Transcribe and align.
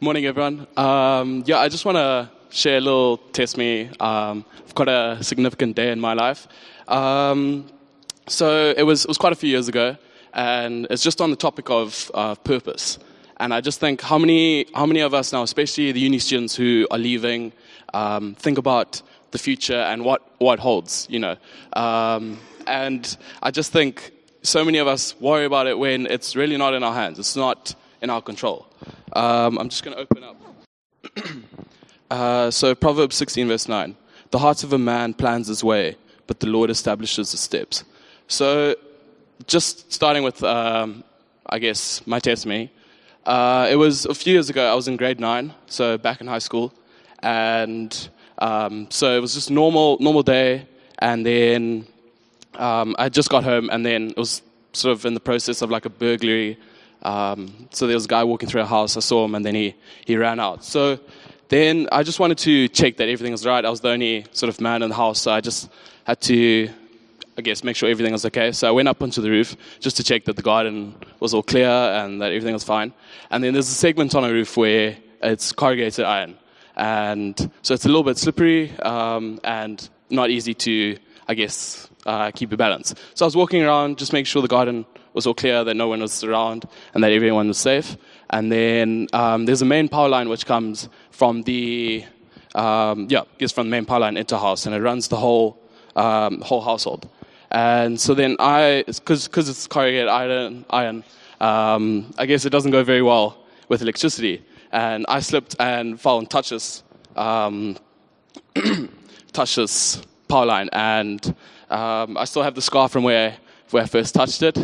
Morning, 0.00 0.26
everyone. 0.26 0.66
Um, 0.76 1.42
yeah, 1.46 1.58
I 1.58 1.68
just 1.68 1.84
want 1.84 1.96
to 1.96 2.30
share 2.50 2.78
a 2.78 2.80
little 2.80 3.16
test 3.32 3.56
me. 3.56 3.88
Um, 4.00 4.44
I've 4.64 4.74
got 4.74 4.88
a 4.88 5.22
significant 5.22 5.76
day 5.76 5.90
in 5.90 6.00
my 6.00 6.12
life. 6.12 6.48
Um, 6.88 7.66
so 8.26 8.74
it 8.76 8.82
was, 8.82 9.04
it 9.04 9.08
was 9.08 9.18
quite 9.18 9.32
a 9.32 9.36
few 9.36 9.48
years 9.48 9.68
ago, 9.68 9.96
and 10.34 10.86
it's 10.90 11.02
just 11.02 11.20
on 11.20 11.30
the 11.30 11.36
topic 11.36 11.70
of 11.70 12.10
uh, 12.14 12.34
purpose. 12.34 12.98
And 13.38 13.54
I 13.54 13.60
just 13.60 13.80
think 13.80 14.00
how 14.00 14.18
many, 14.18 14.66
how 14.74 14.86
many 14.86 15.00
of 15.00 15.14
us 15.14 15.32
now, 15.32 15.42
especially 15.42 15.92
the 15.92 16.00
uni 16.00 16.18
students 16.18 16.54
who 16.54 16.86
are 16.90 16.98
leaving, 16.98 17.52
um, 17.94 18.34
think 18.34 18.58
about 18.58 19.02
the 19.30 19.38
future 19.38 19.80
and 19.80 20.04
what, 20.04 20.22
what 20.38 20.58
holds, 20.58 21.06
you 21.10 21.18
know. 21.18 21.36
Um, 21.72 22.38
and 22.66 23.16
I 23.42 23.50
just 23.50 23.72
think 23.72 24.12
so 24.42 24.64
many 24.64 24.78
of 24.78 24.88
us 24.88 25.18
worry 25.20 25.44
about 25.44 25.66
it 25.66 25.78
when 25.78 26.06
it's 26.06 26.36
really 26.36 26.56
not 26.56 26.74
in 26.74 26.82
our 26.82 26.94
hands. 26.94 27.18
It's 27.18 27.36
not 27.36 27.74
in 28.02 28.10
our 28.10 28.20
control. 28.20 28.65
Um, 29.16 29.56
I'm 29.58 29.70
just 29.70 29.82
going 29.82 29.96
to 29.96 30.02
open 30.02 30.24
up. 30.24 30.36
uh, 32.10 32.50
so, 32.50 32.74
Proverbs 32.74 33.16
16, 33.16 33.48
verse 33.48 33.66
9. 33.66 33.96
The 34.30 34.38
heart 34.38 34.62
of 34.62 34.74
a 34.74 34.78
man 34.78 35.14
plans 35.14 35.48
his 35.48 35.64
way, 35.64 35.96
but 36.26 36.40
the 36.40 36.48
Lord 36.48 36.68
establishes 36.68 37.30
the 37.30 37.38
steps. 37.38 37.84
So, 38.28 38.76
just 39.46 39.90
starting 39.90 40.22
with, 40.22 40.42
um, 40.42 41.02
I 41.48 41.58
guess, 41.58 42.06
my 42.06 42.18
testimony. 42.18 42.70
Uh, 43.24 43.68
it 43.70 43.76
was 43.76 44.04
a 44.04 44.14
few 44.14 44.34
years 44.34 44.50
ago, 44.50 44.70
I 44.70 44.74
was 44.74 44.86
in 44.86 44.98
grade 44.98 45.18
9, 45.18 45.54
so 45.66 45.96
back 45.96 46.20
in 46.20 46.26
high 46.26 46.38
school. 46.38 46.74
And 47.22 48.08
um, 48.38 48.86
so 48.90 49.16
it 49.16 49.20
was 49.20 49.32
just 49.32 49.50
normal, 49.50 49.96
normal 49.98 50.24
day. 50.24 50.66
And 50.98 51.24
then 51.24 51.86
um, 52.56 52.94
I 52.98 53.08
just 53.08 53.30
got 53.30 53.44
home, 53.44 53.70
and 53.72 53.84
then 53.84 54.10
it 54.10 54.18
was 54.18 54.42
sort 54.74 54.92
of 54.92 55.06
in 55.06 55.14
the 55.14 55.20
process 55.20 55.62
of 55.62 55.70
like 55.70 55.86
a 55.86 55.90
burglary 55.90 56.58
um, 57.06 57.68
so 57.70 57.86
there 57.86 57.94
was 57.94 58.06
a 58.06 58.08
guy 58.08 58.24
walking 58.24 58.48
through 58.48 58.62
a 58.62 58.66
house. 58.66 58.96
I 58.96 59.00
saw 59.00 59.24
him, 59.24 59.36
and 59.36 59.46
then 59.46 59.54
he, 59.54 59.76
he 60.04 60.16
ran 60.16 60.40
out. 60.40 60.64
So 60.64 60.98
then 61.48 61.88
I 61.92 62.02
just 62.02 62.18
wanted 62.18 62.38
to 62.38 62.66
check 62.68 62.96
that 62.96 63.08
everything 63.08 63.30
was 63.30 63.46
right. 63.46 63.64
I 63.64 63.70
was 63.70 63.80
the 63.80 63.90
only 63.90 64.26
sort 64.32 64.48
of 64.48 64.60
man 64.60 64.82
in 64.82 64.88
the 64.88 64.96
house, 64.96 65.20
so 65.20 65.30
I 65.30 65.40
just 65.40 65.70
had 66.02 66.20
to, 66.22 66.68
I 67.38 67.42
guess, 67.42 67.62
make 67.62 67.76
sure 67.76 67.88
everything 67.88 68.12
was 68.12 68.26
okay. 68.26 68.50
So 68.50 68.66
I 68.66 68.72
went 68.72 68.88
up 68.88 69.02
onto 69.02 69.22
the 69.22 69.30
roof 69.30 69.56
just 69.78 69.96
to 69.98 70.02
check 70.02 70.24
that 70.24 70.34
the 70.34 70.42
garden 70.42 70.96
was 71.20 71.32
all 71.32 71.44
clear 71.44 71.68
and 71.68 72.20
that 72.20 72.32
everything 72.32 72.54
was 72.54 72.64
fine. 72.64 72.92
And 73.30 73.44
then 73.44 73.52
there's 73.52 73.68
a 73.68 73.74
segment 73.74 74.16
on 74.16 74.24
a 74.24 74.32
roof 74.32 74.56
where 74.56 74.96
it's 75.22 75.52
corrugated 75.52 76.04
iron. 76.04 76.36
And 76.74 77.38
so 77.62 77.72
it's 77.72 77.84
a 77.84 77.88
little 77.88 78.02
bit 78.02 78.18
slippery 78.18 78.76
um, 78.80 79.38
and 79.44 79.88
not 80.10 80.30
easy 80.30 80.54
to, 80.54 80.98
I 81.28 81.34
guess, 81.34 81.88
uh, 82.04 82.32
keep 82.32 82.50
your 82.50 82.58
balance. 82.58 82.96
So 83.14 83.24
I 83.24 83.28
was 83.28 83.36
walking 83.36 83.62
around, 83.62 83.96
just 83.98 84.12
making 84.12 84.26
sure 84.26 84.42
the 84.42 84.48
garden 84.48 84.86
was 85.16 85.26
all 85.26 85.34
clear, 85.34 85.64
that 85.64 85.74
no 85.74 85.88
one 85.88 86.00
was 86.00 86.22
around, 86.22 86.68
and 86.94 87.02
that 87.02 87.10
everyone 87.10 87.48
was 87.48 87.58
safe. 87.58 87.96
And 88.30 88.52
then 88.52 89.08
um, 89.12 89.46
there's 89.46 89.62
a 89.62 89.64
main 89.64 89.88
power 89.88 90.08
line 90.08 90.28
which 90.28 90.46
comes 90.46 90.88
from 91.10 91.42
the 91.42 92.04
um, 92.54 93.06
yeah, 93.10 93.22
gets 93.38 93.52
from 93.52 93.66
the 93.66 93.70
main 93.70 93.84
power 93.84 94.00
line 94.00 94.16
into 94.16 94.38
house, 94.38 94.66
and 94.66 94.74
it 94.74 94.80
runs 94.80 95.08
the 95.08 95.16
whole 95.16 95.58
um, 95.96 96.40
whole 96.42 96.60
household. 96.60 97.08
And 97.50 97.98
so 97.98 98.14
then 98.14 98.36
I, 98.38 98.84
because 98.86 99.48
it's 99.48 99.66
corrugated 99.66 100.08
iron, 100.08 100.64
iron, 100.70 101.04
um, 101.40 102.12
I 102.18 102.26
guess 102.26 102.44
it 102.44 102.50
doesn't 102.50 102.70
go 102.70 102.84
very 102.84 103.02
well 103.02 103.38
with 103.68 103.82
electricity. 103.82 104.44
And 104.72 105.06
I 105.08 105.20
slipped 105.20 105.56
and 105.58 105.98
fell 105.98 106.18
and 106.18 106.28
touched 106.28 106.50
this, 106.50 106.82
um, 107.14 107.78
touched 109.32 109.56
this 109.56 110.02
power 110.28 110.44
line, 110.44 110.68
and 110.72 111.34
um, 111.70 112.18
I 112.18 112.24
still 112.24 112.42
have 112.42 112.54
the 112.54 112.62
scar 112.62 112.88
from 112.88 113.04
where 113.04 113.36
where 113.70 113.82
I 113.82 113.86
first 113.86 114.14
touched 114.14 114.42
it 114.42 114.56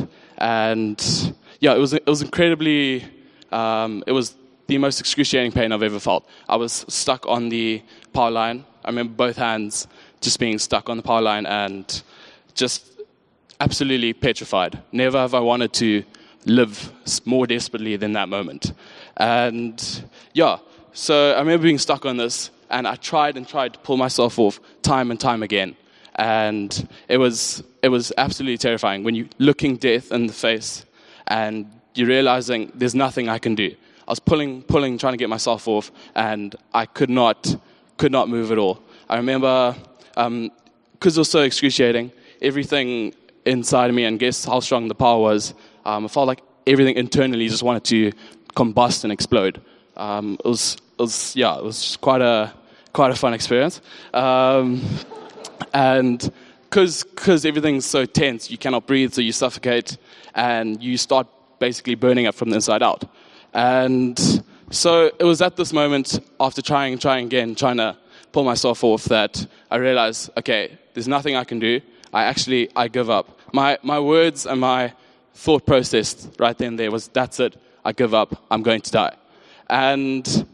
and 0.43 1.35
yeah, 1.61 1.75
it 1.75 1.79
was 1.79 1.95
it 1.95 2.07
was 2.07 2.21
incredibly. 2.21 3.05
Um, 3.53 4.03
it 4.07 4.13
was 4.13 4.35
the 4.67 4.77
most 4.79 4.99
excruciating 5.01 5.53
pain 5.53 5.73
I've 5.73 5.83
ever 5.83 6.01
felt. 6.01 6.29
I 6.49 6.57
was 6.57 6.85
stuck 6.89 7.27
on 7.27 7.49
the 7.49 7.83
power 8.13 8.31
line. 8.31 8.65
I 8.85 8.89
remember 8.89 9.15
both 9.15 9.37
hands 9.37 9.87
just 10.21 10.41
being 10.41 10.59
stuck 10.59 10.89
on 10.89 10.97
the 10.97 11.03
power 11.03 11.21
line 11.21 11.47
and 11.47 12.03
just 12.55 13.01
absolutely 13.61 14.13
petrified. 14.13 14.83
Never 14.91 15.19
have 15.19 15.35
I 15.35 15.41
wanted 15.41 15.73
to 15.75 16.03
live 16.45 16.93
more 17.25 17.47
desperately 17.47 17.97
than 17.97 18.13
that 18.15 18.29
moment. 18.29 18.73
And 19.17 20.05
yeah, 20.33 20.59
so 20.93 21.35
I 21.35 21.39
remember 21.39 21.63
being 21.63 21.79
stuck 21.79 22.05
on 22.05 22.17
this, 22.17 22.51
and 22.69 22.89
I 22.89 22.97
tried 22.97 23.37
and 23.37 23.47
tried 23.47 23.75
to 23.75 23.79
pull 23.79 23.97
myself 23.97 24.39
off 24.41 24.59
time 24.83 25.13
and 25.13 25.21
time 25.21 25.45
again 25.45 25.77
and 26.17 26.89
it 27.09 27.17
was 27.17 27.63
it 27.83 27.89
was 27.89 28.13
absolutely 28.19 28.59
terrifying 28.59 29.03
when 29.03 29.15
you 29.15 29.29
looking 29.39 29.77
death 29.77 30.13
in 30.13 30.27
the 30.27 30.33
face 30.33 30.85
and 31.27 31.67
you're 31.95 32.09
realizing 32.09 32.71
there's 32.75 32.95
nothing 32.95 33.29
I 33.29 33.39
can 33.39 33.55
do. 33.55 33.75
I 34.07 34.11
was 34.11 34.19
pulling, 34.19 34.63
pulling, 34.63 34.99
trying 34.99 35.13
to 35.13 35.17
get 35.17 35.29
myself 35.29 35.69
off, 35.69 35.93
and 36.15 36.55
I 36.75 36.87
could 36.87 37.11
not, 37.11 37.55
could 37.97 38.13
not 38.13 38.29
move 38.29 38.51
at 38.51 38.59
all. 38.59 38.81
I 39.09 39.17
remember, 39.17 39.77
because 40.15 40.27
um, 40.27 40.51
it 41.03 41.17
was 41.17 41.31
so 41.31 41.43
excruciating, 41.43 42.13
everything 42.41 43.15
inside 43.45 43.91
of 43.91 43.97
me, 43.97 44.05
and 44.05 44.19
guess 44.19 44.45
how 44.45 44.61
strong 44.61 44.89
the 44.89 44.95
power 44.95 45.21
was. 45.21 45.55
Um, 45.85 46.05
I 46.05 46.09
felt 46.09 46.27
like 46.27 46.41
everything 46.67 46.97
internally 46.97 47.49
just 47.49 47.63
wanted 47.63 47.85
to 47.85 48.13
combust 48.57 49.05
and 49.05 49.13
explode. 49.13 49.61
Um, 49.97 50.37
it 50.45 50.49
was, 50.49 50.77
it 50.99 51.03
was, 51.03 51.37
yeah, 51.37 51.57
it 51.59 51.65
was 51.65 51.97
quite 51.97 52.23
a, 52.23 52.53
quite 52.93 53.11
a 53.11 53.15
fun 53.15 53.35
experience. 53.35 53.81
And 55.73 56.33
because 56.69 57.45
everything's 57.45 57.85
so 57.85 58.07
tense, 58.07 58.51
you 58.51 58.59
cannot 58.59 58.87
breathe, 58.87 59.13
so 59.13 59.21
you 59.21 59.33
suffocate, 59.33 59.99
and 60.35 60.83
you 60.83 60.97
start 60.97 61.27
basically 61.59 61.95
burning 61.95 62.27
up 62.27 62.35
from 62.35 62.51
the 62.51 62.57
inside 62.57 62.83
out. 62.83 63.05
And 63.53 64.19
so 64.71 65.11
it 65.19 65.25
was 65.25 65.43
at 65.43 65.57
this 65.57 65.73
moment, 65.73 66.19
after 66.41 66.63
trying 66.63 66.95
and 66.95 67.03
trying 67.03 67.27
again, 67.27 67.55
trying 67.55 67.77
to 67.77 67.97
pull 68.33 68.45
myself 68.45 68.83
off, 68.85 69.05
that 69.05 69.47
I 69.71 69.77
realized, 69.77 70.31
okay, 70.39 70.79
there's 70.95 71.09
nothing 71.09 71.37
I 71.37 71.45
can 71.45 71.59
do. 71.59 71.81
I 72.15 72.25
actually, 72.25 72.71
I 72.75 72.89
give 72.89 73.11
up. 73.11 73.39
My, 73.53 73.79
my 73.83 74.01
words 74.01 74.47
and 74.47 74.61
my 74.61 74.95
thought 75.35 75.67
process 75.67 76.29
right 76.39 76.57
then 76.57 76.77
there 76.77 76.91
was, 76.91 77.09
that's 77.09 77.39
it, 77.41 77.61
I 77.85 77.93
give 77.93 78.15
up, 78.15 78.45
I'm 78.51 78.63
going 78.63 78.81
to 78.81 78.91
die. 78.91 79.15
And 79.69 80.47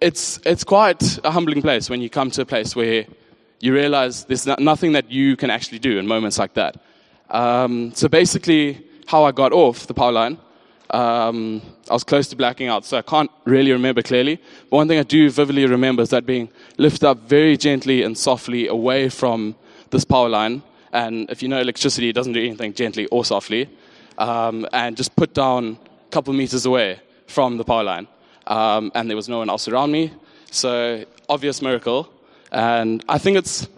it's, 0.00 0.38
it's 0.44 0.64
quite 0.64 1.18
a 1.24 1.30
humbling 1.30 1.62
place 1.62 1.90
when 1.90 2.00
you 2.00 2.08
come 2.08 2.30
to 2.32 2.42
a 2.42 2.46
place 2.46 2.76
where 2.76 3.06
you 3.60 3.74
realize 3.74 4.24
there's 4.24 4.46
nothing 4.46 4.92
that 4.92 5.10
you 5.10 5.36
can 5.36 5.50
actually 5.50 5.78
do 5.78 5.98
in 5.98 6.06
moments 6.06 6.38
like 6.38 6.54
that. 6.54 6.76
Um, 7.28 7.92
so 7.94 8.08
basically, 8.08 8.84
how 9.06 9.24
I 9.24 9.32
got 9.32 9.52
off 9.52 9.86
the 9.86 9.94
power 9.94 10.12
line, 10.12 10.38
um, 10.90 11.62
I 11.88 11.92
was 11.92 12.04
close 12.04 12.28
to 12.28 12.36
blacking 12.36 12.68
out, 12.68 12.84
so 12.84 12.96
I 12.98 13.02
can't 13.02 13.30
really 13.44 13.70
remember 13.70 14.02
clearly. 14.02 14.40
But 14.68 14.76
one 14.76 14.88
thing 14.88 14.98
I 14.98 15.04
do 15.04 15.30
vividly 15.30 15.66
remember 15.66 16.02
is 16.02 16.08
that 16.08 16.26
being 16.26 16.48
lifted 16.78 17.04
up 17.04 17.18
very 17.28 17.56
gently 17.56 18.02
and 18.02 18.16
softly 18.16 18.66
away 18.66 19.08
from 19.08 19.54
this 19.90 20.04
power 20.04 20.28
line. 20.28 20.62
And 20.92 21.30
if 21.30 21.42
you 21.42 21.48
know 21.48 21.60
electricity, 21.60 22.08
it 22.08 22.14
doesn't 22.14 22.32
do 22.32 22.44
anything 22.44 22.74
gently 22.74 23.06
or 23.06 23.24
softly. 23.24 23.68
Um, 24.18 24.66
and 24.72 24.96
just 24.96 25.14
put 25.14 25.34
down 25.34 25.78
a 26.06 26.10
couple 26.10 26.32
meters 26.32 26.66
away 26.66 27.00
from 27.26 27.56
the 27.56 27.64
power 27.64 27.84
line. 27.84 28.08
Um, 28.46 28.90
and 28.94 29.08
there 29.08 29.16
was 29.16 29.28
no 29.28 29.38
one 29.38 29.48
else 29.48 29.68
around 29.68 29.92
me. 29.92 30.12
So, 30.50 31.04
obvious 31.28 31.62
miracle. 31.62 32.10
And 32.52 33.04
I 33.08 33.18
think 33.18 33.36
it's 33.36 33.68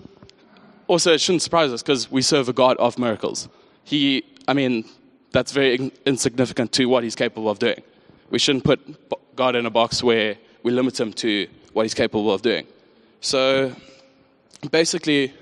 also, 0.88 1.12
it 1.12 1.20
shouldn't 1.20 1.42
surprise 1.42 1.72
us 1.72 1.82
because 1.82 2.10
we 2.10 2.22
serve 2.22 2.48
a 2.48 2.52
God 2.52 2.76
of 2.78 2.98
miracles. 2.98 3.48
He, 3.84 4.24
I 4.48 4.54
mean, 4.54 4.84
that's 5.32 5.52
very 5.52 5.92
insignificant 6.06 6.72
to 6.72 6.86
what 6.86 7.04
he's 7.04 7.14
capable 7.14 7.50
of 7.50 7.58
doing. 7.58 7.82
We 8.30 8.38
shouldn't 8.38 8.64
put 8.64 8.80
God 9.36 9.56
in 9.56 9.66
a 9.66 9.70
box 9.70 10.02
where 10.02 10.36
we 10.62 10.70
limit 10.70 10.98
him 10.98 11.12
to 11.14 11.48
what 11.72 11.84
he's 11.84 11.94
capable 11.94 12.32
of 12.32 12.42
doing. 12.42 12.66
So 13.20 13.74
basically, 14.70 15.32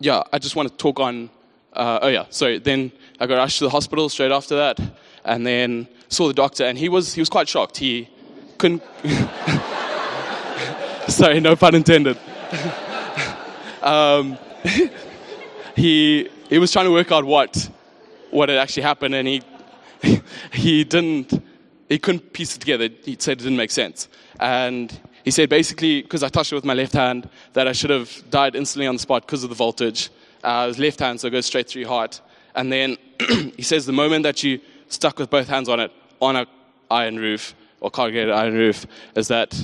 yeah, 0.00 0.22
I 0.32 0.38
just 0.38 0.56
want 0.56 0.68
to 0.68 0.76
talk 0.76 1.00
on. 1.00 1.30
Uh, 1.72 1.98
oh 2.02 2.08
yeah, 2.08 2.26
sorry. 2.30 2.58
Then 2.58 2.92
I 3.20 3.26
got 3.26 3.36
rushed 3.36 3.58
to 3.58 3.64
the 3.64 3.70
hospital 3.70 4.08
straight 4.08 4.32
after 4.32 4.56
that, 4.56 4.80
and 5.24 5.46
then 5.46 5.88
saw 6.08 6.28
the 6.28 6.34
doctor, 6.34 6.64
and 6.64 6.78
he 6.78 6.88
was 6.88 7.14
he 7.14 7.20
was 7.20 7.28
quite 7.28 7.48
shocked. 7.48 7.76
He 7.76 8.08
couldn't. 8.58 8.82
Sorry, 11.18 11.40
no 11.40 11.56
pun 11.56 11.74
intended. 11.74 12.18
um, 13.82 14.36
he 15.74 16.28
he 16.50 16.58
was 16.58 16.70
trying 16.70 16.84
to 16.84 16.92
work 16.92 17.10
out 17.10 17.24
what 17.24 17.70
what 18.30 18.50
had 18.50 18.58
actually 18.58 18.82
happened, 18.82 19.14
and 19.14 19.26
he 19.26 19.42
he 20.52 20.84
didn't 20.84 21.42
he 21.88 21.98
couldn't 21.98 22.34
piece 22.34 22.56
it 22.56 22.58
together. 22.60 22.90
He 23.02 23.16
said 23.18 23.38
it 23.38 23.44
didn't 23.44 23.56
make 23.56 23.70
sense, 23.70 24.08
and 24.38 25.00
he 25.24 25.30
said 25.30 25.48
basically 25.48 26.02
because 26.02 26.22
I 26.22 26.28
touched 26.28 26.52
it 26.52 26.56
with 26.56 26.66
my 26.66 26.74
left 26.74 26.92
hand 26.92 27.30
that 27.54 27.66
I 27.66 27.72
should 27.72 27.90
have 27.90 28.22
died 28.28 28.54
instantly 28.54 28.86
on 28.86 28.96
the 28.96 29.00
spot 29.00 29.22
because 29.22 29.42
of 29.44 29.48
the 29.48 29.56
voltage. 29.56 30.10
Uh, 30.44 30.64
it 30.66 30.68
was 30.68 30.78
left 30.78 31.00
hand, 31.00 31.20
so 31.20 31.28
it 31.28 31.30
goes 31.30 31.46
straight 31.46 31.68
through 31.68 31.80
your 31.80 31.88
heart. 31.88 32.20
And 32.54 32.70
then 32.70 32.98
he 33.56 33.62
says 33.62 33.86
the 33.86 33.92
moment 33.92 34.24
that 34.24 34.42
you 34.42 34.60
stuck 34.88 35.18
with 35.18 35.30
both 35.30 35.48
hands 35.48 35.70
on 35.70 35.80
it 35.80 35.90
on 36.20 36.36
a 36.36 36.46
iron 36.90 37.16
roof 37.16 37.54
or 37.80 37.90
corrugated 37.90 38.30
iron 38.30 38.54
roof 38.54 38.86
is 39.14 39.28
that 39.28 39.54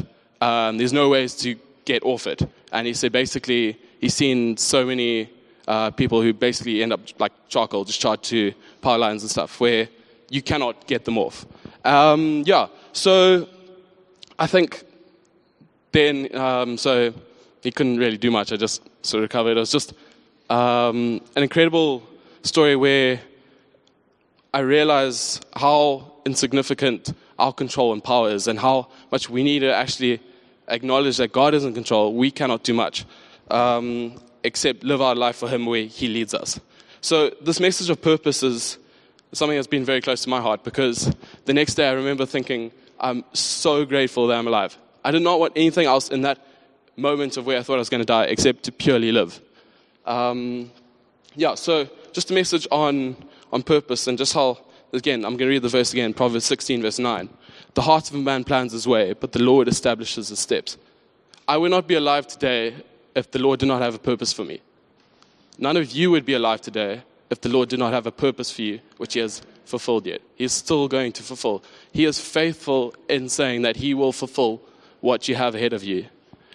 um, 0.45 0.77
there's 0.77 0.93
no 0.93 1.09
ways 1.09 1.35
to 1.37 1.57
get 1.87 2.03
off 2.03 2.27
it. 2.27 2.43
And 2.73 2.87
he 2.87 2.93
said 2.93 3.13
basically 3.13 3.79
he's 4.01 4.15
seen 4.15 4.57
so 4.59 4.85
many 4.85 5.31
uh, 5.67 5.91
people 5.91 6.21
who 6.21 6.35
basically 6.35 6.83
end 6.83 6.93
up 6.93 7.01
like 7.19 7.33
charcoal, 7.49 7.85
just 7.85 8.01
charged 8.01 8.25
to 8.25 8.53
power 8.83 8.99
lines 8.99 9.23
and 9.23 9.31
stuff, 9.31 9.59
where 9.59 9.89
you 10.29 10.43
cannot 10.43 10.87
get 10.87 11.07
them 11.07 11.17
off. 11.17 11.47
Um, 11.85 12.43
yeah, 12.47 12.67
so 12.93 13.49
I 14.39 14.47
think 14.47 14.85
then, 15.93 16.35
um, 16.37 16.77
so 16.77 17.15
he 17.63 17.71
couldn't 17.71 17.97
really 17.97 18.19
do 18.19 18.31
much. 18.31 18.53
I 18.53 18.57
just 18.57 18.83
sort 19.03 19.21
of 19.21 19.29
recovered. 19.31 19.57
It 19.57 19.61
was 19.61 19.73
just 19.73 19.95
um, 20.51 21.23
an 21.37 21.43
incredible 21.43 22.03
story 22.43 22.77
where 22.77 23.21
I 24.53 24.59
realized 24.59 25.47
how 25.57 26.13
insignificant 26.27 27.15
our 27.39 27.53
control 27.53 27.95
and 27.95 28.05
power 28.05 28.31
is 28.31 28.47
and 28.47 28.59
how 28.59 28.89
much 29.11 29.31
we 29.31 29.43
need 29.43 29.61
to 29.61 29.75
actually 29.75 30.21
acknowledge 30.69 31.17
that 31.19 31.33
God 31.33 31.55
is 31.55 31.65
in 31.65 31.75
control. 31.75 32.15
We 32.15 32.31
cannot 32.31 32.65
do 32.65 32.75
much 32.75 33.05
um, 33.51 34.21
except 34.43 34.85
live 34.85 35.01
our 35.01 35.15
life 35.15 35.37
for 35.37 35.49
Him 35.49 35.67
where 35.67 35.85
He 35.85 36.09
leads 36.09 36.35
us. 36.35 36.61
So, 37.01 37.31
this 37.41 37.61
message 37.61 37.91
of 37.91 38.01
purpose 38.01 38.43
is 38.43 38.79
something 39.33 39.57
that's 39.57 39.67
been 39.67 39.85
very 39.85 40.01
close 40.01 40.23
to 40.23 40.29
my 40.29 40.41
heart 40.41 40.65
because 40.65 41.15
the 41.45 41.53
next 41.53 41.75
day 41.75 41.89
I 41.89 41.93
remember 41.93 42.25
thinking, 42.25 42.73
I'm 43.01 43.25
so 43.33 43.85
grateful 43.85 44.29
that 44.29 44.39
I'm 44.39 44.47
alive. 44.47 44.79
I 45.05 45.11
did 45.11 45.23
not 45.23 45.39
want 45.39 45.53
anything 45.57 45.87
else 45.87 46.09
in 46.09 46.23
that 46.23 46.39
moment 46.97 47.37
of 47.37 47.47
where 47.47 47.59
I 47.59 47.63
thought 47.63 47.75
I 47.75 47.79
was 47.79 47.91
going 47.91 48.01
to 48.01 48.07
die 48.07 48.25
except 48.25 48.63
to 48.65 48.73
purely 48.73 49.13
live. 49.13 49.41
Um, 50.07 50.71
yeah, 51.35 51.55
so 51.57 51.89
just 52.13 52.31
a 52.31 52.35
message 52.35 52.67
on, 52.71 53.17
on 53.53 53.63
purpose 53.63 54.07
and 54.07 54.17
just 54.17 54.33
how, 54.33 54.59
again, 54.93 55.25
I'm 55.25 55.33
going 55.33 55.49
to 55.49 55.55
read 55.55 55.63
the 55.63 55.69
verse 55.69 55.93
again, 55.93 56.15
Proverbs 56.15 56.45
16, 56.45 56.83
verse 56.83 56.99
9. 56.99 57.29
The 57.75 57.83
heart 57.83 58.09
of 58.09 58.15
a 58.15 58.19
man 58.19 58.45
plans 58.45 58.73
his 58.73 58.87
way, 58.87 59.13
but 59.15 59.33
the 59.33 59.43
Lord 59.43 59.69
establishes 59.69 60.29
his 60.29 60.39
steps. 60.39 60.79
I 61.47 61.57
would 61.57 61.71
not 61.71 61.87
be 61.87 61.95
alive 61.95 62.27
today 62.27 62.75
if 63.15 63.31
the 63.31 63.41
Lord 63.41 63.61
did 63.61 63.67
not 63.67 63.83
have 63.83 63.95
a 63.95 63.99
purpose 63.99 64.33
for 64.33 64.45
me. 64.45 64.61
None 65.59 65.77
of 65.77 65.91
you 65.93 66.11
would 66.11 66.25
be 66.25 66.35
alive 66.35 66.61
today 66.61 67.03
if 67.31 67.41
the 67.41 67.49
Lord 67.49 67.69
did 67.69 67.79
not 67.79 67.93
have 67.93 68.07
a 68.07 68.13
purpose 68.13 68.51
for 68.51 68.63
you, 68.63 68.81
which 68.97 69.15
He 69.15 69.21
has 69.21 69.43
fulfilled 69.65 70.07
yet. 70.07 70.21
He 70.37 70.45
is 70.45 70.53
still 70.53 70.89
going 70.89 71.13
to 71.13 71.23
fulfill. 71.23 71.63
He 71.93 72.05
is 72.05 72.21
faithful 72.21 72.95
in 73.09 73.29
saying 73.29 73.63
that 73.63 73.77
He 73.77 73.93
will 73.93 74.13
fulfill 74.13 74.61
what 75.01 75.29
you 75.29 75.35
have 75.35 75.55
ahead 75.55 75.73
of 75.73 75.83
you. 75.85 76.07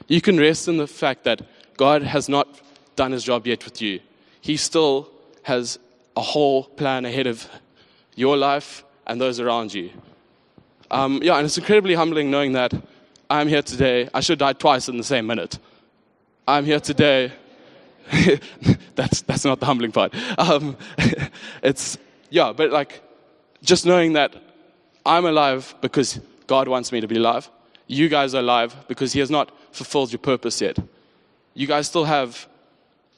You 0.07 0.21
can 0.21 0.39
rest 0.39 0.67
in 0.67 0.77
the 0.77 0.87
fact 0.87 1.25
that 1.25 1.41
God 1.77 2.01
has 2.03 2.29
not 2.29 2.47
done 2.95 3.11
His 3.11 3.23
job 3.23 3.45
yet 3.45 3.65
with 3.65 3.81
you. 3.81 3.99
He 4.41 4.57
still 4.57 5.09
has 5.43 5.79
a 6.15 6.21
whole 6.21 6.63
plan 6.63 7.05
ahead 7.05 7.27
of 7.27 7.47
your 8.15 8.37
life 8.37 8.83
and 9.05 9.19
those 9.19 9.39
around 9.39 9.73
you. 9.73 9.91
Um, 10.91 11.19
yeah, 11.23 11.37
and 11.37 11.45
it's 11.45 11.57
incredibly 11.57 11.93
humbling 11.93 12.31
knowing 12.31 12.53
that 12.53 12.73
I'm 13.29 13.47
here 13.47 13.61
today. 13.61 14.09
I 14.13 14.21
should 14.21 14.39
died 14.39 14.59
twice 14.59 14.89
in 14.89 14.97
the 14.97 15.03
same 15.03 15.27
minute. 15.27 15.59
I'm 16.47 16.65
here 16.65 16.79
today 16.79 17.31
that's 18.95 19.21
that's 19.21 19.45
not 19.45 19.59
the 19.59 19.65
humbling 19.65 19.91
part. 19.91 20.13
Um, 20.37 20.77
it's 21.63 21.97
yeah, 22.29 22.53
but 22.53 22.71
like 22.71 23.01
just 23.61 23.85
knowing 23.85 24.13
that 24.13 24.35
I'm 25.05 25.25
alive 25.25 25.75
because 25.81 26.19
God 26.47 26.67
wants 26.67 26.91
me 26.91 27.01
to 27.01 27.07
be 27.07 27.17
alive. 27.17 27.49
You 27.87 28.09
guys 28.09 28.33
are 28.35 28.39
alive 28.39 28.75
because 28.87 29.13
He 29.13 29.19
has 29.19 29.29
not 29.29 29.51
fulfilled 29.71 30.11
your 30.11 30.19
purpose 30.19 30.61
yet. 30.61 30.77
You 31.53 31.67
guys 31.67 31.87
still 31.87 32.05
have 32.05 32.47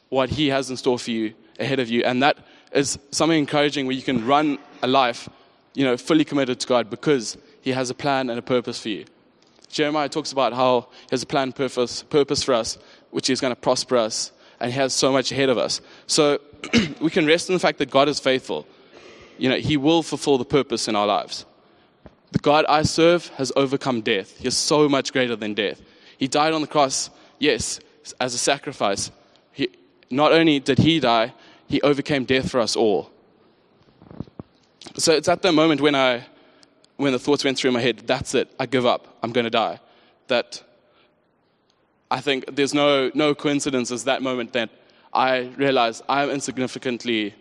what 0.09 0.29
He 0.29 0.47
has 0.47 0.69
in 0.69 0.77
store 0.77 1.00
for 1.00 1.12
you 1.12 1.33
ahead 1.59 1.79
of 1.79 1.89
you, 1.89 2.03
and 2.03 2.21
that 2.23 2.38
is 2.73 3.00
something 3.12 3.38
encouraging 3.38 3.85
where 3.85 3.95
you 3.95 4.01
can 4.01 4.25
run 4.25 4.57
a 4.81 4.88
life, 4.88 5.29
you 5.73 5.85
know, 5.85 5.97
fully 5.97 6.25
committed 6.25 6.59
to 6.59 6.68
God 6.68 6.89
because 6.89 7.38
He 7.62 7.72
has 7.72 7.90
a 7.90 7.94
plan 7.94 8.30
and 8.30 8.38
a 8.38 8.42
purpose 8.42 8.80
for 8.80 8.90
you. 8.90 9.06
Jeremiah 9.69 10.10
talks 10.10 10.31
about 10.31 10.54
how 10.54 10.88
He 10.92 11.08
has 11.12 11.24
a 11.24 11.28
plan, 11.28 11.54
purpose, 11.54 12.04
purpose 12.04 12.44
for 12.44 12.54
us, 12.54 12.78
which 13.12 13.30
is 13.30 13.40
going 13.40 13.52
to 13.52 13.60
prosper 13.60 13.98
us 13.98 14.31
and 14.62 14.72
He 14.72 14.78
has 14.78 14.94
so 14.94 15.12
much 15.12 15.31
ahead 15.31 15.50
of 15.50 15.58
us. 15.58 15.81
So 16.08 16.40
we 17.02 17.10
can 17.10 17.25
rest 17.25 17.50
in 17.50 17.54
the 17.54 17.60
fact 17.60 17.80
that 17.80 17.90
God 17.90 18.08
is 18.08 18.19
faithful. 18.19 18.68
You 19.38 19.50
know, 19.50 19.58
He 19.58 19.75
will 19.75 20.04
fulfill 20.04 20.38
the 20.38 20.46
purpose 20.46 20.88
in 20.88 20.96
our 20.96 21.08
lives. 21.08 21.46
The 22.31 22.40
God 22.40 22.66
I 22.69 22.84
serve 22.84 23.28
has 23.30 23.52
overcome 23.56 24.02
death. 24.02 24.38
He 24.38 24.48
is 24.48 24.56
so 24.56 24.88
much 24.88 25.12
greater 25.12 25.36
than 25.36 25.54
death. 25.54 25.81
He 26.18 26.28
died 26.28 26.54
on 26.54 26.62
the 26.62 26.68
cross, 26.68 27.10
yes, 27.40 27.80
as 28.19 28.34
a 28.34 28.38
sacrifice. 28.38 29.12
He, 29.52 29.69
not 30.10 30.31
only 30.31 30.60
did 30.60 30.78
He 30.78 31.00
die, 31.00 31.34
He 31.68 31.81
overcame 31.81 32.25
death 32.25 32.52
for 32.52 32.60
us 32.60 32.75
all. 32.75 33.10
So 34.96 35.14
it's 35.14 35.28
at 35.28 35.42
that 35.42 35.54
moment 35.54 35.81
when 35.81 35.96
I, 35.96 36.25
when 37.01 37.13
the 37.13 37.19
thoughts 37.19 37.44
went 37.44 37.57
through 37.57 37.71
my 37.71 37.81
head, 37.81 38.03
that's 38.06 38.36
it, 38.36 38.53
I 38.59 38.68
give 38.68 38.86
up, 38.86 39.18
I'm 39.24 39.31
going 39.31 39.45
to 39.45 39.50
die. 39.50 39.80
That 40.27 40.63
I 42.12 42.21
think 42.21 42.56
there's 42.56 42.74
no, 42.74 43.09
no 43.15 43.33
coincidence 43.33 43.89
as 43.89 44.03
that 44.03 44.21
moment 44.21 44.53
that 44.53 44.69
I 45.12 45.51
realized 45.57 46.03
I'm 46.07 46.30
insignificantly 46.30 47.33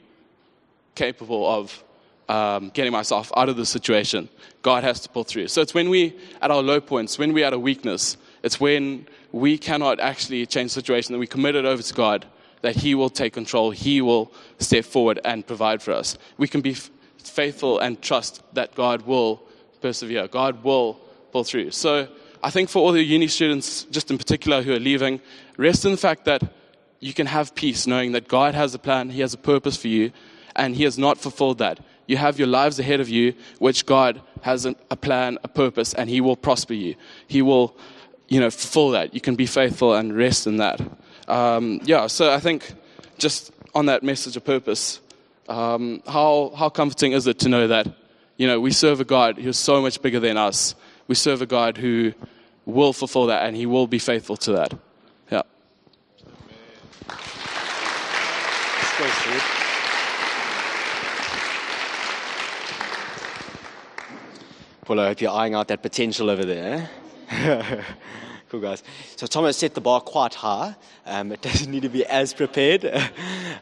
capable 0.95 1.47
of 1.47 1.85
um, 2.29 2.71
getting 2.71 2.93
myself 2.93 3.31
out 3.37 3.49
of 3.49 3.57
the 3.57 3.67
situation. 3.67 4.29
God 4.63 4.83
has 4.83 5.01
to 5.01 5.09
pull 5.09 5.25
through. 5.25 5.49
So 5.49 5.61
it's 5.61 5.75
when 5.75 5.91
we, 5.91 6.17
at 6.41 6.51
our 6.51 6.63
low 6.63 6.81
points, 6.81 7.19
when 7.19 7.33
we're 7.33 7.45
at 7.45 7.53
a 7.53 7.59
weakness, 7.59 8.17
it's 8.43 8.59
when 8.59 9.07
we 9.33 9.59
cannot 9.59 10.01
actually 10.01 10.47
change 10.47 10.71
the 10.73 10.81
situation 10.81 11.13
that 11.13 11.19
we 11.19 11.27
commit 11.27 11.55
it 11.55 11.67
over 11.67 11.83
to 11.83 11.95
God, 11.95 12.27
that 12.63 12.77
He 12.77 12.95
will 12.95 13.11
take 13.11 13.35
control, 13.35 13.73
He 13.73 14.01
will 14.01 14.33
step 14.59 14.87
forward 14.87 15.21
and 15.25 15.47
provide 15.47 15.83
for 15.83 15.93
us. 15.93 16.17
We 16.39 16.49
can 16.49 16.63
be 16.63 16.73
f- 16.73 16.91
faithful 17.19 17.79
and 17.79 18.01
trust 18.01 18.43
that 18.55 18.75
God 18.75 19.03
will 19.03 19.43
persevere, 19.81 20.29
God 20.29 20.63
will 20.63 20.95
pull 21.33 21.45
through. 21.45 21.71
So 21.71 22.09
I 22.43 22.51
think 22.51 22.69
for 22.69 22.81
all 22.81 22.93
the 22.93 23.03
uni 23.03 23.29
students, 23.29 23.85
just 23.85 24.11
in 24.11 24.19
particular, 24.19 24.63
who 24.63 24.73
are 24.73 24.81
leaving, 24.81 25.21
rest 25.57 25.85
in 25.85 25.91
the 25.93 25.97
fact 25.97 26.25
that 26.25 26.43
you 27.01 27.15
can 27.15 27.27
have 27.27 27.55
peace 27.55 27.87
knowing 27.87 28.13
that 28.13 28.29
God 28.29 28.55
has 28.55 28.75
a 28.75 28.79
plan, 28.79 29.11
He 29.11 29.21
has 29.21 29.35
a 29.35 29.39
purpose 29.39 29.77
for 29.77 29.89
you, 29.89 30.13
and 30.57 30.77
He 30.77 30.85
has 30.85 30.99
not 30.99 31.19
fulfilled 31.19 31.59
that. 31.59 31.81
You 32.07 32.17
have 32.17 32.39
your 32.39 32.49
lives 32.49 32.79
ahead 32.79 33.01
of 33.01 33.09
you, 33.09 33.35
which 33.59 33.87
God 33.87 34.21
has 34.43 34.67
a 34.67 34.97
plan, 34.97 35.39
a 35.45 35.49
purpose, 35.49 35.95
and 35.95 36.11
He 36.11 36.21
will 36.21 36.37
prosper 36.37 36.75
you. 36.75 36.97
He 37.27 37.43
will, 37.43 37.77
you 38.29 38.41
know, 38.41 38.51
fulfill 38.51 38.91
that. 38.91 39.15
You 39.15 39.21
can 39.21 39.37
be 39.37 39.47
faithful 39.47 39.95
and 39.95 40.17
rest 40.17 40.47
in 40.47 40.57
that. 40.57 40.81
Um, 41.29 41.81
yeah, 41.85 42.07
so 42.07 42.33
I 42.33 42.41
think 42.41 42.75
just 43.19 43.53
on 43.75 43.87
that 43.87 44.03
message 44.03 44.37
of 44.37 44.45
purpose, 44.45 45.01
um, 45.49 46.03
how, 46.07 46.53
how 46.57 46.69
comforting 46.69 47.13
is 47.13 47.27
it 47.27 47.39
to 47.41 47.49
know 47.49 47.69
that, 47.69 47.87
you 48.41 48.47
know, 48.47 48.59
we 48.59 48.73
serve 48.73 49.01
a 49.01 49.05
God 49.05 49.37
who's 49.37 49.59
so 49.59 49.83
much 49.83 50.01
bigger 50.01 50.19
than 50.19 50.37
us 50.37 50.75
we 51.11 51.17
serve 51.17 51.43
a 51.43 51.47
God 51.47 51.77
who 51.77 52.13
will 52.65 52.93
fulfill 52.93 53.27
that 53.27 53.45
and 53.45 53.57
he 53.57 53.67
will 53.67 53.89
be 53.89 53.99
faithful 53.99 54.37
to 54.37 54.53
that. 54.53 54.73
Yeah. 55.29 55.43
Well, 64.87 65.01
I 65.01 65.09
hope 65.09 65.21
you're 65.21 65.33
eyeing 65.33 65.55
out 65.55 65.67
that 65.67 65.83
potential 65.83 66.31
over 66.31 66.45
there. 66.45 66.89
Cool, 68.51 68.61
guys. 68.61 68.83
So 69.15 69.29
Thomas 69.29 69.57
set 69.57 69.75
the 69.75 69.81
bar 69.81 70.01
quite 70.01 70.35
high. 70.35 70.75
Um, 71.07 71.31
it 71.31 71.41
doesn't 71.41 71.71
need 71.71 71.83
to 71.83 71.89
be 71.89 72.05
as 72.05 72.35
prepared. 72.35 72.85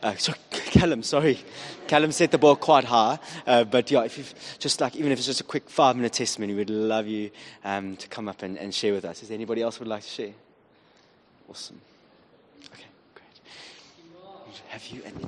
Uh, 0.01 0.15
so 0.15 0.33
Callum, 0.51 1.03
sorry. 1.03 1.41
Callum 1.89 2.13
set 2.13 2.31
the 2.31 2.39
bar 2.39 2.55
quite 2.55 2.85
high. 2.85 3.19
Uh, 3.45 3.65
but 3.65 3.91
yeah, 3.91 4.05
if 4.05 4.17
you've 4.17 4.33
just 4.61 4.81
like, 4.81 4.95
even 4.95 5.11
if 5.11 5.19
it's 5.19 5.27
just 5.27 5.41
a 5.41 5.45
quick 5.45 5.69
five 5.69 5.97
minute 5.97 6.13
testimony, 6.13 6.55
we'd 6.55 6.71
love 6.71 7.09
you 7.09 7.33
um, 7.65 7.97
to 7.97 8.07
come 8.07 8.29
up 8.29 8.43
and, 8.43 8.57
and 8.57 8.73
share 8.73 8.93
with 8.93 9.05
us. 9.05 9.21
Is 9.21 9.29
there 9.29 9.35
anybody 9.35 9.61
else 9.61 9.81
would 9.81 9.89
like 9.89 10.05
to 10.05 10.09
share? 10.09 10.33
Awesome. 11.51 11.81
Okay, 12.73 12.85
great. 13.17 13.41
Have 14.69 14.87
you 14.87 15.03
any? 15.05 15.27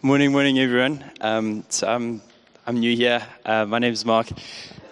Morning, 0.00 0.32
morning, 0.32 0.58
everyone. 0.58 1.04
Um, 1.20 1.64
so 1.68 1.86
I'm, 1.86 2.22
I'm 2.66 2.80
new 2.80 2.96
here. 2.96 3.22
Uh, 3.44 3.66
my 3.66 3.78
name 3.78 3.92
is 3.92 4.06
Mark. 4.06 4.28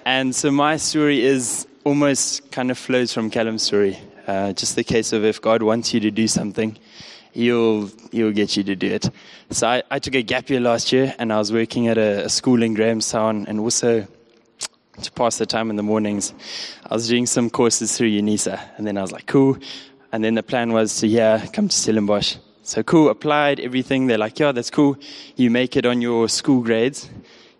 And 0.04 0.34
so 0.34 0.50
my 0.50 0.76
story 0.76 1.24
is 1.24 1.67
almost 1.84 2.50
kind 2.50 2.70
of 2.70 2.78
flows 2.78 3.12
from 3.12 3.30
Callum's 3.30 3.62
story. 3.62 3.98
Uh, 4.26 4.52
just 4.52 4.76
the 4.76 4.84
case 4.84 5.12
of 5.12 5.24
if 5.24 5.40
God 5.40 5.62
wants 5.62 5.94
you 5.94 6.00
to 6.00 6.10
do 6.10 6.28
something, 6.28 6.76
He'll 7.32 7.90
He'll 8.12 8.32
get 8.32 8.56
you 8.56 8.64
to 8.64 8.76
do 8.76 8.88
it. 8.88 9.08
So 9.50 9.66
I, 9.68 9.82
I 9.90 9.98
took 9.98 10.14
a 10.14 10.22
gap 10.22 10.50
year 10.50 10.60
last 10.60 10.92
year, 10.92 11.14
and 11.18 11.32
I 11.32 11.38
was 11.38 11.52
working 11.52 11.88
at 11.88 11.98
a, 11.98 12.24
a 12.24 12.28
school 12.28 12.62
in 12.62 12.74
Grahamstown, 12.74 13.46
and 13.46 13.60
also 13.60 14.06
to 15.02 15.12
pass 15.12 15.38
the 15.38 15.46
time 15.46 15.70
in 15.70 15.76
the 15.76 15.82
mornings, 15.82 16.34
I 16.84 16.94
was 16.94 17.08
doing 17.08 17.26
some 17.26 17.50
courses 17.50 17.96
through 17.96 18.10
UNISA, 18.10 18.60
and 18.76 18.86
then 18.86 18.98
I 18.98 19.02
was 19.02 19.12
like, 19.12 19.26
cool. 19.26 19.56
And 20.12 20.24
then 20.24 20.34
the 20.34 20.42
plan 20.42 20.72
was 20.72 20.98
to 21.00 21.06
yeah, 21.06 21.46
come 21.46 21.68
to 21.68 21.76
Stellenbosch. 21.76 22.36
So 22.62 22.82
cool, 22.82 23.08
applied 23.08 23.60
everything. 23.60 24.06
They're 24.06 24.18
like, 24.18 24.38
yeah, 24.38 24.52
that's 24.52 24.70
cool. 24.70 24.96
You 25.36 25.50
make 25.50 25.76
it 25.76 25.86
on 25.86 26.02
your 26.02 26.28
school 26.28 26.62
grades. 26.62 27.08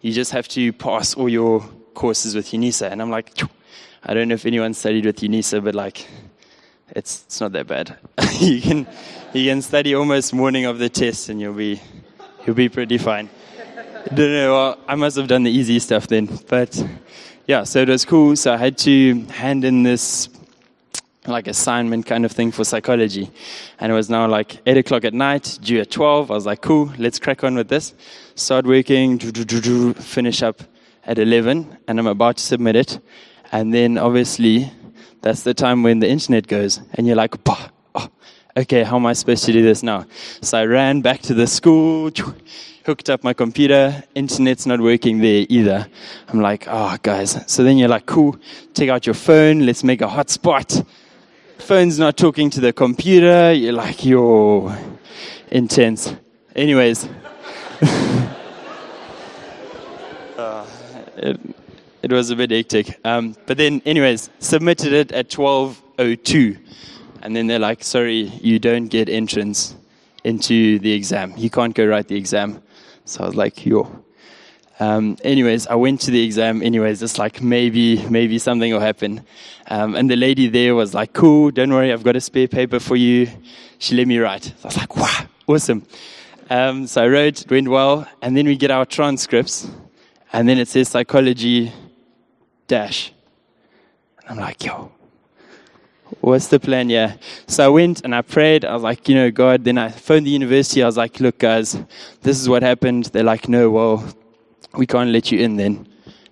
You 0.01 0.13
just 0.13 0.33
have 0.33 0.49
to 0.49 0.73
pass 0.73 1.15
all 1.15 1.29
your 1.29 1.61
courses 1.95 2.35
with 2.35 2.49
UNISA. 2.49 2.91
And 2.91 3.01
I'm 3.01 3.11
like, 3.11 3.35
I 4.05 4.15
don't 4.15 4.29
know 4.29 4.35
if 4.35 4.47
anyone 4.47 4.75
studied 4.75 5.07
with 5.07 5.17
UNISA, 5.17 5.63
but 5.63 5.75
like, 5.75 6.09
it's, 6.91 7.25
it's 7.27 7.41
not 7.41 7.53
that 7.53 7.67
bad. 7.67 7.97
you 8.41 8.61
can, 8.61 8.87
you 9.33 9.51
can 9.51 9.61
study 9.63 9.95
almost 9.95 10.33
morning 10.33 10.65
of 10.67 10.79
the 10.79 10.89
test 10.89 11.29
and 11.29 11.41
you'll 11.41 11.55
be, 11.55 11.81
you'll 12.47 12.57
be 12.57 12.69
pretty 12.69 12.99
fine. 12.99 13.29
I 14.11 14.15
don't 14.15 14.33
know, 14.33 14.53
well, 14.53 14.79
I 14.87 14.95
must 14.95 15.17
have 15.17 15.29
done 15.29 15.43
the 15.43 15.51
easy 15.51 15.79
stuff 15.81 16.07
then. 16.07 16.29
But 16.49 16.83
yeah, 17.47 17.65
so 17.65 17.81
it 17.81 17.89
was 17.89 18.05
cool. 18.05 18.37
So 18.37 18.53
I 18.53 18.57
had 18.57 18.79
to 18.79 19.25
hand 19.27 19.65
in 19.65 19.83
this 19.83 20.29
like 21.27 21.47
assignment 21.47 22.07
kind 22.07 22.25
of 22.25 22.33
thing 22.33 22.53
for 22.53 22.65
psychology. 22.65 23.31
And 23.81 23.93
it 23.93 23.95
was 23.95 24.09
now 24.09 24.27
like 24.29 24.61
8 24.65 24.79
o'clock 24.79 25.05
at 25.05 25.13
night, 25.13 25.59
due 25.61 25.81
at 25.81 25.91
12. 25.91 26.31
I 26.31 26.35
was 26.35 26.47
like, 26.47 26.63
cool, 26.63 26.93
let's 26.99 27.19
crack 27.19 27.45
on 27.45 27.55
with 27.55 27.69
this. 27.69 27.95
Start 28.35 28.65
working, 28.65 29.19
finish 29.19 30.43
up 30.43 30.63
at 31.05 31.19
11 31.19 31.79
and 31.87 31.99
I'm 31.99 32.07
about 32.07 32.39
to 32.39 32.45
submit 32.45 32.77
it. 32.77 33.01
And 33.53 33.73
then 33.73 33.99
obviously 33.99 34.71
that's 35.23 35.43
the 35.43 35.55
time 35.55 35.83
when 35.83 35.99
the 36.01 36.09
internet 36.09 36.47
goes 36.47 36.81
and 36.95 37.07
you're 37.07 37.17
like, 37.17 37.43
bah, 37.45 37.69
oh, 37.95 38.09
okay, 38.57 38.83
how 38.83 38.97
am 38.97 39.07
I 39.07 39.13
supposed 39.15 39.45
to 39.45 39.53
do 39.53 39.63
this 39.63 39.83
now? 39.83 40.07
So 40.43 40.59
I 40.59 40.65
ran 40.65 41.01
back 41.01 41.23
to 41.23 41.35
the 41.35 41.47
school, 41.47 42.11
hooked 42.85 43.11
up 43.11 43.25
my 43.25 43.33
computer, 43.33 44.03
internet's 44.15 44.67
not 44.67 44.81
working 44.81 45.19
there 45.19 45.47
either. 45.49 45.87
I'm 46.29 46.41
like, 46.41 46.67
oh, 46.69 46.97
guys. 47.03 47.43
So 47.47 47.65
then 47.65 47.79
you're 47.79 47.89
like, 47.89 48.07
cool, 48.07 48.39
take 48.75 48.91
out 48.91 49.07
your 49.07 49.15
phone, 49.15 49.67
let's 49.67 49.85
make 49.85 50.01
a 50.03 50.07
hotspot. 50.07 50.87
Phone's 51.59 51.99
not 51.99 52.17
talking 52.17 52.49
to 52.51 52.61
the 52.61 52.73
computer. 52.73 53.53
You're 53.53 53.73
like, 53.73 54.05
yo, 54.05 54.75
intense. 55.51 56.15
Anyways. 56.55 57.05
uh, 60.39 60.67
it, 61.17 61.41
it 62.13 62.15
was 62.15 62.31
a 62.31 62.37
bit 62.37 62.51
hectic. 62.51 62.99
Um, 63.05 63.37
but 63.47 63.57
then, 63.57 63.83
anyways, 63.85 64.31
submitted 64.39 64.93
it 64.93 65.13
at 65.13 65.29
12.02. 65.29 66.59
And 67.23 67.35
then 67.35 67.47
they're 67.47 67.59
like, 67.59 67.83
sorry, 67.83 68.33
you 68.43 68.59
don't 68.59 68.87
get 68.87 69.09
entrance 69.09 69.75
into 70.25 70.79
the 70.79 70.93
exam. 70.93 71.35
You 71.37 71.51
can't 71.51 71.75
go 71.75 71.87
write 71.87 72.09
the 72.09 72.17
exam. 72.17 72.63
So 73.05 73.25
I 73.25 73.27
was 73.27 73.35
like, 73.35 73.65
yo. 73.65 74.05
Um, 74.81 75.17
anyways, 75.25 75.67
I 75.67 75.75
went 75.75 76.01
to 76.03 76.11
the 76.11 76.23
exam. 76.25 76.63
Anyways, 76.63 77.03
it's 77.03 77.19
like 77.19 77.43
maybe, 77.43 78.07
maybe 78.09 78.39
something 78.39 78.73
will 78.73 78.81
happen. 78.81 79.25
Um, 79.67 79.97
and 79.97 80.09
the 80.09 80.17
lady 80.17 80.47
there 80.49 80.75
was 80.75 80.95
like, 80.95 81.13
cool, 81.13 81.51
don't 81.51 81.73
worry, 81.73 81.93
I've 81.93 82.05
got 82.05 82.15
a 82.15 82.21
spare 82.21 82.47
paper 82.47 82.79
for 82.79 82.95
you. 82.95 83.29
She 83.79 83.97
let 83.97 84.07
me 84.07 84.19
write. 84.19 84.45
So 84.45 84.55
I 84.65 84.67
was 84.67 84.77
like, 84.77 84.97
wow, 84.97 85.27
awesome. 85.49 85.85
Um, 86.51 86.87
so 86.87 87.03
I 87.03 87.09
wrote, 87.09 87.43
it 87.43 87.51
went 87.51 87.69
well. 87.69 88.07
And 88.23 88.37
then 88.37 88.47
we 88.47 88.57
get 88.57 88.71
our 88.71 88.87
transcripts. 88.87 89.69
And 90.33 90.49
then 90.49 90.59
it 90.59 90.69
says 90.69 90.89
psychology 90.89 91.73
dash. 92.69 93.13
And 94.21 94.31
I'm 94.31 94.37
like, 94.37 94.65
yo, 94.65 94.93
what's 96.21 96.47
the 96.49 96.61
plan? 96.61 96.89
Yeah. 96.91 97.17
So 97.47 97.65
I 97.65 97.69
went 97.69 98.03
and 98.05 98.15
I 98.15 98.23
prayed. 98.23 98.65
I 98.65 98.75
was 98.75 98.83
like, 98.83 99.09
you 99.09 99.15
know, 99.15 99.31
God. 99.31 99.65
Then 99.65 99.79
I 99.79 99.89
phoned 99.89 100.27
the 100.27 100.31
university. 100.31 100.83
I 100.83 100.87
was 100.87 100.97
like, 100.97 101.19
look, 101.19 101.39
guys, 101.39 101.77
this 102.23 102.41
is 102.41 102.49
what 102.49 102.63
happened. 102.63 103.07
They're 103.07 103.25
like, 103.25 103.49
no, 103.49 103.71
well, 103.71 104.05
we 104.75 104.87
can't 104.87 105.11
let 105.11 105.33
you 105.33 105.41
in 105.41 105.57
then. 105.57 105.89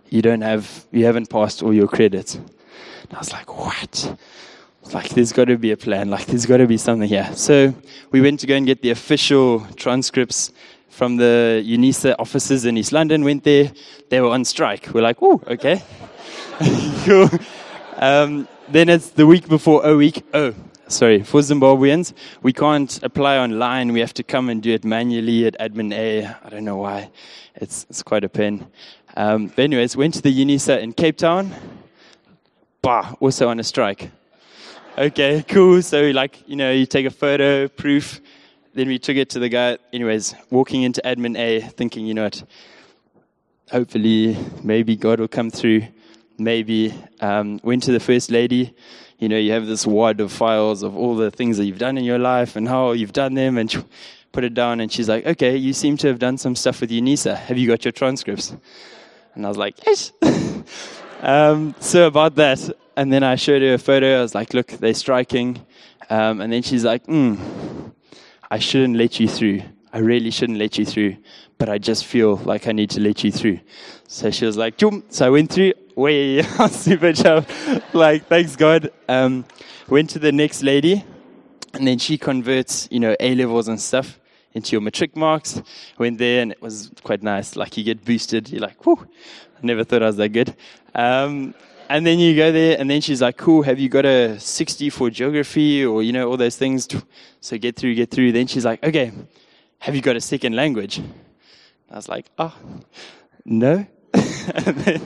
You 0.09 0.23
don't 0.23 0.43
have, 0.43 0.87
you 0.93 1.05
haven't 1.05 1.29
passed 1.31 1.63
all 1.63 1.75
your 1.75 1.89
credits. 1.89 2.37
And 2.37 3.13
I 3.13 3.19
was 3.19 3.33
like, 3.33 3.57
what? 3.59 4.19
Like, 4.93 5.09
there's 5.11 5.33
got 5.33 5.47
to 5.47 5.59
be 5.59 5.73
a 5.73 5.77
plan. 5.77 6.11
Like, 6.11 6.27
there's 6.27 6.47
got 6.47 6.59
to 6.59 6.67
be 6.67 6.77
something 6.77 7.09
here. 7.09 7.29
So 7.35 7.75
we 8.13 8.21
went 8.21 8.39
to 8.41 8.47
go 8.47 8.55
and 8.55 8.65
get 8.65 8.83
the 8.83 8.91
official 8.91 9.67
transcripts 9.75 10.53
from 10.91 11.17
the 11.17 11.63
UNISA 11.67 12.15
offices 12.19 12.65
in 12.65 12.77
East 12.77 12.93
London. 12.93 13.25
Went 13.25 13.43
there. 13.43 13.73
They 14.11 14.21
were 14.21 14.29
on 14.29 14.45
strike. 14.45 14.89
We're 14.95 15.03
like, 15.03 15.19
oh, 15.23 15.43
okay. 15.49 15.83
cool. 17.05 17.29
Um, 17.97 18.49
then 18.69 18.89
it's 18.89 19.11
the 19.11 19.27
week 19.27 19.47
before 19.47 19.85
O 19.85 19.99
week. 19.99 20.25
Oh, 20.33 20.55
sorry. 20.89 21.23
For 21.23 21.41
Zimbabweans, 21.41 22.15
we 22.43 22.55
can't 22.55 23.03
apply 23.03 23.37
online. 23.37 23.93
We 23.93 24.01
have 24.01 24.15
to 24.15 24.23
come 24.23 24.49
and 24.49 24.63
do 24.63 24.73
it 24.73 24.83
manually 24.83 25.47
at 25.47 25.59
admin 25.59 25.93
A. 25.93 26.25
I 26.25 26.49
don't 26.49 26.65
know 26.65 26.77
why. 26.77 27.11
It's, 27.57 27.87
it's 27.91 28.03
quite 28.03 28.25
a 28.25 28.31
pain. 28.31 28.67
Um, 29.19 29.49
but 29.49 29.59
anyways, 29.59 29.99
went 29.99 30.15
to 30.15 30.23
the 30.23 30.33
UNISA 30.33 30.81
in 30.81 30.95
Cape 30.95 31.19
Town. 31.19 31.55
Bah, 32.81 33.15
also 33.21 33.49
on 33.49 33.61
a 33.61 33.65
strike. 33.65 34.11
Okay, 34.97 35.45
cool. 35.49 35.83
So 35.83 36.11
like, 36.11 36.43
you 36.49 36.57
know, 36.57 36.73
you 36.73 36.87
take 36.87 37.05
a 37.05 37.11
photo, 37.11 37.69
proof. 37.69 38.23
Then 38.73 38.89
we 38.89 38.99
took 38.99 39.17
it 39.17 39.29
to 39.31 39.39
the 39.39 39.51
guy. 39.51 39.77
Anyways, 39.93 40.35
walking 40.49 40.85
into 40.85 41.03
admin 41.03 41.37
A, 41.37 41.61
thinking, 41.61 42.07
you 42.07 42.15
know 42.15 42.25
what, 42.25 42.43
hopefully, 43.71 44.39
maybe 44.63 44.97
God 44.97 45.21
will 45.21 45.29
come 45.29 45.51
through 45.51 45.83
maybe 46.39 46.95
um, 47.21 47.61
went 47.63 47.83
to 47.85 47.93
the 47.93 48.01
first 48.01 48.31
lady. 48.31 48.75
You 49.19 49.29
know, 49.29 49.39
you 49.39 49.53
have 49.53 49.67
this 49.67 49.87
wad 49.87 50.21
of 50.21 50.31
files 50.31 50.83
of 50.83 50.97
all 50.97 51.17
the 51.17 51.31
things 51.31 51.57
that 51.57 51.65
you've 51.65 51.79
done 51.79 51.97
in 51.97 52.05
your 52.05 52.19
life 52.19 52.57
and 52.57 52.69
how 52.69 52.93
you've 52.93 53.13
done 53.13 53.35
them, 53.35 53.59
and 53.59 53.85
put 54.33 54.45
it 54.45 54.55
down. 54.55 54.81
And 54.81 54.93
she's 54.93 55.09
like, 55.09 55.27
"Okay, 55.27 55.57
you 55.57 55.73
seem 55.73 55.97
to 55.99 56.09
have 56.09 56.19
done 56.19 56.39
some 56.39 56.55
stuff 56.55 56.81
with 56.81 56.91
UNISA. 56.91 57.37
Have 57.37 57.59
you 57.59 57.67
got 57.67 57.85
your 57.85 57.93
transcripts?" 57.93 58.55
And 59.35 59.45
I 59.45 59.49
was 59.49 59.57
like, 59.57 59.77
"Yes." 59.87 60.13
um, 61.23 61.75
so 61.81 62.07
about 62.07 62.35
that, 62.37 62.71
and 62.97 63.13
then 63.13 63.23
I 63.23 63.37
showed 63.37 63.63
her 63.63 63.75
a 63.75 63.79
photo. 63.79 64.19
I 64.19 64.23
was 64.23 64.35
like, 64.35 64.53
"Look, 64.55 64.69
they're 64.69 64.95
striking." 64.95 65.61
Um, 66.11 66.41
and 66.41 66.53
then 66.53 66.63
she's 66.63 66.85
like, 66.85 67.07
mm, 67.07 67.93
"I 68.51 68.59
shouldn't 68.59 68.97
let 68.97 69.19
you 69.19 69.29
through. 69.29 69.63
I 69.93 69.99
really 69.99 70.31
shouldn't 70.31 70.59
let 70.59 70.77
you 70.77 70.85
through, 70.85 71.17
but 71.57 71.71
I 71.71 71.79
just 71.79 72.05
feel 72.05 72.37
like 72.37 72.69
I 72.69 72.73
need 72.73 72.91
to 72.91 73.01
let 73.01 73.25
you 73.25 73.33
through." 73.33 73.61
So 74.09 74.31
she 74.31 74.47
was 74.47 74.57
like, 74.57 74.77
Jum. 74.77 75.03
So 75.11 75.27
I 75.27 75.31
went 75.31 75.53
through, 75.53 75.73
way, 75.97 76.43
super 76.71 77.13
job. 77.13 77.49
like, 77.93 78.27
thanks 78.27 78.55
God. 78.55 78.91
Um, 79.09 79.45
went 79.89 80.11
to 80.11 80.19
the 80.19 80.31
next 80.31 80.63
lady, 80.63 81.05
and 81.75 81.87
then 81.87 81.99
she 81.99 82.19
converts, 82.19 82.87
you 82.91 83.01
know, 83.01 83.17
A 83.19 83.35
levels 83.35 83.69
and 83.69 83.81
stuff 83.81 84.21
into 84.53 84.73
your 84.73 84.81
matric 84.81 85.17
marks. 85.17 85.61
Went 85.99 86.19
there, 86.19 86.43
and 86.43 86.53
it 86.53 86.63
was 86.63 86.91
quite 87.03 87.23
nice. 87.23 87.57
Like, 87.57 87.77
you 87.77 87.83
get 87.83 88.05
boosted. 88.05 88.51
You're 88.51 88.61
like, 88.61 88.85
whoo, 88.87 88.99
I 89.01 89.67
never 89.67 89.83
thought 89.83 90.03
I 90.03 90.07
was 90.07 90.17
that 90.17 90.29
good. 90.29 90.55
Um, 90.95 91.55
and 91.89 92.07
then 92.07 92.19
you 92.19 92.37
go 92.37 92.53
there, 92.53 92.77
and 92.79 92.91
then 92.91 93.01
she's 93.01 93.23
like, 93.23 93.37
cool, 93.37 93.63
have 93.63 93.79
you 93.79 93.89
got 93.89 94.05
a 94.05 94.39
60 94.39 94.91
for 94.91 95.09
geography 95.09 95.85
or, 95.85 96.03
you 96.03 96.13
know, 96.13 96.29
all 96.29 96.37
those 96.37 96.57
things? 96.57 96.89
So 97.41 97.57
get 97.59 97.77
through, 97.77 97.95
get 97.95 98.11
through. 98.11 98.33
Then 98.33 98.47
she's 98.47 98.65
like, 98.65 98.83
okay, 98.85 99.13
have 99.79 99.95
you 99.95 100.03
got 100.03 100.17
a 100.17 100.21
second 100.21 100.55
language? 100.55 101.01
I 101.91 101.97
was 101.97 102.09
like, 102.09 102.27
oh, 102.39 102.55
no. 103.45 103.87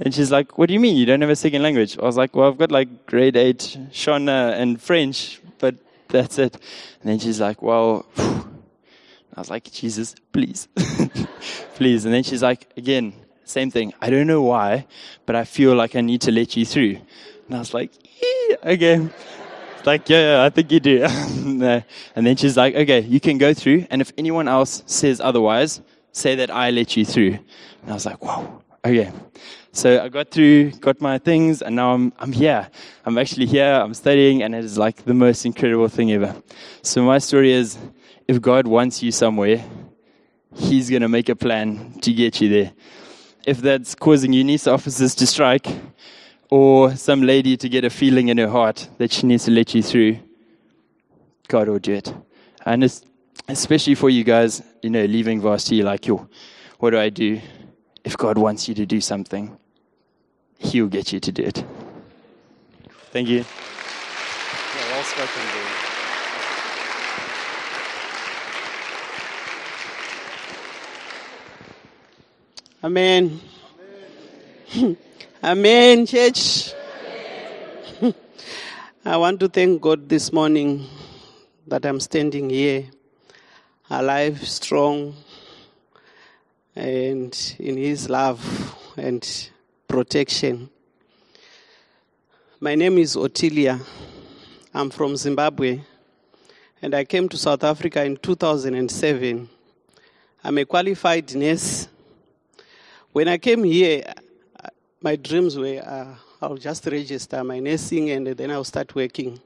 and, 0.00 0.14
she's 0.14 0.30
like, 0.30 0.58
What 0.58 0.68
do 0.68 0.74
you 0.74 0.80
mean 0.80 0.96
you 0.96 1.06
don't 1.06 1.20
have 1.20 1.30
a 1.30 1.36
second 1.36 1.62
language? 1.62 1.98
I 1.98 2.02
was 2.02 2.16
like, 2.16 2.34
Well, 2.34 2.48
I've 2.48 2.58
got 2.58 2.70
like 2.70 3.06
grade 3.06 3.36
eight 3.36 3.78
Shona 3.90 4.54
and 4.54 4.80
French, 4.80 5.40
but 5.58 5.74
that's 6.08 6.38
it. 6.38 6.54
And 7.00 7.10
then 7.10 7.18
she's 7.18 7.40
like, 7.40 7.62
Well, 7.62 8.06
I 8.16 9.40
was 9.40 9.50
like, 9.50 9.70
Jesus, 9.70 10.14
please, 10.32 10.68
please. 11.74 12.04
And 12.04 12.14
then 12.14 12.22
she's 12.22 12.42
like, 12.42 12.70
Again, 12.76 13.14
same 13.44 13.70
thing. 13.70 13.92
I 14.00 14.10
don't 14.10 14.26
know 14.26 14.42
why, 14.42 14.86
but 15.26 15.36
I 15.36 15.44
feel 15.44 15.74
like 15.74 15.96
I 15.96 16.00
need 16.00 16.22
to 16.22 16.32
let 16.32 16.56
you 16.56 16.64
through. 16.64 16.98
And 17.46 17.56
I 17.56 17.58
was 17.58 17.74
like, 17.74 17.92
okay. 18.64 19.08
Like, 19.84 20.08
yeah, 20.08 20.36
yeah, 20.36 20.44
I 20.44 20.50
think 20.50 20.70
you 20.70 20.80
do. 20.80 21.02
and 21.04 22.26
then 22.26 22.36
she's 22.36 22.56
like, 22.56 22.74
okay, 22.74 23.00
you 23.00 23.20
can 23.20 23.38
go 23.38 23.52
through. 23.52 23.86
And 23.90 24.00
if 24.00 24.12
anyone 24.16 24.48
else 24.48 24.82
says 24.86 25.20
otherwise, 25.20 25.82
say 26.12 26.36
that 26.36 26.50
I 26.50 26.70
let 26.70 26.96
you 26.96 27.04
through. 27.04 27.38
And 27.82 27.90
I 27.90 27.94
was 27.94 28.06
like, 28.06 28.22
whoa, 28.24 28.61
okay. 28.84 29.12
So 29.74 30.02
I 30.02 30.08
got 30.08 30.30
through, 30.30 30.72
got 30.72 31.00
my 31.00 31.16
things, 31.18 31.62
and 31.62 31.76
now 31.76 31.94
I'm, 31.94 32.12
I'm 32.18 32.32
here. 32.32 32.68
I'm 33.06 33.16
actually 33.16 33.46
here, 33.46 33.72
I'm 33.72 33.94
studying, 33.94 34.42
and 34.42 34.54
it 34.54 34.64
is 34.64 34.76
like 34.76 35.04
the 35.04 35.14
most 35.14 35.46
incredible 35.46 35.88
thing 35.88 36.12
ever. 36.12 36.34
So 36.82 37.02
my 37.02 37.18
story 37.18 37.52
is 37.52 37.78
if 38.28 38.40
God 38.40 38.66
wants 38.66 39.02
you 39.02 39.12
somewhere, 39.12 39.64
He's 40.54 40.90
going 40.90 41.00
to 41.00 41.08
make 41.08 41.30
a 41.30 41.36
plan 41.36 41.98
to 42.02 42.12
get 42.12 42.40
you 42.42 42.50
there. 42.50 42.72
If 43.46 43.62
that's 43.62 43.94
causing 43.94 44.32
UNISA 44.32 44.70
officers 44.70 45.14
to 45.14 45.26
strike, 45.26 45.66
or 46.50 46.94
some 46.94 47.22
lady 47.22 47.56
to 47.56 47.66
get 47.66 47.82
a 47.82 47.88
feeling 47.88 48.28
in 48.28 48.36
her 48.36 48.48
heart 48.48 48.86
that 48.98 49.10
she 49.10 49.26
needs 49.26 49.46
to 49.46 49.50
let 49.50 49.74
you 49.74 49.82
through, 49.82 50.18
God 51.48 51.68
will 51.68 51.78
do 51.78 51.94
it. 51.94 52.14
And 52.66 52.84
especially 53.48 53.94
for 53.94 54.10
you 54.10 54.22
guys, 54.22 54.62
you 54.82 54.90
know, 54.90 55.02
leaving 55.06 55.40
varsity, 55.40 55.82
like, 55.82 56.06
yo, 56.06 56.28
what 56.78 56.90
do 56.90 56.98
I 56.98 57.08
do? 57.08 57.40
If 58.04 58.16
God 58.16 58.38
wants 58.38 58.68
you 58.68 58.74
to 58.74 58.86
do 58.86 59.00
something, 59.00 59.56
He'll 60.58 60.88
get 60.88 61.12
you 61.12 61.20
to 61.20 61.32
do 61.32 61.42
it. 61.42 61.64
Thank 63.10 63.28
you. 63.28 63.38
Yeah, 63.38 64.90
well 64.90 65.04
spoken, 65.04 65.42
dude. 65.52 65.92
Amen. 72.84 73.40
Amen, 74.74 74.96
Amen 75.44 76.06
church. 76.06 76.72
Amen. 78.00 78.14
I 79.04 79.16
want 79.16 79.40
to 79.40 79.48
thank 79.48 79.80
God 79.80 80.08
this 80.08 80.32
morning 80.32 80.86
that 81.66 81.84
I'm 81.84 82.00
standing 82.00 82.50
here 82.50 82.86
alive, 83.90 84.46
strong, 84.48 85.14
and 86.74 87.56
in 87.58 87.76
His 87.76 88.08
love 88.08 88.40
and 88.96 89.50
protection. 89.88 90.70
My 92.60 92.74
name 92.74 92.98
is 92.98 93.16
Otilia. 93.16 93.80
I'm 94.74 94.90
from 94.90 95.16
Zimbabwe, 95.16 95.80
and 96.80 96.94
I 96.94 97.04
came 97.04 97.28
to 97.28 97.36
South 97.36 97.64
Africa 97.64 98.04
in 98.04 98.16
2007. 98.16 99.48
I'm 100.44 100.58
a 100.58 100.64
qualified 100.64 101.34
nurse. 101.34 101.88
When 103.12 103.28
I 103.28 103.38
came 103.38 103.64
here, 103.64 104.04
my 105.00 105.16
dreams 105.16 105.58
were 105.58 105.82
uh, 105.84 106.14
I'll 106.42 106.56
just 106.56 106.84
register 106.86 107.44
my 107.44 107.60
nursing 107.60 108.10
and 108.10 108.26
then 108.26 108.50
I'll 108.50 108.64
start 108.64 108.96
working. 108.96 109.40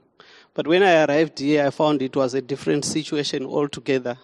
But 0.55 0.65
when 0.65 0.81
I 0.81 1.05
arrived 1.05 1.37
here, 1.37 1.67
I 1.67 1.69
found 1.69 2.01
it 2.01 2.15
was 2.15 2.33
a 2.33 2.41
different 2.41 2.85
situation 2.85 3.45
altogether. 3.45 4.17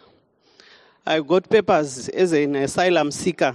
I 1.05 1.19
got 1.19 1.50
papers 1.50 2.07
as 2.10 2.31
an 2.31 2.55
asylum 2.55 3.12
seeker. 3.12 3.53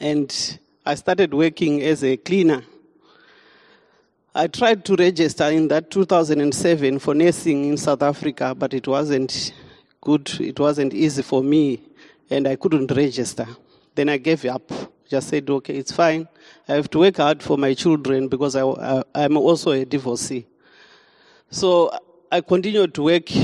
and 0.00 0.58
I 0.86 0.94
started 0.94 1.34
working 1.34 1.82
as 1.82 2.04
a 2.04 2.16
cleaner. 2.16 2.62
I 4.34 4.46
tried 4.46 4.84
to 4.84 4.94
register 4.94 5.44
in 5.46 5.68
that 5.68 5.90
2007 5.90 7.00
for 7.00 7.14
nursing 7.14 7.64
in 7.64 7.76
South 7.76 8.02
Africa, 8.02 8.54
but 8.54 8.74
it 8.74 8.86
wasn't 8.86 9.52
good. 10.00 10.30
It 10.40 10.60
wasn't 10.60 10.94
easy 10.94 11.22
for 11.22 11.42
me, 11.42 11.82
and 12.30 12.46
I 12.46 12.56
couldn't 12.56 12.92
register. 12.92 13.46
Then 13.94 14.08
I 14.08 14.18
gave 14.18 14.44
up. 14.44 14.70
Just 15.08 15.28
said, 15.30 15.48
okay, 15.50 15.74
it's 15.74 15.90
fine. 15.90 16.28
I 16.68 16.74
have 16.74 16.90
to 16.90 16.98
work 17.00 17.16
hard 17.16 17.42
for 17.42 17.58
my 17.58 17.74
children 17.74 18.28
because 18.28 18.54
I, 18.54 18.62
I, 18.62 19.02
I'm 19.14 19.36
also 19.36 19.72
a 19.72 19.84
divorcee. 19.84 20.46
So 21.50 21.90
I 22.30 22.42
continued 22.42 22.94
to 22.94 23.02
work 23.02 23.34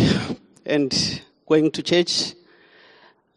and 0.66 1.20
going 1.48 1.70
to 1.72 1.82
church. 1.82 2.34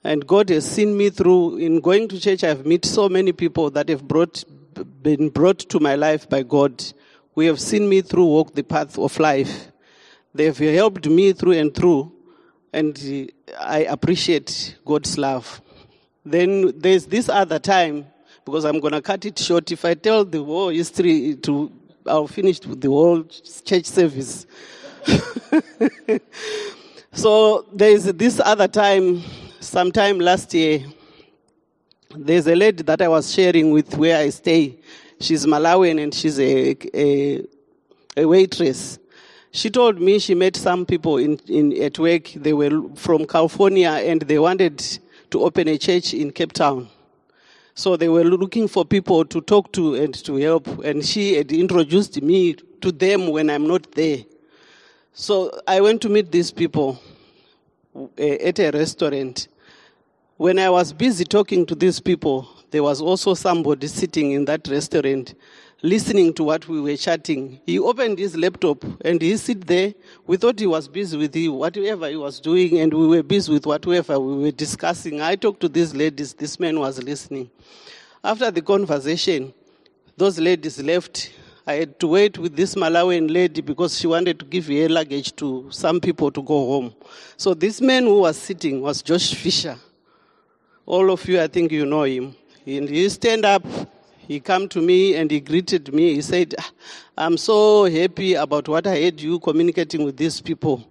And 0.03 0.25
God 0.25 0.49
has 0.49 0.69
seen 0.69 0.95
me 0.95 1.09
through. 1.09 1.57
In 1.57 1.79
going 1.79 2.07
to 2.09 2.19
church, 2.19 2.43
I've 2.43 2.65
met 2.65 2.85
so 2.85 3.09
many 3.09 3.31
people 3.31 3.69
that 3.71 3.89
have 3.89 4.07
brought, 4.07 4.43
been 5.01 5.29
brought 5.29 5.59
to 5.59 5.79
my 5.79 5.95
life 5.95 6.29
by 6.29 6.43
God. 6.43 6.83
We 7.35 7.45
have 7.47 7.59
seen 7.59 7.89
me 7.89 8.01
through 8.01 8.25
walk 8.25 8.53
the 8.55 8.63
path 8.63 8.97
of 8.97 9.19
life. 9.19 9.71
They 10.33 10.45
have 10.45 10.57
helped 10.57 11.07
me 11.07 11.33
through 11.33 11.53
and 11.53 11.73
through. 11.73 12.11
And 12.73 13.31
I 13.59 13.79
appreciate 13.79 14.77
God's 14.85 15.17
love. 15.17 15.61
Then 16.23 16.73
there's 16.77 17.05
this 17.05 17.29
other 17.29 17.57
time, 17.57 18.05
because 18.43 18.65
I'm 18.65 18.79
going 18.79 18.93
to 18.93 19.01
cut 19.01 19.25
it 19.25 19.39
short. 19.39 19.71
If 19.71 19.85
I 19.85 19.93
tell 19.93 20.25
the 20.25 20.43
whole 20.43 20.69
history, 20.69 21.35
to, 21.37 21.71
I'll 22.05 22.27
finish 22.27 22.59
with 22.65 22.81
the 22.81 22.89
whole 22.89 23.23
church 23.23 23.85
service. 23.85 24.45
so 27.13 27.65
there's 27.73 28.03
this 28.03 28.41
other 28.41 28.67
time, 28.67 29.23
sometime 29.59 30.19
last 30.19 30.53
year, 30.53 30.83
there's 32.15 32.47
a 32.47 32.55
lady 32.55 32.83
that 32.83 33.01
I 33.01 33.07
was 33.07 33.33
sharing 33.33 33.71
with 33.71 33.95
where 33.97 34.17
I 34.17 34.29
stay. 34.29 34.77
She's 35.19 35.45
Malawian 35.45 36.01
and 36.01 36.13
she's 36.13 36.39
a, 36.39 36.75
a, 36.97 37.43
a 38.15 38.25
waitress. 38.25 38.99
She 39.51 39.69
told 39.69 39.99
me 39.99 40.19
she 40.19 40.35
met 40.35 40.55
some 40.55 40.85
people 40.85 41.17
in, 41.17 41.39
in, 41.47 41.81
at 41.81 41.97
work. 41.97 42.31
They 42.35 42.53
were 42.53 42.83
from 42.95 43.25
California 43.25 43.89
and 43.89 44.21
they 44.21 44.39
wanted 44.39 44.79
to 45.31 45.43
open 45.43 45.67
a 45.67 45.77
church 45.77 46.13
in 46.13 46.31
Cape 46.31 46.53
Town. 46.53 46.87
So 47.73 47.95
they 47.95 48.09
were 48.09 48.23
looking 48.23 48.67
for 48.67 48.85
people 48.85 49.25
to 49.25 49.41
talk 49.41 49.71
to 49.73 49.95
and 49.95 50.13
to 50.25 50.35
help. 50.35 50.67
And 50.83 51.03
she 51.05 51.35
had 51.35 51.51
introduced 51.51 52.21
me 52.21 52.55
to 52.81 52.91
them 52.91 53.27
when 53.27 53.49
I'm 53.49 53.67
not 53.67 53.91
there. 53.93 54.19
So 55.13 55.59
I 55.67 55.81
went 55.81 56.01
to 56.03 56.09
meet 56.09 56.31
these 56.31 56.51
people 56.51 56.99
at 58.17 58.59
a 58.59 58.71
restaurant. 58.71 59.47
When 60.37 60.59
I 60.59 60.69
was 60.69 60.93
busy 60.93 61.25
talking 61.25 61.65
to 61.65 61.75
these 61.75 61.99
people, 61.99 62.47
there 62.71 62.83
was 62.83 63.01
also 63.01 63.33
somebody 63.33 63.87
sitting 63.87 64.31
in 64.31 64.45
that 64.45 64.67
restaurant 64.67 65.33
listening 65.83 66.33
to 66.33 66.43
what 66.43 66.67
we 66.67 66.81
were 66.81 66.97
chatting. 66.97 67.59
He 67.65 67.79
opened 67.79 68.17
his 68.17 68.35
laptop 68.35 68.83
and 69.05 69.21
he 69.21 69.37
sit 69.37 69.67
there. 69.67 69.93
We 70.25 70.37
thought 70.37 70.59
he 70.59 70.65
was 70.65 70.87
busy 70.87 71.17
with 71.17 71.35
whatever 71.53 72.09
he 72.09 72.15
was 72.15 72.39
doing 72.39 72.79
and 72.79 72.93
we 72.93 73.07
were 73.07 73.23
busy 73.23 73.53
with 73.53 73.65
whatever 73.65 74.19
we 74.19 74.43
were 74.43 74.51
discussing. 74.51 75.21
I 75.21 75.35
talked 75.35 75.61
to 75.61 75.69
these 75.69 75.93
ladies. 75.93 76.33
This 76.33 76.59
man 76.59 76.79
was 76.79 77.01
listening. 77.03 77.51
After 78.23 78.49
the 78.49 78.61
conversation, 78.61 79.53
those 80.15 80.39
ladies 80.39 80.81
left. 80.81 81.31
I 81.69 81.73
had 81.73 81.99
to 81.99 82.07
wait 82.07 82.37
with 82.37 82.55
this 82.55 82.75
Malawian 82.75 83.29
lady 83.29 83.59
because 83.59 83.99
she 83.99 84.07
wanted 84.07 84.39
to 84.39 84.45
give 84.45 84.67
her 84.67 84.87
luggage 84.87 85.35
to 85.35 85.67
some 85.69 85.99
people 85.99 86.31
to 86.31 86.41
go 86.41 86.65
home. 86.65 86.95
So 87.35 87.53
this 87.53 87.81
man 87.81 88.05
who 88.05 88.21
was 88.21 88.37
sitting 88.37 88.79
was 88.79 89.01
Josh 89.01 89.33
Fisher. 89.35 89.77
All 90.85 91.11
of 91.11 91.27
you, 91.27 91.41
I 91.41 91.47
think 91.47 91.73
you 91.73 91.85
know 91.85 92.03
him. 92.03 92.37
And 92.65 92.87
he 92.87 93.09
stand 93.09 93.43
up, 93.43 93.65
he 94.17 94.39
come 94.39 94.69
to 94.69 94.81
me 94.81 95.15
and 95.15 95.29
he 95.29 95.41
greeted 95.41 95.93
me. 95.93 96.13
He 96.13 96.21
said, 96.21 96.55
"Ah, 96.57 96.71
I'm 97.17 97.35
so 97.35 97.83
happy 97.83 98.35
about 98.35 98.69
what 98.69 98.87
I 98.87 99.01
heard 99.01 99.19
you 99.19 99.37
communicating 99.37 100.05
with 100.05 100.15
these 100.15 100.39
people. 100.39 100.89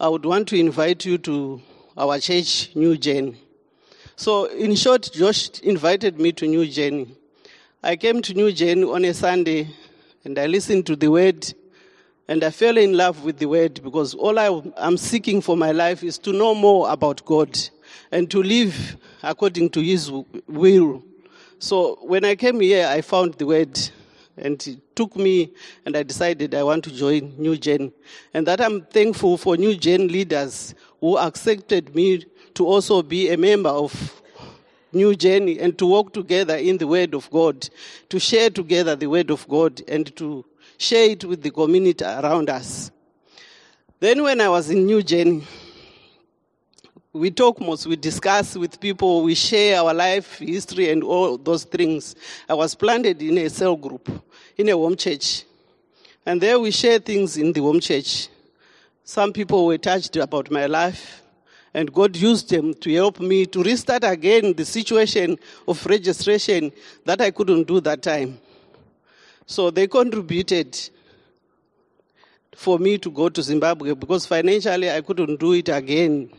I 0.00 0.08
would 0.08 0.24
want 0.24 0.48
to 0.48 0.56
invite 0.58 1.04
you 1.04 1.18
to 1.18 1.62
our 1.96 2.18
church, 2.18 2.70
New 2.74 2.96
Gen. 2.96 3.36
So 4.16 4.46
in 4.46 4.74
short, 4.74 5.10
Josh 5.12 5.60
invited 5.60 6.18
me 6.18 6.32
to 6.32 6.48
New 6.48 6.66
Gen. 6.66 7.14
I 7.84 7.94
came 7.94 8.20
to 8.22 8.34
New 8.34 8.50
Gen 8.50 8.82
on 8.82 9.04
a 9.04 9.14
Sunday 9.14 9.68
and 10.28 10.38
I 10.38 10.46
listened 10.46 10.84
to 10.88 10.94
the 10.94 11.08
word 11.08 11.54
and 12.28 12.44
I 12.44 12.50
fell 12.50 12.76
in 12.76 12.94
love 12.94 13.24
with 13.24 13.38
the 13.38 13.46
word 13.46 13.80
because 13.82 14.12
all 14.12 14.38
I 14.38 14.60
am 14.76 14.98
seeking 14.98 15.40
for 15.40 15.56
my 15.56 15.72
life 15.72 16.04
is 16.04 16.18
to 16.18 16.34
know 16.34 16.54
more 16.54 16.90
about 16.90 17.24
God 17.24 17.58
and 18.12 18.30
to 18.30 18.42
live 18.42 18.98
according 19.22 19.70
to 19.70 19.80
His 19.80 20.12
will. 20.46 21.02
So 21.58 21.96
when 22.02 22.26
I 22.26 22.36
came 22.36 22.60
here, 22.60 22.86
I 22.86 23.00
found 23.00 23.36
the 23.36 23.46
word 23.46 23.80
and 24.36 24.64
it 24.66 24.94
took 24.94 25.16
me 25.16 25.50
and 25.86 25.96
I 25.96 26.02
decided 26.02 26.54
I 26.54 26.62
want 26.62 26.84
to 26.84 26.90
join 26.90 27.32
New 27.38 27.56
Gen. 27.56 27.90
And 28.34 28.46
that 28.48 28.60
I'm 28.60 28.82
thankful 28.82 29.38
for 29.38 29.56
New 29.56 29.76
Gen 29.76 30.08
leaders 30.08 30.74
who 31.00 31.16
accepted 31.16 31.94
me 31.94 32.26
to 32.52 32.66
also 32.66 33.00
be 33.00 33.30
a 33.30 33.38
member 33.38 33.70
of 33.70 34.17
New 34.92 35.14
journey 35.14 35.58
and 35.58 35.76
to 35.78 35.86
walk 35.86 36.12
together 36.12 36.56
in 36.56 36.78
the 36.78 36.86
Word 36.86 37.14
of 37.14 37.30
God, 37.30 37.68
to 38.08 38.18
share 38.18 38.50
together 38.50 38.96
the 38.96 39.06
Word 39.06 39.30
of 39.30 39.46
God 39.48 39.82
and 39.88 40.14
to 40.16 40.44
share 40.78 41.10
it 41.10 41.24
with 41.24 41.42
the 41.42 41.50
community 41.50 42.04
around 42.04 42.48
us. 42.48 42.90
Then 44.00 44.22
when 44.22 44.40
I 44.40 44.48
was 44.48 44.70
in 44.70 44.86
New 44.86 45.02
Gen, 45.02 45.42
we 47.12 47.30
talk 47.30 47.60
most, 47.60 47.86
we 47.86 47.96
discuss 47.96 48.56
with 48.56 48.78
people, 48.78 49.22
we 49.22 49.34
share 49.34 49.80
our 49.80 49.92
life 49.92 50.38
history 50.38 50.90
and 50.90 51.02
all 51.02 51.36
those 51.36 51.64
things. 51.64 52.14
I 52.48 52.54
was 52.54 52.74
planted 52.74 53.20
in 53.22 53.38
a 53.38 53.50
cell 53.50 53.76
group, 53.76 54.08
in 54.56 54.68
a 54.68 54.72
home 54.72 54.96
church. 54.96 55.44
And 56.24 56.40
there 56.40 56.60
we 56.60 56.70
share 56.70 56.98
things 56.98 57.36
in 57.36 57.52
the 57.52 57.60
home 57.60 57.80
church. 57.80 58.28
Some 59.02 59.32
people 59.32 59.66
were 59.66 59.78
touched 59.78 60.16
about 60.16 60.50
my 60.50 60.66
life, 60.66 61.22
and 61.74 61.92
God 61.92 62.16
used 62.16 62.50
them 62.50 62.74
to 62.74 62.94
help 62.94 63.20
me 63.20 63.46
to 63.46 63.62
restart 63.62 64.04
again 64.04 64.54
the 64.54 64.64
situation 64.64 65.38
of 65.66 65.84
registration 65.86 66.72
that 67.04 67.20
I 67.20 67.30
couldn't 67.30 67.64
do 67.64 67.80
that 67.80 68.02
time. 68.02 68.40
So 69.46 69.70
they 69.70 69.86
contributed 69.86 70.78
for 72.54 72.78
me 72.78 72.98
to 72.98 73.10
go 73.10 73.28
to 73.28 73.42
Zimbabwe 73.42 73.94
because 73.94 74.26
financially 74.26 74.90
I 74.90 75.00
couldn't 75.00 75.38
do 75.38 75.52
it 75.52 75.68
again. 75.68 76.30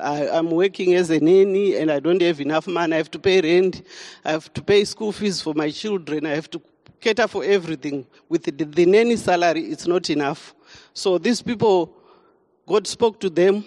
I, 0.00 0.28
I'm 0.30 0.50
working 0.50 0.94
as 0.94 1.10
a 1.10 1.20
nanny 1.20 1.76
and 1.76 1.90
I 1.90 2.00
don't 2.00 2.20
have 2.22 2.40
enough 2.40 2.66
money. 2.66 2.94
I 2.94 2.96
have 2.96 3.10
to 3.10 3.18
pay 3.18 3.40
rent. 3.40 3.82
I 4.24 4.32
have 4.32 4.52
to 4.54 4.62
pay 4.62 4.84
school 4.84 5.12
fees 5.12 5.40
for 5.40 5.54
my 5.54 5.70
children. 5.70 6.26
I 6.26 6.30
have 6.30 6.50
to 6.50 6.62
cater 7.00 7.28
for 7.28 7.44
everything. 7.44 8.06
With 8.28 8.44
the, 8.44 8.64
the 8.64 8.86
nanny 8.86 9.16
salary, 9.16 9.66
it's 9.66 9.86
not 9.86 10.08
enough. 10.08 10.54
So 10.94 11.18
these 11.18 11.42
people, 11.42 11.94
God 12.66 12.86
spoke 12.86 13.20
to 13.20 13.30
them. 13.30 13.64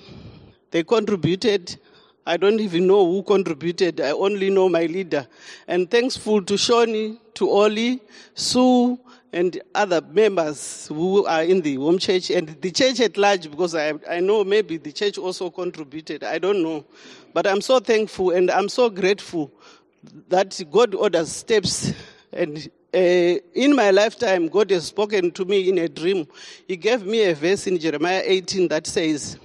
They 0.72 0.84
contributed. 0.84 1.78
I 2.26 2.38
don't 2.38 2.60
even 2.60 2.88
know 2.88 3.06
who 3.06 3.24
contributed. 3.24 4.02
I 4.02 4.12
only 4.12 4.50
know 4.50 4.68
my 4.68 4.86
leader. 4.86 5.28
And 5.68 5.90
thankful 5.90 6.42
to 6.44 6.56
Shoni, 6.56 7.20
to 7.36 7.50
Oli, 7.50 8.02
Sue, 8.36 9.00
and 9.34 9.62
other 9.76 10.02
members 10.02 10.88
who 10.88 11.26
are 11.26 11.44
in 11.44 11.62
the 11.62 11.76
home 11.76 12.00
church 12.00 12.30
and 12.30 12.50
the 12.62 12.72
church 12.72 13.00
at 13.00 13.18
large 13.18 13.50
because 13.50 13.76
I, 13.76 13.94
I 14.10 14.20
know 14.20 14.44
maybe 14.44 14.78
the 14.78 14.92
church 14.92 15.18
also 15.18 15.50
contributed. 15.50 16.24
I 16.24 16.40
don't 16.40 16.64
know. 16.64 16.86
But 17.34 17.46
I'm 17.46 17.62
so 17.62 17.80
thankful 17.80 18.32
and 18.32 18.50
I'm 18.50 18.70
so 18.70 18.90
grateful 18.90 19.52
that 20.30 20.60
God 20.72 20.96
orders 20.96 21.32
steps 21.32 21.94
and 22.32 22.70
uh, 22.94 22.98
in 23.54 23.76
my 23.76 23.92
lifetime, 23.92 24.48
God 24.48 24.72
has 24.72 24.88
spoken 24.88 25.32
to 25.32 25.46
me 25.46 25.70
in 25.70 25.78
a 25.78 25.90
dream. 25.90 26.26
He 26.68 26.78
gave 26.78 27.06
me 27.06 27.26
a 27.26 27.36
verse 27.36 27.68
in 27.68 27.78
Jeremiah 27.78 28.24
18 28.26 28.70
that 28.70 28.88
says, 28.88 29.38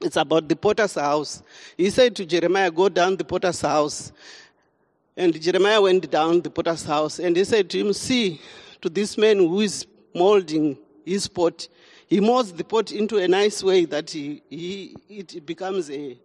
it's 0.00 0.16
about 0.16 0.48
the 0.48 0.56
potter's 0.56 0.94
house. 0.94 1.42
He 1.76 1.90
said 1.90 2.14
to 2.16 2.26
Jeremiah, 2.26 2.70
Go 2.70 2.88
down 2.88 3.16
the 3.16 3.24
potter's 3.24 3.60
house. 3.60 4.12
And 5.16 5.40
Jeremiah 5.40 5.82
went 5.82 6.08
down 6.10 6.42
the 6.42 6.50
potter's 6.50 6.84
house 6.84 7.18
and 7.18 7.36
he 7.36 7.44
said 7.44 7.68
to 7.70 7.78
him, 7.78 7.92
See, 7.92 8.40
to 8.80 8.88
this 8.88 9.18
man 9.18 9.38
who 9.38 9.60
is 9.60 9.86
molding 10.14 10.78
his 11.04 11.26
pot, 11.26 11.68
he 12.06 12.20
molds 12.20 12.52
the 12.52 12.64
pot 12.64 12.92
into 12.92 13.18
a 13.18 13.26
nice 13.26 13.62
way 13.62 13.84
that 13.86 14.10
he, 14.10 14.42
he, 14.48 14.96
it 15.08 15.44
becomes 15.44 15.90
a, 15.90 16.16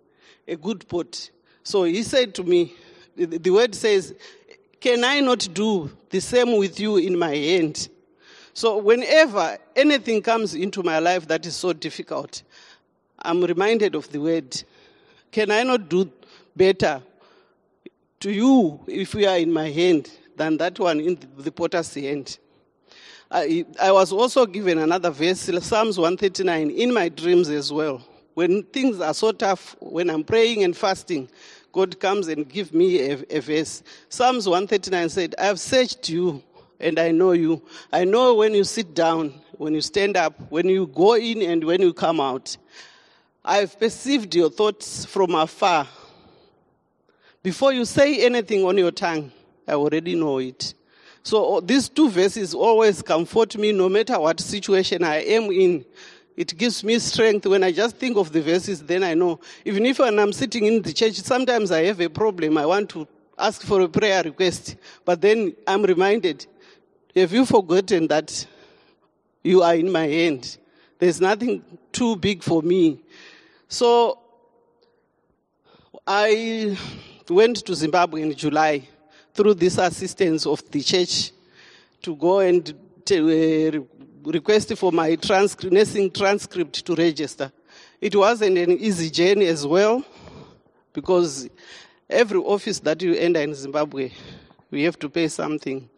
a 0.47 0.55
good 0.55 0.87
pot. 0.87 1.31
So 1.63 1.83
he 1.83 2.03
said 2.03 2.35
to 2.35 2.43
me, 2.43 2.73
the, 3.15 3.25
the 3.25 3.49
word 3.49 3.73
says, 3.73 4.13
Can 4.79 5.03
I 5.03 5.19
not 5.19 5.47
do 5.51 5.91
the 6.09 6.21
same 6.21 6.57
with 6.57 6.79
you 6.79 6.97
in 6.97 7.17
my 7.17 7.35
hand? 7.35 7.89
So 8.53 8.77
whenever 8.77 9.57
anything 9.75 10.21
comes 10.21 10.53
into 10.53 10.83
my 10.83 10.99
life 10.99 11.27
that 11.27 11.45
is 11.47 11.55
so 11.55 11.73
difficult, 11.73 12.43
I'm 13.19 13.43
reminded 13.43 13.95
of 13.95 14.11
the 14.11 14.19
word, 14.19 14.63
Can 15.31 15.51
I 15.51 15.63
not 15.63 15.89
do 15.89 16.11
better 16.55 17.01
to 18.19 18.31
you 18.31 18.79
if 18.87 19.13
you 19.13 19.27
are 19.27 19.37
in 19.37 19.51
my 19.51 19.69
hand 19.69 20.09
than 20.35 20.57
that 20.57 20.79
one 20.79 20.99
in 20.99 21.17
the, 21.37 21.51
potter's 21.51 21.93
hand? 21.93 22.37
I, 23.31 23.65
I 23.81 23.91
was 23.91 24.11
also 24.11 24.45
given 24.45 24.77
another 24.77 25.09
verse, 25.09 25.39
Psalms 25.39 25.97
139, 25.97 26.69
in 26.69 26.93
my 26.93 27.09
dreams 27.09 27.49
as 27.49 27.71
well. 27.71 28.05
When 28.35 28.63
things 28.63 28.99
are 28.99 29.13
so 29.13 29.31
tough, 29.31 29.75
when 29.79 30.09
I'm 30.09 30.23
praying 30.23 30.63
and 30.63 30.75
fasting, 30.75 31.29
God 31.71 31.99
comes 31.99 32.27
and 32.27 32.47
give 32.47 32.73
me 32.73 32.99
a, 33.11 33.23
a 33.29 33.39
verse. 33.39 33.83
Psalms 34.09 34.47
139 34.47 35.09
said, 35.09 35.35
I 35.39 35.45
have 35.45 35.59
searched 35.59 36.09
you 36.09 36.43
and 36.79 36.99
I 36.99 37.11
know 37.11 37.31
you. 37.31 37.63
I 37.91 38.03
know 38.03 38.35
when 38.35 38.53
you 38.53 38.63
sit 38.63 38.93
down, 38.93 39.33
when 39.57 39.73
you 39.73 39.81
stand 39.81 40.15
up, 40.15 40.39
when 40.51 40.69
you 40.69 40.87
go 40.87 41.15
in 41.15 41.41
and 41.41 41.63
when 41.63 41.81
you 41.81 41.93
come 41.93 42.19
out. 42.19 42.57
I've 43.45 43.77
perceived 43.77 44.33
your 44.35 44.49
thoughts 44.49 45.03
from 45.03 45.35
afar. 45.35 45.85
Before 47.41 47.73
you 47.73 47.83
say 47.83 48.25
anything 48.25 48.63
on 48.63 48.77
your 48.77 48.91
tongue, 48.91 49.33
I 49.67 49.73
already 49.73 50.15
know 50.15 50.37
it. 50.37 50.73
So 51.23 51.57
uh, 51.57 51.61
these 51.61 51.89
two 51.89 52.09
verses 52.09 52.53
always 52.53 53.01
comfort 53.01 53.57
me 53.57 53.73
no 53.73 53.89
matter 53.89 54.17
what 54.17 54.39
situation 54.39 55.03
I 55.03 55.23
am 55.23 55.51
in. 55.51 55.83
It 56.37 56.57
gives 56.57 56.85
me 56.85 56.97
strength 56.99 57.45
when 57.45 57.63
I 57.63 57.73
just 57.73 57.97
think 57.97 58.15
of 58.15 58.31
the 58.31 58.41
verses, 58.41 58.81
then 58.81 59.03
I 59.03 59.13
know. 59.13 59.41
Even 59.65 59.85
if 59.85 59.99
when 59.99 60.17
I'm 60.19 60.31
sitting 60.31 60.65
in 60.65 60.81
the 60.81 60.93
church, 60.93 61.15
sometimes 61.15 61.69
I 61.69 61.83
have 61.83 61.99
a 61.99 62.09
problem. 62.09 62.57
I 62.57 62.65
want 62.65 62.89
to 62.91 63.05
ask 63.37 63.61
for 63.61 63.81
a 63.81 63.89
prayer 63.89 64.23
request. 64.23 64.77
But 65.03 65.19
then 65.19 65.53
I'm 65.67 65.83
reminded, 65.83 66.47
have 67.13 67.33
you 67.33 67.45
forgotten 67.45 68.07
that 68.07 68.47
you 69.43 69.63
are 69.63 69.75
in 69.75 69.91
my 69.91 70.07
hand? 70.07 70.57
There's 70.97 71.19
nothing 71.19 71.61
too 71.91 72.15
big 72.15 72.41
for 72.41 72.61
me. 72.61 73.02
So 73.67 74.19
I 76.05 76.77
went 77.29 77.57
to 77.65 77.75
Zimbabwe 77.75 78.21
in 78.21 78.33
July 78.35 78.87
through 79.33 79.55
this 79.55 79.77
assistance 79.77 80.45
of 80.45 80.69
the 80.69 80.81
church 80.81 81.31
to 82.01 82.15
go 82.15 82.39
and 82.39 82.73
uh, 83.11 83.79
request 84.23 84.77
for 84.77 84.91
my 84.91 85.15
transcript, 85.15 85.73
nursing 85.73 86.11
transcript 86.11 86.85
to 86.85 86.95
register. 86.95 87.51
It 87.99 88.15
wasn't 88.15 88.57
an 88.57 88.71
easy 88.71 89.09
journey 89.09 89.45
as 89.47 89.65
well 89.65 90.03
because 90.91 91.49
every 92.09 92.39
office 92.39 92.79
that 92.79 93.01
you 93.01 93.15
enter 93.15 93.41
in 93.41 93.55
Zimbabwe, 93.55 94.11
we 94.69 94.83
have 94.83 94.99
to 94.99 95.09
pay 95.09 95.27
something. 95.27 95.89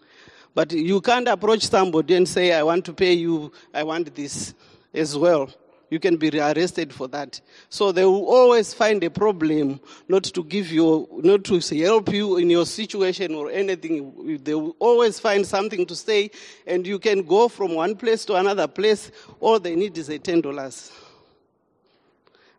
But 0.53 0.71
you 0.71 1.01
can't 1.01 1.27
approach 1.27 1.67
somebody 1.67 2.15
and 2.15 2.27
say, 2.27 2.53
I 2.53 2.63
want 2.63 2.85
to 2.85 2.93
pay 2.93 3.13
you, 3.13 3.51
I 3.73 3.83
want 3.83 4.13
this 4.15 4.53
as 4.93 5.17
well. 5.17 5.49
You 5.89 5.99
can 5.99 6.17
be 6.17 6.29
arrested 6.39 6.91
for 6.93 7.07
that. 7.09 7.39
So 7.69 7.91
they 7.91 8.05
will 8.05 8.25
always 8.25 8.73
find 8.73 9.03
a 9.03 9.09
problem 9.09 9.79
not 10.07 10.23
to 10.23 10.43
give 10.43 10.71
you, 10.71 11.07
not 11.23 11.43
to 11.45 11.59
help 11.59 12.11
you 12.11 12.37
in 12.37 12.49
your 12.49 12.65
situation 12.65 13.35
or 13.35 13.51
anything. 13.51 14.39
They 14.43 14.55
will 14.55 14.75
always 14.79 15.19
find 15.19 15.45
something 15.45 15.85
to 15.85 15.95
say, 15.95 16.31
and 16.65 16.85
you 16.87 16.99
can 16.99 17.21
go 17.21 17.47
from 17.47 17.75
one 17.75 17.95
place 17.95 18.25
to 18.25 18.35
another 18.35 18.67
place. 18.67 19.11
All 19.39 19.59
they 19.59 19.75
need 19.75 19.97
is 19.97 20.09
a 20.09 20.17
ten 20.17 20.41
dollars. 20.41 20.91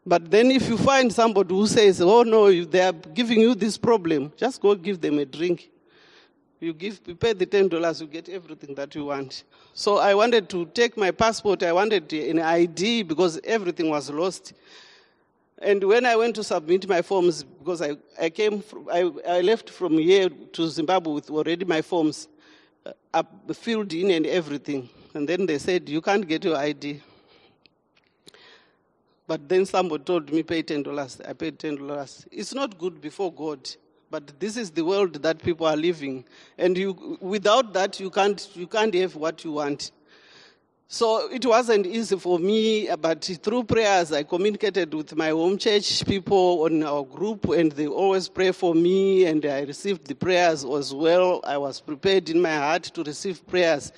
But 0.09 0.31
then 0.31 0.53
if 0.53 0.69
you 0.69 0.79
find 0.79 1.13
somebody 1.13 1.53
who 1.53 1.67
says, 1.67 2.01
oh 2.01 2.23
no, 2.23 2.65
they 2.65 2.81
are 2.81 2.93
giving 2.93 3.41
you 3.41 3.57
this 3.57 3.77
problem, 3.77 4.33
just 4.37 4.63
go 4.63 4.77
give 4.77 5.01
them 5.01 5.19
a 5.19 5.25
drink. 5.25 5.69
You 6.61 6.73
give, 6.73 7.01
you 7.07 7.15
pay 7.15 7.35
the 7.35 7.45
ten 7.45 7.69
dollars, 7.69 8.01
you 8.01 8.07
get 8.07 8.29
everything 8.29 8.75
that 8.77 8.95
you 8.95 9.07
want. 9.07 9.45
So 9.75 9.99
I 9.99 10.15
wanted 10.15 10.49
to 10.51 10.67
take 10.67 10.97
my 10.97 11.11
passport. 11.11 11.63
I 11.63 11.73
wanted 11.73 12.11
an 12.13 12.39
ID 12.39 13.03
because 13.03 13.39
everything 13.45 13.91
was 13.91 14.11
lost. 14.11 14.55
And 15.59 15.83
when 15.85 16.05
I 16.07 16.17
went 16.17 16.35
to 16.37 16.45
submit 16.45 16.89
my 16.89 17.03
forms, 17.03 17.43
because 17.43 17.83
I, 17.83 17.97
I 18.21 18.31
came, 18.31 18.61
from, 18.61 18.89
I, 18.91 19.11
I 19.27 19.41
left 19.41 19.71
from 19.71 19.99
here 19.99 20.29
to 20.29 20.69
Zimbabwe 20.69 21.13
with 21.15 21.31
already 21.31 21.65
my 21.65 21.83
forms 21.83 22.29
uh, 23.13 23.23
filled 23.53 23.93
in 23.93 24.11
and 24.11 24.27
everything. 24.27 24.89
And 25.15 25.29
then 25.29 25.47
they 25.47 25.59
said, 25.59 25.89
you 25.89 26.03
can't 26.03 26.27
get 26.27 26.45
your 26.45 26.57
ID. 26.57 27.01
But 29.27 29.49
then 29.49 29.65
somebody 29.67 30.05
told 30.05 30.31
me, 30.31 30.43
pay 30.43 30.63
$10. 30.63 31.29
I 31.29 31.33
paid 31.33 31.59
$10. 31.59 32.27
It's 32.31 32.55
not 32.55 32.79
good 32.79 33.01
before 33.01 33.33
God. 33.33 33.69
But 34.11 34.39
this 34.39 34.57
is 34.57 34.71
the 34.71 34.85
world 34.85 35.23
that 35.23 35.43
people 35.43 35.67
are 35.67 35.77
living. 35.77 36.25
And 36.59 36.77
you, 36.79 37.19
without 37.21 37.73
that, 37.73 37.99
you 37.99 38.11
can't, 38.11 38.49
you 38.55 38.67
can't 38.67 38.95
have 38.95 39.17
what 39.17 39.45
you 39.45 39.53
want. 39.53 39.91
So 40.89 41.29
it 41.33 41.45
wasn't 41.45 41.85
easy 41.85 42.17
for 42.17 42.39
me, 42.39 42.89
but 43.01 43.25
through 43.43 43.65
prayers, 43.65 44.13
I 44.13 44.23
communicated 44.23 44.95
with 44.95 45.17
my 45.17 45.31
home 45.31 45.59
church 45.59 46.07
people 46.07 46.63
on 46.63 46.85
our 46.85 47.03
group, 47.03 47.47
and 47.47 47.73
they 47.73 47.89
always 47.89 48.29
pray 48.29 48.53
for 48.53 48.73
me, 48.73 49.27
and 49.27 49.45
I 49.45 49.63
received 49.63 50.07
the 50.07 50.15
prayers 50.15 50.65
as 50.65 50.95
well. 50.95 51.41
I 51.43 51.59
was 51.59 51.81
prepared 51.81 52.31
in 52.31 52.41
my 52.41 52.55
heart 52.55 52.85
to 52.85 53.03
receive 53.03 53.45
prayers. 53.49 53.91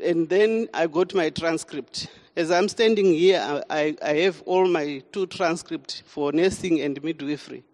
And 0.00 0.28
then 0.28 0.68
I 0.72 0.86
got 0.86 1.12
my 1.12 1.30
transcript. 1.30 2.06
As 2.36 2.52
I'm 2.52 2.68
standing 2.68 3.06
here, 3.06 3.64
I, 3.68 3.96
I 4.00 4.14
have 4.18 4.42
all 4.42 4.68
my 4.68 5.02
two 5.10 5.26
transcripts 5.26 6.04
for 6.06 6.30
nursing 6.30 6.82
and 6.82 7.02
midwifery. 7.02 7.64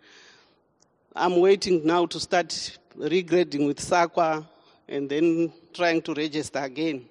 I'm 1.14 1.40
waiting 1.40 1.84
now 1.84 2.06
to 2.06 2.18
start 2.18 2.78
regrading 2.96 3.66
with 3.66 3.78
SAQA 3.78 4.46
and 4.88 5.10
then 5.10 5.52
trying 5.74 6.00
to 6.02 6.14
register 6.14 6.60
again. 6.60 7.04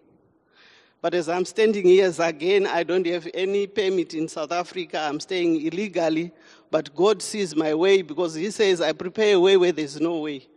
But 1.04 1.14
as 1.14 1.30
I'm 1.30 1.46
standing 1.46 1.86
here 1.86 2.12
again, 2.18 2.66
I 2.66 2.82
don't 2.82 3.06
have 3.06 3.28
any 3.32 3.68
permit 3.68 4.16
in 4.16 4.28
South 4.28 4.52
Africa. 4.52 5.00
I'm 5.00 5.20
staying 5.20 5.62
illegally, 5.62 6.32
but 6.72 6.96
God 6.96 7.22
sees 7.22 7.56
my 7.56 7.76
way 7.76 8.02
because 8.02 8.34
He 8.34 8.50
says, 8.50 8.82
I 8.82 8.92
prepare 8.94 9.36
a 9.36 9.40
way 9.40 9.56
where 9.56 9.72
there's 9.72 10.02
no 10.02 10.18
way. 10.18 10.48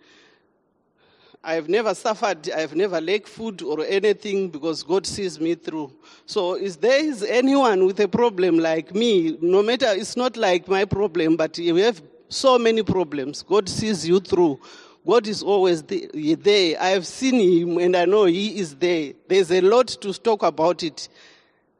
I've 1.43 1.69
never 1.69 1.95
suffered, 1.95 2.51
I've 2.51 2.75
never 2.75 2.99
lacked 2.99 3.29
food 3.29 3.61
or 3.61 3.85
anything 3.85 4.49
because 4.49 4.83
God 4.83 5.07
sees 5.07 5.39
me 5.39 5.55
through. 5.55 5.93
So, 6.25 6.55
if 6.55 6.81
there 6.81 7.05
is 7.05 7.23
anyone 7.23 7.85
with 7.85 8.01
a 8.01 8.09
problem 8.09 8.59
like 8.59 8.95
me, 8.95 9.37
no 9.43 9.63
matter, 9.63 9.89
it's 9.91 10.17
not 10.17 10.39
like 10.39 10.67
my 10.67 10.87
problem, 10.87 11.37
but 11.37 11.59
we 11.59 11.83
have 11.83 12.01
so 12.35 12.59
many 12.59 12.83
problems. 12.83 13.42
God 13.42 13.68
sees 13.68 14.07
you 14.07 14.20
through. 14.20 14.61
God 15.07 15.27
is 15.27 15.42
always 15.42 15.83
there. 15.83 16.81
I 16.81 16.88
have 16.88 17.07
seen 17.07 17.68
him 17.68 17.79
and 17.79 17.94
I 17.97 18.07
know 18.07 18.25
he 18.25 18.59
is 18.59 18.75
there. 18.77 19.12
There's 19.29 19.51
a 19.53 19.61
lot 19.61 19.88
to 19.88 20.12
talk 20.14 20.42
about 20.42 20.83
it. 20.83 21.09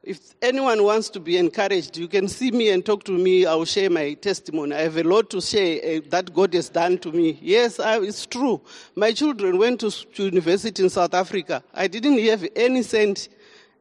If 0.03 0.35
anyone 0.39 0.83
wants 0.83 1.09
to 1.09 1.19
be 1.19 1.35
encouraged, 1.37 1.97
you 1.97 2.07
can 2.07 2.27
see 2.27 2.51
me 2.51 2.69
and 2.69 2.85
talk 2.85 3.03
to 3.05 3.11
me. 3.11 3.47
I'll 3.47 3.65
share 3.65 3.89
my 3.89 4.13
testimony. 4.13 4.75
I 4.75 4.81
have 4.81 4.97
a 4.97 5.03
lot 5.03 5.31
to 5.31 5.41
share 5.41 5.79
uh, 5.83 6.01
that 6.09 6.31
God 6.31 6.53
has 6.53 6.69
done 6.69 6.99
to 6.99 7.11
me. 7.11 7.39
Yes, 7.41 7.79
I, 7.79 7.99
it's 8.01 8.27
true. 8.27 8.61
My 8.95 9.11
children 9.11 9.57
went 9.57 9.79
to, 9.79 9.89
to 9.89 10.25
university 10.25 10.83
in 10.83 10.91
South 10.91 11.15
Africa. 11.15 11.63
I 11.73 11.87
didn't 11.87 12.19
have 12.19 12.47
any 12.55 12.83
cent. 12.83 13.29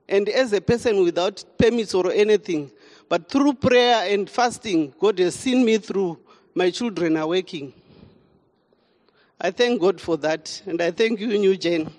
And 0.08 0.30
as 0.30 0.54
a 0.54 0.62
person 0.62 1.02
without 1.02 1.44
permits 1.58 1.92
or 1.92 2.10
anything, 2.10 2.70
but 3.10 3.28
through 3.28 3.54
prayer 3.54 4.10
and 4.10 4.28
fasting, 4.28 4.94
God 4.98 5.18
has 5.18 5.34
seen 5.34 5.62
me 5.62 5.76
through 5.76 6.18
my 6.54 6.70
children 6.70 7.16
are 7.16 7.26
working. 7.26 7.72
I 9.40 9.50
thank 9.50 9.80
God 9.80 10.00
for 10.00 10.16
that, 10.18 10.62
and 10.66 10.80
I 10.80 10.92
thank 10.92 11.20
you, 11.20 11.26
New 11.26 11.56
Gen. 11.56 11.90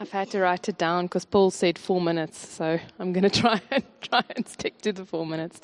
I've 0.00 0.10
had 0.10 0.30
to 0.30 0.40
write 0.40 0.68
it 0.68 0.78
down 0.78 1.04
because 1.04 1.24
Paul 1.24 1.50
said 1.50 1.78
four 1.78 2.00
minutes, 2.00 2.48
so 2.48 2.78
I'm 2.98 3.12
going 3.12 3.22
to 3.30 3.40
try 3.40 3.60
and 3.70 3.84
try 4.00 4.24
and 4.34 4.48
stick 4.48 4.80
to 4.82 4.92
the 4.92 5.04
four 5.04 5.26
minutes. 5.26 5.60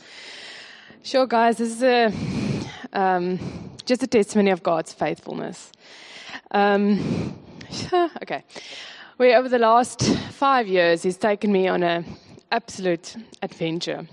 Sure, 1.03 1.27
guys, 1.27 1.59
this 1.59 1.71
is 1.73 1.83
a 1.83 2.13
um, 2.93 3.74
just 3.85 4.03
a 4.03 4.07
testimony 4.07 4.51
of 4.51 4.63
God's 4.63 4.93
faithfulness. 4.93 5.73
Um, 6.51 7.39
okay. 8.23 8.45
Where 9.17 9.39
over 9.39 9.49
the 9.49 9.59
last 9.59 10.03
five 10.31 10.67
years, 10.67 11.03
he's 11.03 11.17
taken 11.17 11.53
me 11.53 11.69
on 11.69 11.83
an 11.83 12.05
absolute 12.51 13.17
adventure. 13.43 14.07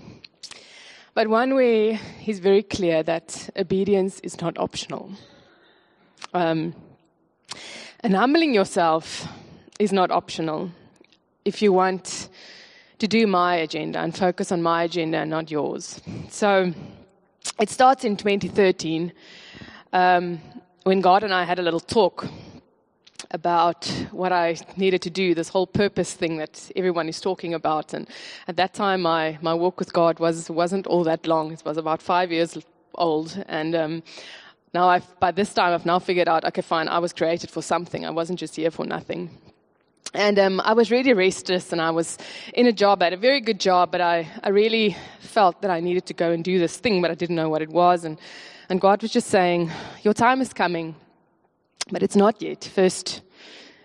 But 1.14 1.28
one 1.28 1.54
where 1.54 1.94
he's 1.94 2.38
very 2.38 2.62
clear 2.62 3.02
that 3.02 3.50
obedience 3.56 4.20
is 4.20 4.40
not 4.40 4.56
optional. 4.58 5.12
Um, 6.32 6.74
and 8.00 8.14
humbling 8.14 8.54
yourself 8.54 9.28
is 9.78 9.92
not 9.92 10.10
optional. 10.10 10.70
If 11.44 11.60
you 11.60 11.72
want 11.72 12.28
to 12.98 13.08
do 13.08 13.26
my 13.26 13.56
agenda 13.56 13.98
and 13.98 14.16
focus 14.16 14.52
on 14.52 14.62
my 14.62 14.84
agenda 14.84 15.18
and 15.18 15.30
not 15.30 15.50
yours. 15.50 16.00
So 16.30 16.72
it 17.60 17.68
starts 17.68 18.04
in 18.04 18.16
2013 18.16 19.12
um, 19.92 20.40
when 20.84 21.00
God 21.00 21.22
and 21.22 21.32
I 21.32 21.44
had 21.44 21.58
a 21.58 21.62
little 21.62 21.80
talk 21.80 22.26
about 23.30 23.86
what 24.10 24.32
I 24.32 24.56
needed 24.76 25.02
to 25.02 25.10
do, 25.10 25.34
this 25.34 25.48
whole 25.48 25.66
purpose 25.66 26.14
thing 26.14 26.38
that 26.38 26.70
everyone 26.76 27.08
is 27.08 27.20
talking 27.20 27.54
about. 27.54 27.94
And 27.94 28.08
at 28.48 28.56
that 28.56 28.74
time, 28.74 29.02
my, 29.02 29.38
my 29.40 29.54
walk 29.54 29.78
with 29.78 29.92
God 29.92 30.18
was, 30.18 30.50
wasn't 30.50 30.86
all 30.86 31.04
that 31.04 31.26
long. 31.26 31.52
It 31.52 31.62
was 31.64 31.76
about 31.76 32.02
five 32.02 32.32
years 32.32 32.58
old. 32.94 33.42
And 33.48 33.74
um, 33.74 34.02
now 34.74 34.88
I've, 34.88 35.20
by 35.20 35.30
this 35.30 35.54
time, 35.54 35.72
I've 35.72 35.86
now 35.86 35.98
figured 35.98 36.28
out, 36.28 36.44
okay, 36.44 36.62
fine, 36.62 36.88
I 36.88 36.98
was 36.98 37.12
created 37.12 37.50
for 37.50 37.62
something. 37.62 38.04
I 38.04 38.10
wasn't 38.10 38.38
just 38.38 38.56
here 38.56 38.70
for 38.70 38.84
nothing. 38.84 39.30
And 40.14 40.38
um, 40.38 40.60
I 40.60 40.74
was 40.74 40.90
really 40.90 41.14
restless 41.14 41.72
and 41.72 41.80
I 41.80 41.90
was 41.90 42.18
in 42.52 42.66
a 42.66 42.72
job, 42.72 43.00
I 43.00 43.06
had 43.06 43.12
a 43.14 43.16
very 43.16 43.40
good 43.40 43.58
job, 43.58 43.90
but 43.92 44.02
I, 44.02 44.28
I 44.42 44.50
really 44.50 44.94
felt 45.20 45.62
that 45.62 45.70
I 45.70 45.80
needed 45.80 46.04
to 46.06 46.14
go 46.14 46.32
and 46.32 46.44
do 46.44 46.58
this 46.58 46.76
thing, 46.76 47.00
but 47.00 47.10
I 47.10 47.14
didn't 47.14 47.36
know 47.36 47.48
what 47.48 47.62
it 47.62 47.70
was. 47.70 48.04
And 48.04 48.18
and 48.68 48.80
God 48.80 49.02
was 49.02 49.10
just 49.10 49.28
saying, 49.28 49.70
Your 50.02 50.14
time 50.14 50.40
is 50.40 50.52
coming. 50.52 50.94
but 51.90 52.02
it's 52.02 52.16
not 52.16 52.40
yet. 52.40 52.64
First, 52.64 53.22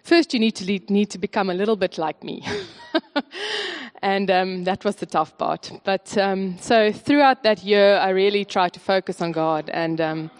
first 0.04 0.34
you 0.34 0.40
need 0.40 0.56
to 0.56 0.66
lead, 0.66 0.90
need 0.90 1.10
to 1.12 1.18
become 1.18 1.50
a 1.50 1.54
little 1.54 1.76
bit 1.76 1.98
like 1.98 2.24
me, 2.24 2.46
and 4.02 4.30
um, 4.32 4.63
that 4.63 4.86
was 4.86 4.96
the 4.98 5.06
tough 5.06 5.38
part. 5.38 5.72
But 5.84 6.18
um, 6.18 6.58
so 6.60 6.92
throughout 6.92 7.44
that 7.44 7.63
year, 7.63 7.98
I 7.98 8.10
really 8.10 8.46
tried 8.46 8.74
to 8.74 8.80
focus 8.80 9.22
on 9.22 9.32
God. 9.32 9.70
And 9.70 10.00
um, 10.00 10.32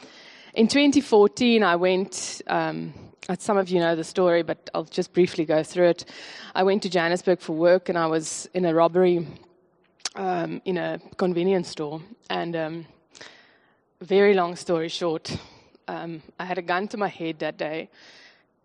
in 0.54 0.68
2014, 0.68 1.64
I 1.64 1.76
went. 1.76 2.42
Um, 2.48 2.94
some 3.40 3.58
of 3.58 3.68
you 3.68 3.82
know 3.82 3.94
the 3.94 4.06
story, 4.06 4.42
but 4.42 4.70
I'll 4.74 4.86
just 4.86 5.12
briefly 5.12 5.44
go 5.44 5.62
through 5.62 5.90
it. 5.90 6.06
I 6.56 6.64
went 6.64 6.84
to 6.84 6.90
Johannesburg 6.90 7.42
for 7.42 7.52
work, 7.54 7.90
and 7.90 7.98
I 7.98 8.06
was 8.06 8.48
in 8.54 8.64
a 8.64 8.74
robbery 8.74 9.28
um, 10.16 10.62
in 10.64 10.78
a 10.78 11.00
convenience 11.18 11.68
store. 11.68 12.02
And 12.30 12.56
um, 12.56 12.86
very 14.02 14.34
long 14.34 14.56
story 14.56 14.90
short, 14.90 15.36
um, 15.88 16.22
I 16.40 16.46
had 16.46 16.58
a 16.58 16.62
gun 16.62 16.88
to 16.90 16.98
my 16.98 17.08
head 17.08 17.40
that 17.40 17.58
day, 17.58 17.90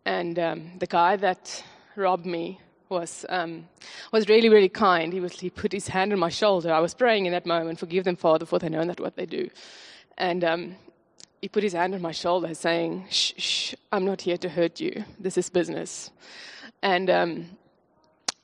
and 0.04 0.38
um, 0.38 0.72
the 0.78 0.86
guy 0.86 1.16
that 1.16 1.64
robbed 1.96 2.26
me 2.26 2.60
was 2.88 3.24
um, 3.28 3.68
was 4.12 4.28
really 4.28 4.48
really 4.48 4.68
kind. 4.68 5.12
He 5.12 5.20
was 5.20 5.40
he 5.40 5.48
put 5.48 5.72
his 5.72 5.88
hand 5.88 6.12
on 6.12 6.18
my 6.18 6.28
shoulder. 6.28 6.72
I 6.72 6.80
was 6.80 6.94
praying 6.94 7.26
in 7.26 7.32
that 7.32 7.46
moment, 7.46 7.78
"Forgive 7.78 8.04
them, 8.04 8.16
Father, 8.16 8.44
for 8.44 8.58
they 8.58 8.68
know 8.68 8.84
not 8.84 9.00
what 9.00 9.16
they 9.16 9.26
do," 9.26 9.48
and. 10.18 10.44
Um, 10.44 10.76
he 11.40 11.48
put 11.48 11.64
his 11.64 11.72
hand 11.72 11.92
on 11.92 12.00
my 12.00 12.12
shoulder, 12.12 12.54
saying, 12.54 13.06
"Shh, 13.10 13.32
shh, 13.36 13.74
I'm 13.90 14.04
not 14.04 14.20
here 14.20 14.36
to 14.36 14.48
hurt 14.48 14.78
you. 14.78 15.04
This 15.18 15.36
is 15.36 15.50
business." 15.50 16.08
And 16.82 17.10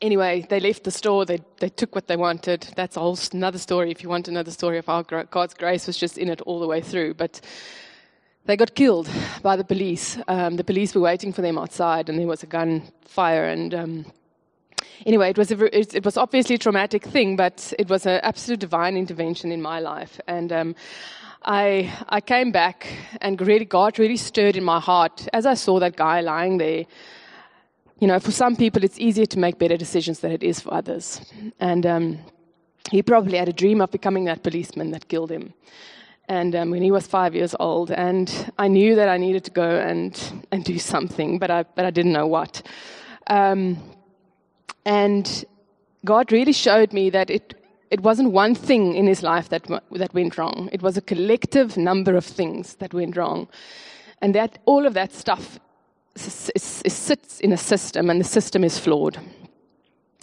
anyway, 0.01 0.47
they 0.49 0.61
left 0.61 0.85
the 0.85 0.91
store. 0.91 1.25
They, 1.25 1.41
they 1.59 1.69
took 1.69 1.95
what 1.95 2.07
they 2.07 2.17
wanted. 2.17 2.69
That's 2.77 2.97
a 2.97 3.01
whole 3.01 3.19
another 3.33 3.59
story. 3.59 3.91
If 3.91 4.03
you 4.03 4.09
want 4.09 4.29
another 4.29 4.51
story 4.51 4.79
of 4.79 4.87
how 4.87 5.03
God's 5.03 5.55
grace 5.55 5.87
was 5.87 5.97
just 5.97 6.19
in 6.19 6.29
it 6.29 6.41
all 6.43 6.61
the 6.61 6.67
way 6.67 6.81
through, 6.81 7.15
but 7.15 7.41
they 8.47 8.57
got 8.57 8.75
killed 8.75 9.09
by 9.43 9.57
the 9.57 9.65
police. 9.65 10.19
Um, 10.29 10.57
the 10.57 10.65
police 10.65 10.95
were 10.95 11.01
waiting 11.01 11.33
for 11.33 11.43
them 11.43 11.59
outside, 11.59 12.09
and 12.09 12.19
there 12.19 12.27
was 12.27 12.43
a 12.43 12.47
gunfire. 12.47 13.45
And 13.45 13.75
um, 13.75 14.07
anyway, 15.05 15.31
it 15.31 15.39
was 15.39 15.51
a, 15.51 15.79
it, 15.79 15.95
it, 15.95 16.05
was 16.05 16.17
obviously 16.17 16.55
a 16.55 16.59
traumatic 16.59 17.05
thing, 17.05 17.37
but 17.37 17.73
it 17.79 17.89
was 17.91 18.07
an 18.07 18.21
absolute 18.23 18.61
divine 18.61 18.97
intervention 18.97 19.53
in 19.53 19.61
my 19.61 19.81
life. 19.81 20.19
And 20.27 20.53
um, 20.53 20.75
I 21.45 21.93
I 22.09 22.21
came 22.21 22.51
back, 22.51 22.87
and 23.21 23.41
really 23.41 23.67
God 23.67 23.99
really 23.99 24.17
stirred 24.17 24.57
in 24.57 24.65
my 24.65 24.81
heart 24.81 25.29
as 25.33 25.45
I 25.45 25.55
saw 25.55 25.79
that 25.81 25.97
guy 25.97 26.21
lying 26.21 26.59
there 26.59 26.87
you 28.01 28.07
know, 28.07 28.21
for 28.21 28.31
some 28.31 28.57
people, 28.57 28.85
it's 28.85 28.99
easier 28.99 29.27
to 29.27 29.39
make 29.39 29.59
better 29.59 29.77
decisions 29.77 30.21
than 30.21 30.31
it 30.31 30.43
is 30.43 30.61
for 30.61 30.73
others. 30.73 31.21
And 31.59 31.85
um, 31.85 32.19
he 32.91 33.03
probably 33.03 33.39
had 33.39 33.49
a 33.49 33.53
dream 33.53 33.81
of 33.81 33.91
becoming 33.91 34.25
that 34.27 34.43
policeman 34.43 34.93
that 34.93 35.09
killed 35.09 35.31
him. 35.31 35.53
And 36.29 36.55
um, 36.55 36.71
when 36.71 36.83
he 36.83 36.91
was 36.91 37.07
five 37.07 37.35
years 37.35 37.55
old, 37.59 37.91
and 37.91 38.53
I 38.59 38.69
knew 38.69 38.95
that 38.97 39.09
I 39.09 39.17
needed 39.17 39.45
to 39.45 39.51
go 39.51 39.69
and, 39.69 40.45
and 40.53 40.65
do 40.65 40.79
something, 40.79 41.39
but 41.39 41.51
I, 41.51 41.63
but 41.63 41.85
I 41.85 41.91
didn't 41.91 42.13
know 42.13 42.27
what. 42.27 42.63
Um, 43.27 43.79
and 44.85 45.45
God 46.05 46.31
really 46.31 46.53
showed 46.53 46.93
me 46.93 47.11
that 47.11 47.31
it, 47.31 47.55
it 47.91 48.01
wasn't 48.01 48.33
one 48.33 48.55
thing 48.55 48.95
in 48.95 49.07
his 49.07 49.23
life 49.23 49.49
that, 49.49 49.67
that 49.93 50.15
went 50.15 50.39
wrong. 50.39 50.69
It 50.71 50.83
was 50.83 50.97
a 50.97 51.03
collective 51.03 51.77
number 51.77 52.15
of 52.15 52.25
things 52.25 52.77
that 52.77 52.95
went 52.95 53.17
wrong. 53.17 53.49
And 54.21 54.35
that 54.35 54.59
all 54.67 54.87
of 54.87 54.95
that 54.95 55.13
stuff 55.13 55.59
it 56.26 56.61
sits 56.61 57.40
in 57.40 57.52
a 57.52 57.57
system, 57.57 58.11
and 58.11 58.20
the 58.20 58.24
system 58.24 58.64
is 58.64 58.78
flawed. 58.78 59.18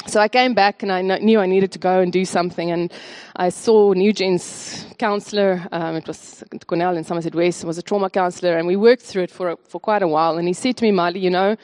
So 0.08 0.19
I 0.19 0.27
came 0.27 0.53
back 0.53 0.84
and 0.84 0.91
I 0.91 1.01
knew 1.01 1.39
I 1.39 1.47
needed 1.47 1.71
to 1.71 1.79
go 1.79 1.99
and 1.99 2.13
do 2.13 2.25
something. 2.25 2.69
And 2.69 2.93
I 3.36 3.49
saw 3.49 3.93
Newgen's 3.95 4.86
counselor, 4.99 5.67
um, 5.71 5.95
it 5.95 6.08
was 6.08 6.43
Cornell 6.67 6.95
in 6.95 7.03
Somerset 7.03 7.34
West, 7.34 7.65
was 7.65 7.79
a 7.79 7.81
trauma 7.81 8.12
counselor, 8.12 8.55
and 8.58 8.67
we 8.67 8.75
worked 8.75 9.01
through 9.01 9.23
it 9.23 9.31
for, 9.31 9.58
for 9.67 9.79
quite 9.79 10.03
a 10.03 10.08
while. 10.08 10.38
And 10.38 10.47
he 10.47 10.53
said 10.53 10.77
to 10.77 10.84
me, 10.84 10.91
Marley, 10.91 11.21
you 11.21 11.31
know, 11.31 11.55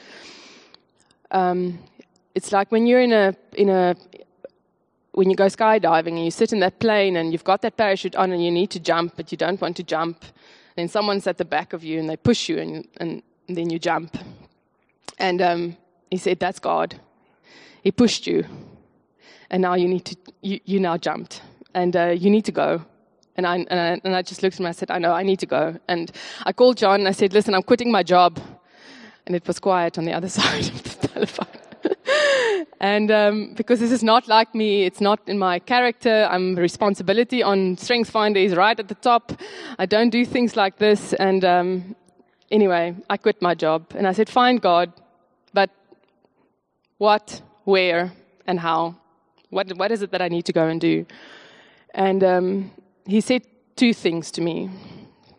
um, 1.30 1.78
it's 2.34 2.50
like 2.50 2.72
when 2.72 2.86
you're 2.86 3.00
in 3.00 3.12
a, 3.12 3.36
in 3.52 3.68
a, 3.68 3.94
when 5.12 5.30
you 5.30 5.36
go 5.36 5.46
skydiving 5.46 6.16
and 6.16 6.24
you 6.24 6.32
sit 6.32 6.52
in 6.52 6.58
that 6.60 6.80
plane 6.80 7.16
and 7.16 7.30
you've 7.30 7.44
got 7.44 7.62
that 7.62 7.76
parachute 7.76 8.16
on 8.16 8.32
and 8.32 8.44
you 8.44 8.50
need 8.50 8.70
to 8.70 8.80
jump, 8.80 9.14
but 9.14 9.30
you 9.30 9.38
don't 9.38 9.60
want 9.60 9.76
to 9.76 9.84
jump. 9.84 10.24
Then 10.74 10.88
someone's 10.88 11.28
at 11.28 11.38
the 11.38 11.44
back 11.44 11.74
of 11.74 11.84
you 11.84 12.00
and 12.00 12.10
they 12.10 12.16
push 12.16 12.48
you 12.48 12.58
and, 12.58 12.88
and 12.96 13.22
and 13.52 13.58
then 13.58 13.68
you 13.68 13.78
jump. 13.78 14.16
And 15.18 15.42
um, 15.42 15.76
he 16.10 16.16
said, 16.16 16.40
That's 16.40 16.58
God. 16.58 16.98
He 17.82 17.92
pushed 17.92 18.26
you. 18.26 18.46
And 19.50 19.60
now 19.60 19.74
you 19.74 19.88
need 19.88 20.06
to, 20.06 20.16
you, 20.40 20.58
you 20.64 20.80
now 20.80 20.96
jumped. 20.96 21.42
And 21.74 21.94
uh, 21.94 22.14
you 22.22 22.30
need 22.30 22.46
to 22.46 22.52
go. 22.52 22.82
And 23.36 23.46
I, 23.46 23.56
and, 23.56 23.78
I, 23.78 24.00
and 24.04 24.16
I 24.16 24.22
just 24.22 24.42
looked 24.42 24.54
at 24.54 24.60
him 24.60 24.64
and 24.64 24.74
I 24.74 24.78
said, 24.78 24.90
I 24.90 24.98
know, 24.98 25.12
I 25.12 25.22
need 25.22 25.38
to 25.40 25.46
go. 25.46 25.78
And 25.86 26.10
I 26.46 26.54
called 26.54 26.78
John 26.78 27.00
and 27.00 27.08
I 27.08 27.12
said, 27.12 27.34
Listen, 27.34 27.54
I'm 27.54 27.62
quitting 27.62 27.92
my 27.92 28.02
job. 28.02 28.40
And 29.26 29.36
it 29.36 29.46
was 29.46 29.58
quiet 29.58 29.98
on 29.98 30.06
the 30.06 30.14
other 30.14 30.28
side 30.40 30.68
of 30.68 30.82
the 30.82 31.08
telephone. 31.08 32.66
and 32.80 33.10
um, 33.10 33.52
because 33.54 33.80
this 33.80 33.92
is 33.92 34.02
not 34.02 34.28
like 34.28 34.54
me, 34.54 34.84
it's 34.84 35.02
not 35.02 35.20
in 35.26 35.38
my 35.38 35.58
character. 35.58 36.26
I'm 36.30 36.56
responsibility 36.56 37.42
on 37.42 37.76
Strength 37.76 38.08
Finder 38.08 38.40
is 38.40 38.56
right 38.56 38.80
at 38.80 38.88
the 38.88 38.94
top. 38.94 39.32
I 39.78 39.84
don't 39.84 40.08
do 40.08 40.24
things 40.24 40.56
like 40.56 40.78
this. 40.78 41.12
And 41.12 41.44
um, 41.44 41.96
anyway, 42.52 42.94
I 43.10 43.16
quit 43.16 43.42
my 43.42 43.54
job 43.54 43.86
and 43.96 44.06
I 44.06 44.12
said, 44.12 44.28
Fine, 44.28 44.58
God, 44.58 44.92
but 45.52 45.70
what, 46.98 47.42
where, 47.64 48.12
and 48.46 48.60
how? 48.60 48.96
What, 49.50 49.76
what 49.76 49.90
is 49.90 50.02
it 50.02 50.12
that 50.12 50.22
I 50.22 50.28
need 50.28 50.44
to 50.44 50.52
go 50.52 50.68
and 50.68 50.80
do? 50.80 51.06
And 51.94 52.22
um, 52.22 52.70
he 53.04 53.20
said 53.20 53.42
two 53.74 53.92
things 53.92 54.30
to 54.32 54.40
me. 54.40 54.70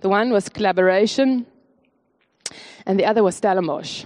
The 0.01 0.09
one 0.09 0.31
was 0.31 0.49
collaboration, 0.49 1.45
and 2.85 2.99
the 2.99 3.05
other 3.05 3.23
was 3.23 3.37
Stellenbosch. 3.37 4.03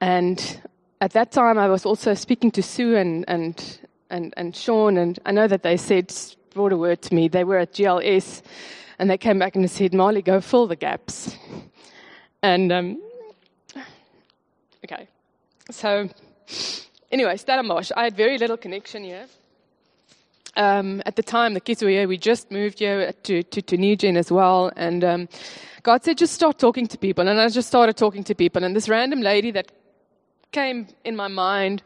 And 0.00 0.60
at 1.00 1.12
that 1.12 1.32
time, 1.32 1.58
I 1.58 1.68
was 1.68 1.86
also 1.86 2.14
speaking 2.14 2.50
to 2.52 2.62
Sue 2.62 2.96
and, 2.96 3.24
and, 3.26 3.78
and, 4.10 4.34
and 4.36 4.54
Sean, 4.54 4.98
and 4.98 5.18
I 5.24 5.32
know 5.32 5.48
that 5.48 5.62
they 5.62 5.78
said, 5.78 6.12
brought 6.54 6.72
a 6.72 6.76
word 6.76 7.00
to 7.02 7.14
me. 7.14 7.28
They 7.28 7.44
were 7.44 7.58
at 7.58 7.72
GLS, 7.72 8.42
and 9.00 9.08
they 9.08 9.16
came 9.16 9.38
back 9.38 9.56
and 9.56 9.68
said, 9.70 9.94
Marley, 9.94 10.20
go 10.20 10.42
fill 10.42 10.66
the 10.66 10.76
gaps. 10.76 11.34
And, 12.42 12.70
um, 12.70 13.02
okay. 14.84 15.08
So, 15.70 16.10
anyway, 17.10 17.38
Stellenbosch, 17.38 17.92
I 17.96 18.04
had 18.04 18.14
very 18.14 18.36
little 18.36 18.58
connection 18.58 19.02
here. 19.02 19.24
Um, 20.54 21.02
at 21.06 21.16
the 21.16 21.22
time, 21.22 21.54
the 21.54 21.60
kids 21.60 21.82
were 21.82 21.88
here. 21.88 22.06
We 22.06 22.18
just 22.18 22.50
moved 22.50 22.80
here 22.80 23.10
to, 23.22 23.42
to, 23.42 23.62
to 23.62 24.16
as 24.18 24.30
well. 24.30 24.70
And 24.76 25.02
um, 25.02 25.28
God 25.82 26.04
said, 26.04 26.18
just 26.18 26.34
start 26.34 26.58
talking 26.58 26.86
to 26.88 26.98
people. 26.98 27.26
And 27.26 27.40
I 27.40 27.48
just 27.48 27.68
started 27.68 27.96
talking 27.96 28.22
to 28.24 28.34
people. 28.34 28.64
And 28.64 28.76
this 28.76 28.86
random 28.86 29.22
lady 29.22 29.50
that 29.52 29.72
came 30.52 30.88
in 31.06 31.16
my 31.16 31.28
mind, 31.28 31.82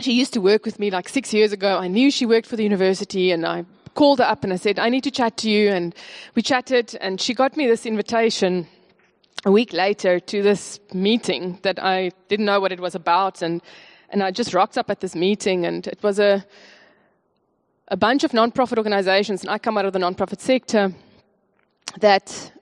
she 0.00 0.12
used 0.12 0.32
to 0.32 0.40
work 0.40 0.64
with 0.64 0.78
me 0.78 0.90
like 0.90 1.10
six 1.10 1.34
years 1.34 1.52
ago. 1.52 1.76
I 1.76 1.88
knew 1.88 2.10
she 2.10 2.24
worked 2.24 2.46
for 2.46 2.56
the 2.56 2.62
university, 2.62 3.30
and 3.30 3.44
I 3.44 3.66
called 3.98 4.20
her 4.20 4.24
up 4.24 4.44
and 4.44 4.52
I 4.52 4.56
said, 4.56 4.78
I 4.78 4.88
need 4.90 5.02
to 5.04 5.10
chat 5.10 5.36
to 5.38 5.50
you. 5.50 5.70
And 5.70 5.92
we 6.36 6.42
chatted, 6.42 6.96
and 7.00 7.20
she 7.20 7.34
got 7.34 7.56
me 7.56 7.66
this 7.66 7.84
invitation 7.84 8.68
a 9.44 9.50
week 9.50 9.72
later 9.72 10.20
to 10.20 10.40
this 10.40 10.78
meeting 10.92 11.58
that 11.62 11.82
I 11.82 12.12
didn't 12.28 12.46
know 12.46 12.60
what 12.60 12.70
it 12.70 12.78
was 12.78 12.94
about. 12.94 13.42
And, 13.42 13.60
and 14.10 14.22
I 14.22 14.30
just 14.30 14.54
rocked 14.54 14.78
up 14.78 14.88
at 14.88 15.00
this 15.00 15.16
meeting, 15.16 15.66
and 15.66 15.84
it 15.88 16.00
was 16.00 16.20
a, 16.20 16.46
a 17.88 17.96
bunch 17.96 18.22
of 18.22 18.30
nonprofit 18.30 18.78
organizations, 18.78 19.42
and 19.42 19.50
I 19.50 19.58
come 19.58 19.76
out 19.76 19.84
of 19.84 19.92
the 19.92 19.98
nonprofit 19.98 20.40
sector, 20.40 20.94
that 21.98 22.52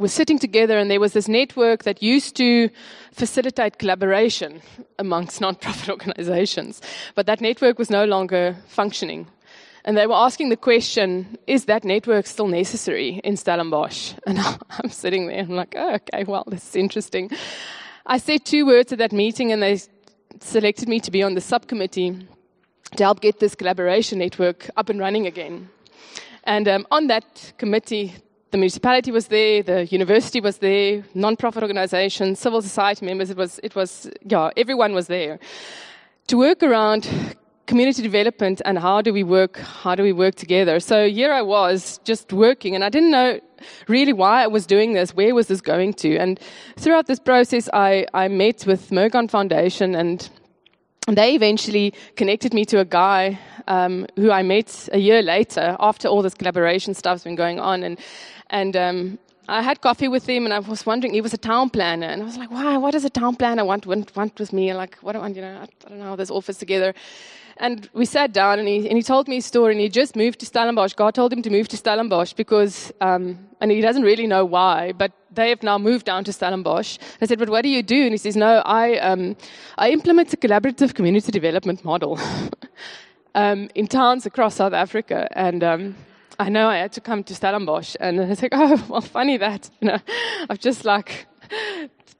were 0.00 0.08
sitting 0.08 0.40
together, 0.40 0.76
and 0.76 0.90
there 0.90 0.98
was 0.98 1.12
this 1.12 1.28
network 1.28 1.84
that 1.84 2.02
used 2.02 2.34
to 2.36 2.68
facilitate 3.12 3.78
collaboration 3.78 4.60
amongst 4.98 5.40
nonprofit 5.46 5.88
organizations. 5.88 6.82
But 7.14 7.26
that 7.26 7.40
network 7.40 7.78
was 7.78 7.90
no 7.90 8.04
longer 8.04 8.56
functioning. 8.66 9.28
And 9.88 9.96
they 9.96 10.06
were 10.06 10.16
asking 10.16 10.50
the 10.50 10.56
question, 10.58 11.38
is 11.46 11.64
that 11.64 11.82
network 11.82 12.26
still 12.26 12.46
necessary 12.46 13.22
in 13.24 13.38
Stellenbosch? 13.38 14.12
And 14.26 14.38
I'm 14.38 14.90
sitting 14.90 15.28
there, 15.28 15.38
I'm 15.38 15.56
like, 15.56 15.74
oh, 15.78 15.94
okay, 15.94 16.24
well, 16.24 16.44
this 16.46 16.62
is 16.68 16.76
interesting. 16.76 17.30
I 18.04 18.18
said 18.18 18.44
two 18.44 18.66
words 18.66 18.92
at 18.92 18.98
that 18.98 19.12
meeting, 19.12 19.50
and 19.50 19.62
they 19.62 19.80
selected 20.40 20.90
me 20.90 21.00
to 21.00 21.10
be 21.10 21.22
on 21.22 21.32
the 21.32 21.40
subcommittee 21.40 22.28
to 22.96 23.02
help 23.02 23.22
get 23.22 23.40
this 23.40 23.54
collaboration 23.54 24.18
network 24.18 24.68
up 24.76 24.90
and 24.90 25.00
running 25.00 25.26
again. 25.26 25.70
And 26.44 26.68
um, 26.68 26.86
on 26.90 27.06
that 27.06 27.54
committee, 27.56 28.12
the 28.50 28.58
municipality 28.58 29.10
was 29.10 29.28
there, 29.28 29.62
the 29.62 29.86
university 29.86 30.42
was 30.42 30.58
there, 30.58 31.02
non-profit 31.14 31.62
organizations, 31.62 32.40
civil 32.40 32.60
society 32.60 33.06
members. 33.06 33.30
It 33.30 33.38
was, 33.38 33.58
it 33.62 33.74
was, 33.74 34.10
yeah, 34.22 34.50
everyone 34.54 34.92
was 34.92 35.06
there 35.06 35.38
to 36.26 36.36
work 36.36 36.62
around 36.62 37.08
community 37.68 38.00
development 38.00 38.62
and 38.64 38.78
how 38.78 39.02
do 39.02 39.12
we 39.12 39.22
work 39.22 39.58
how 39.58 39.94
do 39.94 40.02
we 40.02 40.10
work 40.10 40.34
together 40.34 40.80
so 40.80 41.06
here 41.06 41.30
i 41.30 41.42
was 41.42 42.00
just 42.02 42.32
working 42.32 42.74
and 42.74 42.82
i 42.82 42.88
didn't 42.88 43.10
know 43.10 43.38
really 43.88 44.14
why 44.14 44.42
i 44.42 44.46
was 44.46 44.64
doing 44.66 44.94
this 44.94 45.14
where 45.14 45.34
was 45.34 45.48
this 45.48 45.60
going 45.60 45.92
to 45.92 46.16
and 46.16 46.40
throughout 46.78 47.06
this 47.06 47.20
process 47.20 47.68
i, 47.74 48.06
I 48.14 48.26
met 48.28 48.64
with 48.66 48.88
mergon 48.88 49.30
foundation 49.30 49.94
and 49.94 50.30
they 51.06 51.34
eventually 51.34 51.92
connected 52.16 52.54
me 52.54 52.64
to 52.64 52.80
a 52.80 52.86
guy 52.86 53.38
um, 53.66 54.06
who 54.16 54.30
i 54.30 54.42
met 54.42 54.88
a 54.94 54.98
year 54.98 55.20
later 55.20 55.76
after 55.78 56.08
all 56.08 56.22
this 56.22 56.34
collaboration 56.34 56.94
stuff's 56.94 57.24
been 57.24 57.36
going 57.36 57.60
on 57.60 57.82
and 57.82 57.98
and 58.48 58.76
um, 58.76 59.18
I 59.50 59.62
had 59.62 59.80
coffee 59.80 60.08
with 60.08 60.26
him, 60.28 60.44
and 60.44 60.52
I 60.52 60.58
was 60.58 60.84
wondering. 60.84 61.14
He 61.14 61.22
was 61.22 61.32
a 61.32 61.38
town 61.38 61.70
planner, 61.70 62.06
and 62.06 62.20
I 62.20 62.24
was 62.24 62.36
like, 62.36 62.50
"Why? 62.50 62.76
What 62.76 62.90
does 62.92 63.06
a 63.06 63.10
town 63.10 63.34
planner 63.36 63.64
want 63.64 63.86
want, 63.86 64.14
want 64.14 64.38
with 64.38 64.52
me? 64.52 64.74
Like, 64.74 64.96
what 64.96 65.12
do 65.12 65.20
I, 65.20 65.28
you 65.28 65.40
know? 65.40 65.56
I, 65.62 65.66
I 65.86 65.88
don't 65.88 65.98
know 66.00 66.04
how 66.04 66.16
this 66.16 66.30
all 66.30 66.42
fits 66.42 66.58
together." 66.58 66.92
And 67.60 67.88
we 67.92 68.04
sat 68.04 68.32
down, 68.32 68.58
and 68.58 68.68
he 68.68 68.88
and 68.88 68.96
he 68.96 69.02
told 69.02 69.28
me 69.28 69.36
his 69.36 69.46
story. 69.46 69.72
And 69.72 69.80
he 69.80 69.88
just 69.88 70.16
moved 70.16 70.38
to 70.40 70.46
Stellenbosch. 70.46 70.94
God 70.94 71.14
told 71.14 71.32
him 71.32 71.42
to 71.42 71.50
move 71.50 71.68
to 71.68 71.76
Stellenbosch 71.76 72.32
because, 72.34 72.92
um, 73.00 73.38
and 73.60 73.70
he 73.70 73.80
doesn't 73.80 74.02
really 74.02 74.26
know 74.26 74.44
why, 74.44 74.92
but 74.92 75.12
they 75.32 75.50
have 75.50 75.62
now 75.62 75.78
moved 75.78 76.06
down 76.06 76.24
to 76.24 76.32
Stellenbosch. 76.32 76.98
I 77.20 77.26
said, 77.26 77.38
"But 77.38 77.48
what 77.48 77.62
do 77.62 77.68
you 77.68 77.82
do?" 77.82 78.02
And 78.02 78.12
he 78.12 78.18
says, 78.18 78.36
"No, 78.36 78.62
I 78.64 78.98
um, 78.98 79.36
I 79.76 79.90
implement 79.90 80.32
a 80.32 80.36
collaborative 80.36 80.94
community 80.94 81.32
development 81.32 81.84
model." 81.84 82.18
Um, 83.34 83.68
in 83.74 83.86
towns 83.86 84.26
across 84.26 84.56
South 84.56 84.72
Africa, 84.72 85.28
and 85.32 85.62
um, 85.62 85.94
I 86.40 86.48
know 86.48 86.68
I 86.68 86.78
had 86.78 86.92
to 86.92 87.00
come 87.00 87.24
to 87.24 87.34
Stellenbosch, 87.34 87.96
and 88.00 88.18
it's 88.20 88.42
like, 88.42 88.52
oh, 88.54 88.84
well, 88.88 89.00
funny 89.00 89.36
that, 89.36 89.70
you 89.80 89.88
know, 89.88 89.98
I've 90.48 90.58
just 90.58 90.84
like 90.84 91.26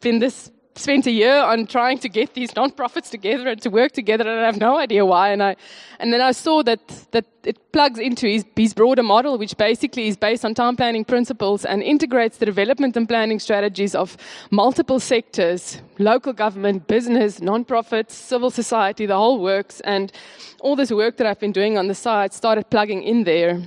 been 0.01 0.19
this 0.19 0.51
spent 0.79 1.07
a 1.07 1.11
year 1.11 1.37
on 1.43 1.67
trying 1.67 1.99
to 1.99 2.09
get 2.09 2.35
these 2.35 2.55
non-profits 2.57 3.11
together 3.11 3.49
and 3.49 3.61
to 3.63 3.71
work 3.71 3.93
together, 3.93 4.29
and 4.29 4.41
I 4.41 4.47
have 4.47 4.59
no 4.59 4.79
idea 4.79 5.05
why. 5.05 5.31
And 5.31 5.43
I, 5.43 5.57
and 5.99 6.13
then 6.13 6.21
I 6.21 6.33
saw 6.33 6.63
that 6.63 6.81
that 7.11 7.25
it 7.45 7.73
plugs 7.73 7.99
into 7.99 8.27
his, 8.27 8.45
his 8.57 8.75
broader 8.75 9.03
model, 9.03 9.39
which 9.39 9.57
basically 9.57 10.09
is 10.09 10.17
based 10.17 10.45
on 10.45 10.55
town 10.55 10.77
planning 10.77 11.05
principles 11.05 11.65
and 11.65 11.83
integrates 11.83 12.39
the 12.39 12.47
development 12.47 12.97
and 12.97 13.09
planning 13.09 13.41
strategies 13.41 13.95
of 13.95 14.17
multiple 14.51 15.01
sectors: 15.01 15.83
local 15.99 16.33
government, 16.33 16.87
business, 16.87 17.41
non-profits, 17.41 18.15
civil 18.15 18.51
society, 18.51 19.07
the 19.07 19.17
whole 19.17 19.41
works. 19.41 19.81
And 19.81 20.13
all 20.61 20.77
this 20.77 20.91
work 20.91 21.17
that 21.17 21.27
I've 21.27 21.41
been 21.41 21.53
doing 21.53 21.79
on 21.79 21.89
the 21.89 21.95
side 21.95 22.33
started 22.33 22.71
plugging 22.71 23.03
in 23.03 23.25
there. 23.25 23.63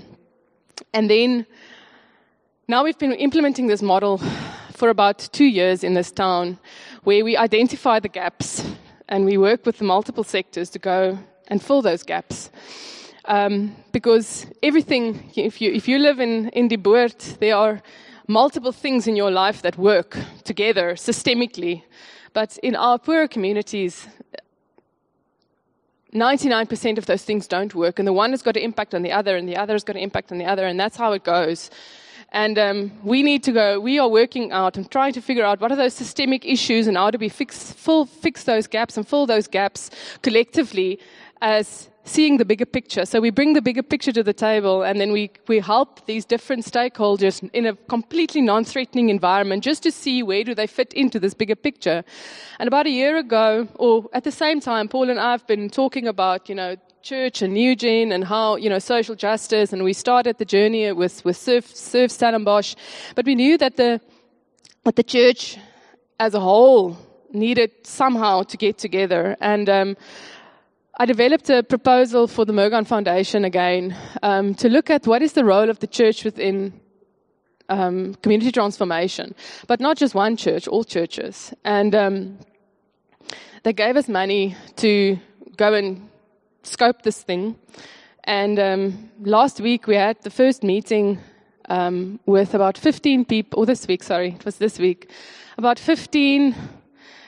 And 0.94 1.10
then 1.10 1.46
now 2.68 2.84
we've 2.84 2.98
been 2.98 3.14
implementing 3.14 3.68
this 3.68 3.82
model 3.82 4.20
for 4.74 4.90
about 4.90 5.30
two 5.32 5.46
years 5.46 5.84
in 5.84 5.94
this 5.94 6.12
town, 6.12 6.58
where 7.04 7.24
we 7.24 7.36
identify 7.36 8.00
the 8.00 8.10
gaps 8.10 8.64
and 9.10 9.26
we 9.26 9.38
work 9.38 9.66
with 9.66 9.78
the 9.78 9.84
multiple 9.84 10.24
sectors 10.24 10.70
to 10.70 10.80
go 10.80 11.18
and 11.48 11.62
fill 11.62 11.82
those 11.82 12.04
gaps. 12.04 12.50
Um, 13.26 13.76
because 13.92 14.48
everything, 14.64 15.32
if 15.36 15.62
you, 15.62 15.72
if 15.72 15.88
you 15.88 16.00
live 16.00 16.20
in, 16.20 16.50
in 16.50 16.68
Die 16.68 16.78
Boord, 16.78 17.18
there 17.40 17.56
are 17.56 17.82
multiple 18.28 18.72
things 18.72 19.08
in 19.08 19.16
your 19.16 19.32
life 19.32 19.62
that 19.62 19.78
work 19.78 20.18
together 20.44 20.94
systemically. 20.94 21.84
But 22.34 22.58
in 22.64 22.76
our 22.76 22.98
poorer 22.98 23.28
communities, 23.28 24.08
99% 26.14 26.98
of 26.98 27.06
those 27.06 27.24
things 27.24 27.48
don't 27.48 27.74
work, 27.74 28.00
and 28.00 28.08
the 28.08 28.14
one 28.14 28.32
has 28.32 28.42
got 28.42 28.58
an 28.58 28.64
impact 28.64 28.94
on 28.94 29.02
the 29.02 29.12
other, 29.12 29.38
and 29.38 29.48
the 29.48 29.56
other 29.56 29.74
has 29.74 29.84
got 29.84 29.96
an 29.96 30.02
impact 30.02 30.32
on 30.32 30.38
the 30.38 30.46
other, 30.46 30.66
and 30.66 30.80
that's 30.80 30.98
how 30.98 31.14
it 31.14 31.24
goes. 31.24 31.70
And 32.32 32.58
um, 32.58 32.92
we 33.04 33.24
need 33.24 33.44
to 33.44 33.52
go, 33.52 33.80
we 33.80 34.00
are 34.00 34.08
working 34.08 34.52
out 34.52 34.78
and 34.78 34.90
trying 34.90 35.14
to 35.14 35.22
figure 35.22 35.44
out 35.44 35.60
what 35.60 35.72
are 35.72 35.76
those 35.76 35.94
systemic 35.94 36.46
issues 36.46 36.88
and 36.88 36.96
how 36.96 37.12
do 37.12 37.18
we 37.18 37.28
fix, 37.28 37.74
full, 37.74 38.06
fix 38.06 38.46
those 38.46 38.68
gaps 38.68 38.96
and 38.96 39.06
fill 39.08 39.26
those 39.26 39.48
gaps 39.48 39.90
collectively 40.22 40.98
as 41.42 41.90
seeing 42.04 42.38
the 42.38 42.46
bigger 42.46 42.66
picture. 42.66 43.06
So 43.06 43.20
we 43.20 43.30
bring 43.30 43.54
the 43.54 43.62
bigger 43.62 43.84
picture 43.84 44.12
to 44.14 44.24
the 44.24 44.34
table 44.34 44.82
and 44.84 45.00
then 45.00 45.12
we, 45.12 45.32
we 45.48 45.60
help 45.60 46.06
these 46.06 46.26
different 46.26 46.66
stakeholders 46.66 47.48
in 47.54 47.66
a 47.66 47.76
completely 47.90 48.42
non-threatening 48.42 49.10
environment 49.10 49.64
just 49.64 49.84
to 49.84 49.92
see 49.92 50.24
where 50.24 50.44
do 50.44 50.56
they 50.56 50.68
fit 50.68 50.94
into 50.94 51.20
this 51.20 51.34
bigger 51.34 51.56
picture. 51.56 52.04
And 52.60 52.68
about 52.68 52.88
a 52.88 52.90
year 52.90 53.18
ago, 53.18 53.68
or 53.76 54.10
at 54.14 54.24
the 54.24 54.32
same 54.32 54.60
time, 54.60 54.88
Paul 54.88 55.10
and 55.10 55.20
I 55.20 55.32
have 55.32 55.46
been 55.48 55.70
talking 55.70 56.08
about, 56.08 56.50
you 56.50 56.56
know, 56.56 56.76
church 57.02 57.42
and 57.42 57.54
New 57.54 57.76
Gen 57.76 58.12
and 58.12 58.24
how, 58.24 58.56
you 58.56 58.70
know, 58.70 58.80
social 58.80 59.16
justice 59.16 59.74
and 59.74 59.84
we 59.84 59.94
started 59.94 60.38
the 60.38 60.46
journey 60.46 60.92
with, 60.92 61.26
with 61.26 61.36
Surf, 61.38 61.66
Surf 61.76 62.12
Stellenbosch. 62.12 62.76
But 63.16 63.26
we 63.26 63.36
knew 63.36 63.58
that 63.58 63.78
the, 63.78 64.00
that 64.84 64.96
the 64.96 65.04
church 65.04 65.58
as 66.20 66.34
a 66.36 66.40
whole 66.40 66.98
needed 67.32 67.72
somehow 67.84 68.44
to 68.44 68.58
get 68.58 68.78
together. 68.78 69.36
And, 69.42 69.70
um, 69.70 69.98
I 71.00 71.06
developed 71.06 71.50
a 71.50 71.64
proposal 71.64 72.28
for 72.28 72.46
the 72.46 72.54
Mergon 72.54 72.86
Foundation 72.86 73.44
again 73.44 73.96
um, 74.22 74.54
to 74.56 74.70
look 74.70 74.92
at 74.92 75.08
what 75.08 75.24
is 75.24 75.34
the 75.34 75.44
role 75.44 75.70
of 75.70 75.80
the 75.80 75.88
church 75.88 76.24
within 76.24 76.80
um, 77.70 78.14
community 78.16 78.52
transformation, 78.52 79.34
but 79.66 79.80
not 79.80 79.98
just 79.98 80.14
one 80.14 80.38
church, 80.38 80.68
all 80.68 80.84
churches. 80.84 81.54
And 81.64 81.96
um, 81.96 82.38
they 83.64 83.74
gave 83.74 83.96
us 83.96 84.08
money 84.08 84.56
to 84.76 85.18
go 85.58 85.74
and 85.74 86.11
scope 86.64 87.02
this 87.04 87.22
thing. 87.22 87.56
And 88.24 88.60
um, 88.60 89.10
last 89.22 89.60
week 89.60 89.88
we 89.88 89.96
had 89.96 90.22
the 90.22 90.30
first 90.30 90.64
meeting 90.64 91.20
um, 91.70 92.20
with 92.26 92.54
about 92.54 92.78
15 92.78 93.26
people, 93.26 93.60
or 93.60 93.66
this 93.66 93.88
week, 93.88 94.04
sorry, 94.04 94.36
it 94.36 94.46
was 94.46 94.58
this 94.58 94.78
week, 94.78 95.10
about 95.58 95.80
15 95.80 96.56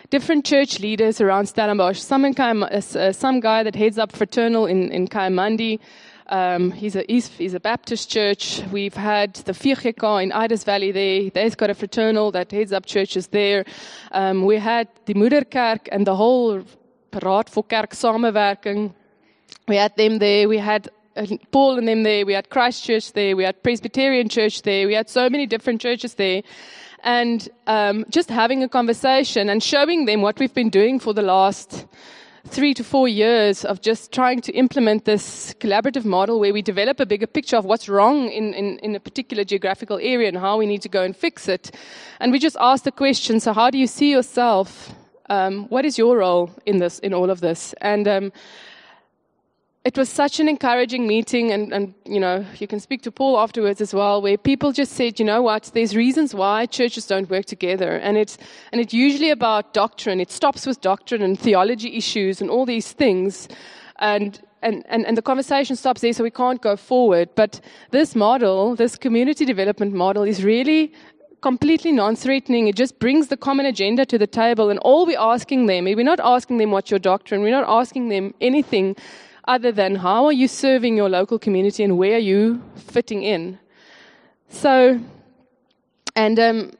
different 0.10 0.46
church 0.46 0.80
leaders 0.80 1.20
around 1.22 1.48
Stellenbosch. 1.48 2.00
Some, 2.00 2.26
in 2.26 2.34
Kaim, 2.34 2.64
uh, 2.64 2.82
some 2.82 3.40
guy 3.40 3.64
that 3.64 3.76
heads 3.76 3.98
up 3.98 4.12
Fraternal 4.12 4.68
in, 4.68 4.92
in 4.92 5.08
Kayamandi. 5.08 5.80
Um, 6.28 6.72
he's, 6.72 6.96
a, 6.96 7.04
he's, 7.08 7.28
he's, 7.28 7.54
a 7.54 7.60
Baptist 7.60 8.10
church. 8.10 8.62
We've 8.72 8.94
had 8.94 9.34
the 9.34 9.52
VGK 9.52 10.24
in 10.24 10.32
Idas 10.32 10.64
Valley 10.64 10.92
there. 10.92 11.30
They've 11.30 11.58
got 11.58 11.70
a 11.70 11.74
fraternal 11.74 12.32
that 12.32 12.52
heads 12.52 12.72
up 12.72 12.86
churches 12.86 13.28
there. 13.28 13.66
Um, 14.12 14.46
we 14.46 14.58
had 14.58 14.88
the 15.06 15.16
Moederkerk 15.16 15.90
and 15.92 16.08
the 16.08 16.16
whole 16.16 16.64
Raad 17.12 17.50
for 17.50 17.64
Kerk 17.64 17.92
Samenwerking. 17.92 18.94
We 19.68 19.76
had 19.78 19.96
them 19.96 20.20
there. 20.20 20.50
We 20.50 20.58
had 20.58 20.90
uh, 21.16 21.26
Paul 21.52 21.78
and 21.78 21.88
them 21.88 22.04
there. 22.04 22.26
We 22.26 22.34
had 22.34 22.50
Christ 22.50 22.84
Church 22.84 23.14
there. 23.14 23.36
We 23.36 23.44
had 23.44 23.62
Presbyterian 23.64 24.30
Church 24.30 24.62
there. 24.64 24.88
We 24.88 24.94
had 24.94 25.10
so 25.10 25.30
many 25.30 25.46
different 25.46 25.82
churches 25.82 26.16
there 26.16 26.44
and 27.04 27.50
um, 27.68 28.06
just 28.10 28.30
having 28.30 28.64
a 28.64 28.70
conversation 28.70 29.50
and 29.50 29.62
showing 29.62 30.06
them 30.06 30.22
what 30.22 30.40
we've 30.40 30.54
been 30.54 30.70
doing 30.70 31.00
for 31.00 31.14
the 31.14 31.22
last 31.22 31.86
three 32.48 32.74
to 32.74 32.84
four 32.84 33.08
years 33.08 33.64
of 33.64 33.82
just 33.82 34.12
trying 34.12 34.42
to 34.42 34.52
implement 34.54 35.06
this 35.06 35.54
collaborative 35.60 36.04
model 36.04 36.40
where 36.40 36.54
we 36.54 36.62
develop 36.62 37.00
a 37.00 37.06
bigger 37.06 37.28
picture 37.28 37.56
of 37.56 37.66
what's 37.66 37.88
wrong 37.88 38.30
in, 38.30 38.54
in, 38.54 38.80
in, 38.80 38.96
a 38.96 39.00
particular 39.00 39.46
geographical 39.46 39.98
area 40.02 40.28
and 40.28 40.38
how 40.38 40.58
we 40.58 40.66
need 40.66 40.82
to 40.82 40.90
go 40.90 41.04
and 41.04 41.16
fix 41.16 41.48
it. 41.48 41.74
And 42.20 42.32
we 42.32 42.40
just 42.40 42.58
ask 42.60 42.84
the 42.84 42.92
question, 42.92 43.40
so 43.40 43.54
how 43.54 43.70
do 43.70 43.78
you 43.78 43.88
see 43.88 44.12
yourself? 44.12 44.94
Um, 45.30 45.68
what 45.70 45.86
is 45.86 45.98
your 45.98 46.18
role 46.18 46.52
in 46.66 46.80
this, 46.80 47.00
in 47.00 47.14
all 47.14 47.30
of 47.30 47.40
this? 47.40 47.74
And 47.80 48.08
um, 48.10 48.34
it 49.86 49.98
was 49.98 50.08
such 50.08 50.40
an 50.40 50.48
encouraging 50.48 51.08
meeting 51.08 51.52
and, 51.52 51.74
and, 51.74 51.94
you 52.06 52.20
know 52.20 52.46
you 52.58 52.68
can 52.68 52.80
speak 52.80 53.02
to 53.02 53.12
paul 53.12 53.38
afterwards 53.38 53.82
as 53.82 53.94
well 53.94 54.22
where 54.22 54.38
people 54.38 54.72
just 54.72 54.94
said 54.94 55.20
you 55.20 55.26
know 55.26 55.42
what? 55.42 55.72
There's 55.74 55.96
reasons 55.96 56.34
why 56.34 56.66
churches 56.66 57.06
don't 57.08 57.30
work 57.30 57.46
together. 57.46 57.98
And 57.98 58.18
it's 58.18 58.38
and 58.72 58.80
it's 58.80 58.94
usually 58.94 59.30
about 59.30 59.74
doctrine. 59.74 60.20
It 60.20 60.32
stops 60.32 60.66
with 60.66 60.82
doctrine 60.82 61.22
and 61.22 61.40
theology 61.40 61.96
issues 61.98 62.42
and 62.42 62.50
all 62.50 62.66
these 62.66 62.92
things. 62.94 63.48
And 64.00 64.42
and, 64.62 64.86
and, 64.88 65.06
and 65.06 65.18
the 65.18 65.22
conversation 65.22 65.76
stops 65.76 66.00
there 66.00 66.14
so 66.14 66.24
we 66.24 66.32
can't 66.32 66.62
go 66.62 66.78
forward. 66.78 67.30
But 67.36 67.60
this 67.92 68.16
model 68.16 68.76
this 68.76 68.98
community 68.98 69.46
development 69.46 69.94
model 69.94 70.24
is 70.24 70.44
really 70.44 70.94
completely 71.42 71.92
non-threatening. 71.92 72.70
It 72.70 72.78
just 72.78 73.00
brings 73.00 73.28
the 73.28 73.36
common 73.36 73.66
agenda 73.66 74.06
to 74.06 74.18
the 74.18 74.28
table, 74.28 74.70
and 74.70 74.80
all 74.80 75.06
we're 75.06 75.20
asking 75.20 75.66
them, 75.66 75.84
we're 75.84 76.02
not 76.02 76.22
asking 76.22 76.58
them 76.58 76.72
what's 76.72 76.90
your 76.90 77.02
doctrine, 77.02 77.42
we're 77.42 77.60
not 77.60 77.68
asking 77.68 78.08
them 78.08 78.34
anything 78.40 78.96
other 79.46 79.72
than 79.72 79.96
how 79.96 80.26
are 80.26 80.34
you 80.34 80.48
serving 80.48 80.96
your 80.96 81.10
local 81.10 81.38
community 81.38 81.84
and 81.84 81.98
where 81.98 82.16
are 82.16 82.20
you 82.20 82.62
fitting 82.76 83.24
in. 83.24 83.60
So, 84.50 85.00
and 86.16 86.40
um, 86.40 86.72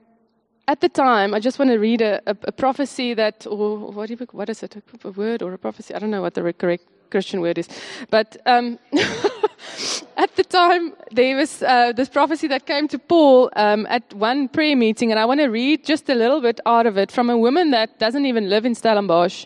at 0.68 0.80
the 0.80 0.90
time, 0.90 1.34
I 1.34 1.40
just 1.40 1.60
want 1.60 1.72
to 1.72 1.78
read 1.78 2.02
a, 2.02 2.22
a, 2.26 2.38
a 2.44 2.52
prophecy 2.52 3.14
that, 3.16 3.46
or 3.48 3.78
what, 3.92 4.10
you, 4.10 4.18
what 4.32 4.50
is 4.50 4.64
it, 4.64 4.76
a, 5.04 5.12
word 5.12 5.42
or 5.42 5.54
a 5.54 5.58
prophecy? 5.58 5.94
I 5.94 6.00
don't 6.00 6.12
know 6.12 6.22
what 6.22 6.36
the 6.36 6.54
correct 6.54 6.86
Christian 7.10 7.42
word 7.42 7.58
is. 7.58 7.68
But 8.10 8.38
um, 8.46 8.80
at 10.18 10.36
the 10.36 10.44
time, 10.44 10.94
there 11.12 11.36
was 11.36 11.62
uh, 11.62 11.92
this 11.92 12.10
prophecy 12.10 12.48
that 12.48 12.66
came 12.66 12.88
to 12.88 12.98
Paul 12.98 13.50
um, 13.56 13.86
at 13.90 14.14
one 14.14 14.48
prayer 14.48 14.76
meeting, 14.76 15.12
and 15.12 15.20
I 15.20 15.26
want 15.26 15.42
to 15.42 15.48
read 15.48 15.84
just 15.84 16.10
a 16.10 16.16
little 16.16 16.42
bit 16.42 16.60
out 16.66 16.86
of 16.86 16.98
it 16.98 17.12
from 17.12 17.30
a 17.30 17.38
woman 17.38 17.72
that 17.72 18.00
doesn't 18.00 18.26
even 18.26 18.50
live 18.50 18.66
in 18.66 18.74
Stellenbosch. 18.74 19.46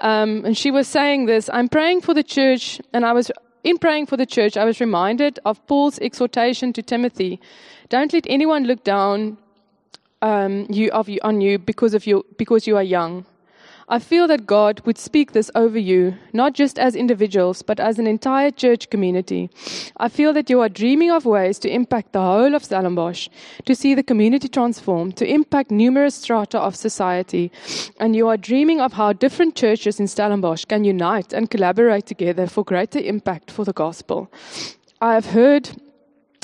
Um, 0.00 0.44
and 0.44 0.56
she 0.56 0.70
was 0.70 0.86
saying 0.86 1.26
this 1.26 1.50
I'm 1.52 1.68
praying 1.68 2.02
for 2.02 2.14
the 2.14 2.22
church, 2.22 2.80
and 2.92 3.04
I 3.04 3.12
was 3.12 3.30
in 3.64 3.78
praying 3.78 4.06
for 4.06 4.16
the 4.16 4.26
church, 4.26 4.56
I 4.56 4.64
was 4.64 4.80
reminded 4.80 5.40
of 5.44 5.64
Paul's 5.66 5.98
exhortation 5.98 6.72
to 6.74 6.82
Timothy 6.82 7.40
don't 7.88 8.12
let 8.12 8.26
anyone 8.28 8.64
look 8.64 8.84
down 8.84 9.38
um, 10.20 10.66
you, 10.68 10.90
of 10.90 11.08
you, 11.08 11.20
on 11.22 11.40
you 11.40 11.58
because, 11.58 11.94
of 11.94 12.06
you 12.06 12.24
because 12.36 12.66
you 12.66 12.76
are 12.76 12.82
young. 12.82 13.24
I 13.90 13.98
feel 13.98 14.26
that 14.28 14.46
God 14.46 14.82
would 14.84 14.98
speak 14.98 15.32
this 15.32 15.50
over 15.54 15.78
you, 15.78 16.14
not 16.34 16.52
just 16.52 16.78
as 16.78 16.94
individuals, 16.94 17.62
but 17.62 17.80
as 17.80 17.98
an 17.98 18.06
entire 18.06 18.50
church 18.50 18.90
community. 18.90 19.48
I 19.96 20.10
feel 20.10 20.34
that 20.34 20.50
you 20.50 20.60
are 20.60 20.68
dreaming 20.68 21.10
of 21.10 21.24
ways 21.24 21.58
to 21.60 21.70
impact 21.70 22.12
the 22.12 22.20
whole 22.20 22.54
of 22.54 22.62
Stellenbosch, 22.62 23.30
to 23.64 23.74
see 23.74 23.94
the 23.94 24.02
community 24.02 24.46
transform, 24.46 25.12
to 25.12 25.26
impact 25.26 25.70
numerous 25.70 26.16
strata 26.16 26.58
of 26.58 26.76
society. 26.76 27.50
And 27.98 28.14
you 28.14 28.28
are 28.28 28.36
dreaming 28.36 28.78
of 28.78 28.92
how 28.92 29.14
different 29.14 29.54
churches 29.54 29.98
in 29.98 30.06
Stellenbosch 30.06 30.66
can 30.66 30.84
unite 30.84 31.32
and 31.32 31.50
collaborate 31.50 32.04
together 32.04 32.46
for 32.46 32.64
greater 32.64 32.98
impact 32.98 33.50
for 33.50 33.64
the 33.64 33.72
gospel. 33.72 34.30
I 35.00 35.14
have 35.14 35.26
heard 35.26 35.70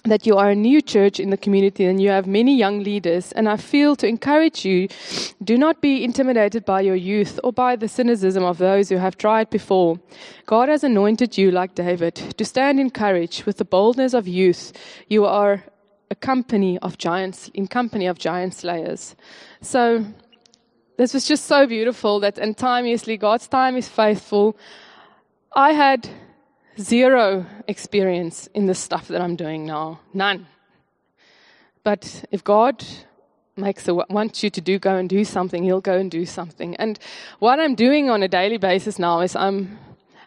that 0.05 0.27
you 0.27 0.37
are 0.37 0.51
a 0.51 0.55
new 0.55 0.83
church 0.83 1.19
in 1.19 1.31
the 1.31 1.37
community 1.37 1.87
and 1.87 2.01
you 2.01 2.11
have 2.11 2.27
many 2.27 2.55
young 2.55 2.83
leaders. 2.83 3.33
And 3.33 3.49
I 3.49 3.57
feel 3.57 3.97
to 3.97 4.07
encourage 4.07 4.65
you 4.65 4.89
do 5.43 5.57
not 5.57 5.81
be 5.81 6.05
intimidated 6.05 6.65
by 6.67 6.83
your 6.83 6.95
youth 6.95 7.41
or 7.43 7.53
by 7.53 7.77
the 7.77 7.89
cynicism 7.89 8.45
of 8.45 8.59
those 8.59 8.91
who 8.91 8.97
have 8.97 9.17
tried 9.17 9.49
before. 9.49 9.99
God 10.45 10.69
has 10.69 10.85
anointed 10.85 11.39
you, 11.39 11.51
like 11.51 11.75
David, 11.75 12.15
to 12.15 12.45
stand 12.45 12.79
in 12.81 12.91
courage 12.91 13.47
with 13.47 13.57
the 13.57 13.65
boldness 13.65 14.13
of 14.13 14.29
youth. 14.29 14.73
You 15.09 15.25
are 15.25 15.65
a 16.11 16.15
company 16.15 16.79
of 16.81 16.99
giants, 16.99 17.51
in 17.55 17.67
company 17.67 18.07
of 18.07 18.19
giant 18.19 18.55
slayers. 18.55 19.17
So, 19.63 20.05
this 20.97 21.15
was 21.15 21.27
just 21.27 21.47
so 21.47 21.67
beautiful 21.67 22.21
that, 22.21 22.39
and 22.39 22.57
timelessly, 22.57 23.17
God's 23.17 23.49
time 23.49 23.77
is 23.77 23.89
faithful. 23.89 24.57
I 25.57 25.73
had 25.73 26.09
zero 26.79 27.47
experience 27.69 28.49
in 28.55 28.67
the 28.67 28.75
stuff 28.75 29.09
that 29.09 29.21
I'm 29.21 29.37
doing 29.37 29.67
now. 29.67 30.01
None. 30.13 30.47
But 31.83 32.25
if 32.31 32.43
God 32.43 32.85
makes 33.57 33.87
a, 33.89 33.95
wants 33.95 34.43
you 34.43 34.51
to 34.51 34.61
do 34.61 34.79
go 34.79 34.97
and 34.97 35.09
do 35.09 35.25
something, 35.25 35.63
He'll 35.63 35.81
go 35.81 35.99
and 35.99 36.11
do 36.11 36.27
something. 36.27 36.75
And 36.77 36.99
what 37.39 37.61
I'm 37.61 37.75
doing 37.75 38.11
on 38.11 38.23
a 38.23 38.29
daily 38.29 38.59
basis 38.59 38.99
now 38.99 39.21
is 39.21 39.37
I'm 39.37 39.79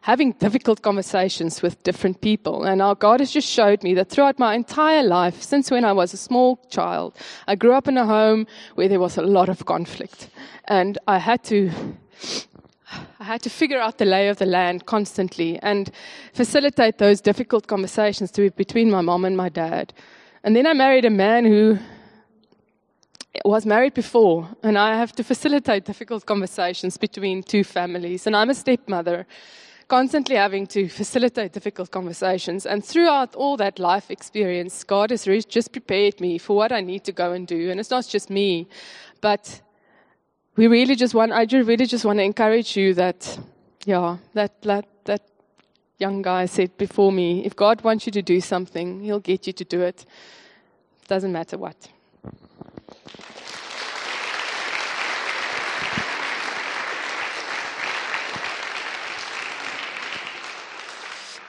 having 0.01 0.31
difficult 0.33 0.81
conversations 0.81 1.61
with 1.61 1.83
different 1.83 2.21
people. 2.21 2.63
And 2.63 2.81
our 2.81 2.95
God 2.95 3.19
has 3.19 3.31
just 3.31 3.49
showed 3.49 3.83
me 3.83 3.93
that 3.95 4.09
throughout 4.09 4.39
my 4.39 4.55
entire 4.55 5.03
life, 5.03 5.41
since 5.41 5.69
when 5.69 5.83
I 5.83 5.91
was 5.91 6.13
a 6.13 6.17
small 6.17 6.57
child, 6.69 7.13
I 7.45 7.55
grew 7.55 7.73
up 7.73 7.89
in 7.89 7.97
a 7.97 8.05
home 8.05 8.47
where 8.75 8.87
there 8.87 9.01
was 9.01 9.17
a 9.17 9.21
lot 9.21 9.49
of 9.49 9.65
conflict. 9.65 10.29
And 10.65 10.97
I 11.07 11.17
had 11.17 11.43
to 11.45 11.71
I 13.19 13.23
had 13.23 13.41
to 13.41 13.49
figure 13.49 13.79
out 13.79 13.97
the 13.97 14.05
lay 14.05 14.29
of 14.29 14.37
the 14.37 14.45
land 14.45 14.85
constantly 14.85 15.59
and 15.61 15.91
facilitate 16.33 16.97
those 16.97 17.21
difficult 17.21 17.67
conversations 17.67 18.31
to, 18.31 18.49
between 18.51 18.89
my 18.89 19.01
mom 19.01 19.25
and 19.25 19.35
my 19.35 19.49
dad. 19.49 19.93
And 20.43 20.55
then 20.55 20.65
I 20.65 20.73
married 20.73 21.05
a 21.05 21.09
man 21.09 21.45
who 21.45 21.79
was 23.43 23.65
married 23.65 23.93
before, 23.93 24.47
and 24.63 24.77
I 24.77 24.95
have 24.95 25.11
to 25.13 25.23
facilitate 25.23 25.85
difficult 25.85 26.25
conversations 26.25 26.97
between 26.97 27.43
two 27.43 27.63
families. 27.63 28.25
And 28.25 28.35
I'm 28.35 28.49
a 28.49 28.55
stepmother, 28.55 29.27
constantly 29.87 30.35
having 30.35 30.67
to 30.67 30.87
facilitate 30.87 31.53
difficult 31.53 31.91
conversations. 31.91 32.65
And 32.65 32.83
throughout 32.83 33.35
all 33.35 33.57
that 33.57 33.79
life 33.79 34.09
experience, 34.09 34.83
God 34.83 35.11
has 35.11 35.25
just 35.45 35.71
prepared 35.71 36.19
me 36.19 36.37
for 36.37 36.55
what 36.55 36.71
I 36.71 36.81
need 36.81 37.03
to 37.03 37.11
go 37.11 37.33
and 37.33 37.45
do. 37.47 37.69
And 37.69 37.79
it's 37.79 37.91
not 37.91 38.07
just 38.07 38.29
me, 38.29 38.67
but 39.21 39.61
we 40.57 40.65
really 40.67 40.95
just 40.95 41.13
want, 41.13 41.31
I 41.31 41.43
really 41.51 41.85
just 41.85 42.03
want 42.03 42.17
to 42.17 42.23
encourage 42.23 42.75
you 42.75 42.95
that, 42.95 43.39
yeah, 43.85 44.17
that, 44.33 44.59
that, 44.63 44.87
that 45.05 45.21
young 45.99 46.23
guy 46.23 46.47
said 46.47 46.75
before 46.77 47.11
me, 47.11 47.45
if 47.45 47.55
God 47.55 47.81
wants 47.81 48.07
you 48.07 48.11
to 48.13 48.23
do 48.23 48.41
something, 48.41 49.01
He'll 49.01 49.19
get 49.19 49.45
you 49.45 49.53
to 49.53 49.63
do 49.63 49.81
it. 49.81 50.05
Doesn't 51.07 51.31
matter 51.31 51.57
what. 51.57 51.87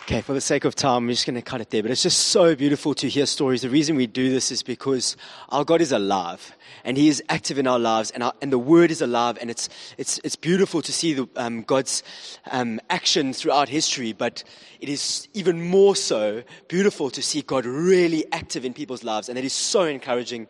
Okay, 0.08 0.22
for 0.22 0.32
the 0.32 0.40
sake 0.40 0.64
of 0.64 0.74
time, 0.74 1.04
I'm 1.04 1.10
just 1.10 1.26
going 1.26 1.34
to 1.34 1.42
cut 1.42 1.60
it 1.60 1.68
there. 1.68 1.82
But 1.82 1.90
it's 1.90 2.02
just 2.02 2.28
so 2.28 2.56
beautiful 2.56 2.94
to 2.94 3.10
hear 3.10 3.26
stories. 3.26 3.60
The 3.60 3.68
reason 3.68 3.94
we 3.94 4.06
do 4.06 4.30
this 4.30 4.50
is 4.50 4.62
because 4.62 5.18
our 5.50 5.66
God 5.66 5.82
is 5.82 5.92
alive 5.92 6.56
and 6.82 6.96
He 6.96 7.08
is 7.08 7.22
active 7.28 7.58
in 7.58 7.66
our 7.66 7.78
lives, 7.78 8.10
and, 8.12 8.22
our, 8.22 8.32
and 8.40 8.50
the 8.50 8.58
Word 8.58 8.90
is 8.90 9.02
alive. 9.02 9.36
And 9.38 9.50
it's, 9.50 9.68
it's, 9.98 10.18
it's 10.24 10.34
beautiful 10.34 10.80
to 10.80 10.90
see 10.94 11.12
the, 11.12 11.28
um, 11.36 11.60
God's 11.60 12.02
um, 12.50 12.80
action 12.88 13.34
throughout 13.34 13.68
history, 13.68 14.14
but 14.14 14.42
it 14.80 14.88
is 14.88 15.28
even 15.34 15.68
more 15.68 15.94
so 15.94 16.42
beautiful 16.68 17.10
to 17.10 17.20
see 17.20 17.42
God 17.42 17.66
really 17.66 18.24
active 18.32 18.64
in 18.64 18.72
people's 18.72 19.04
lives. 19.04 19.28
And 19.28 19.38
it 19.38 19.44
is 19.44 19.52
so 19.52 19.82
encouraging 19.82 20.48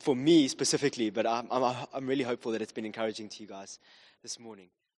for 0.00 0.16
me 0.16 0.48
specifically, 0.48 1.10
but 1.10 1.24
I'm, 1.24 1.46
I'm, 1.52 1.86
I'm 1.94 2.06
really 2.08 2.24
hopeful 2.24 2.50
that 2.50 2.62
it's 2.62 2.72
been 2.72 2.84
encouraging 2.84 3.28
to 3.28 3.42
you 3.44 3.48
guys 3.48 3.78
this 4.24 4.40
morning. 4.40 4.70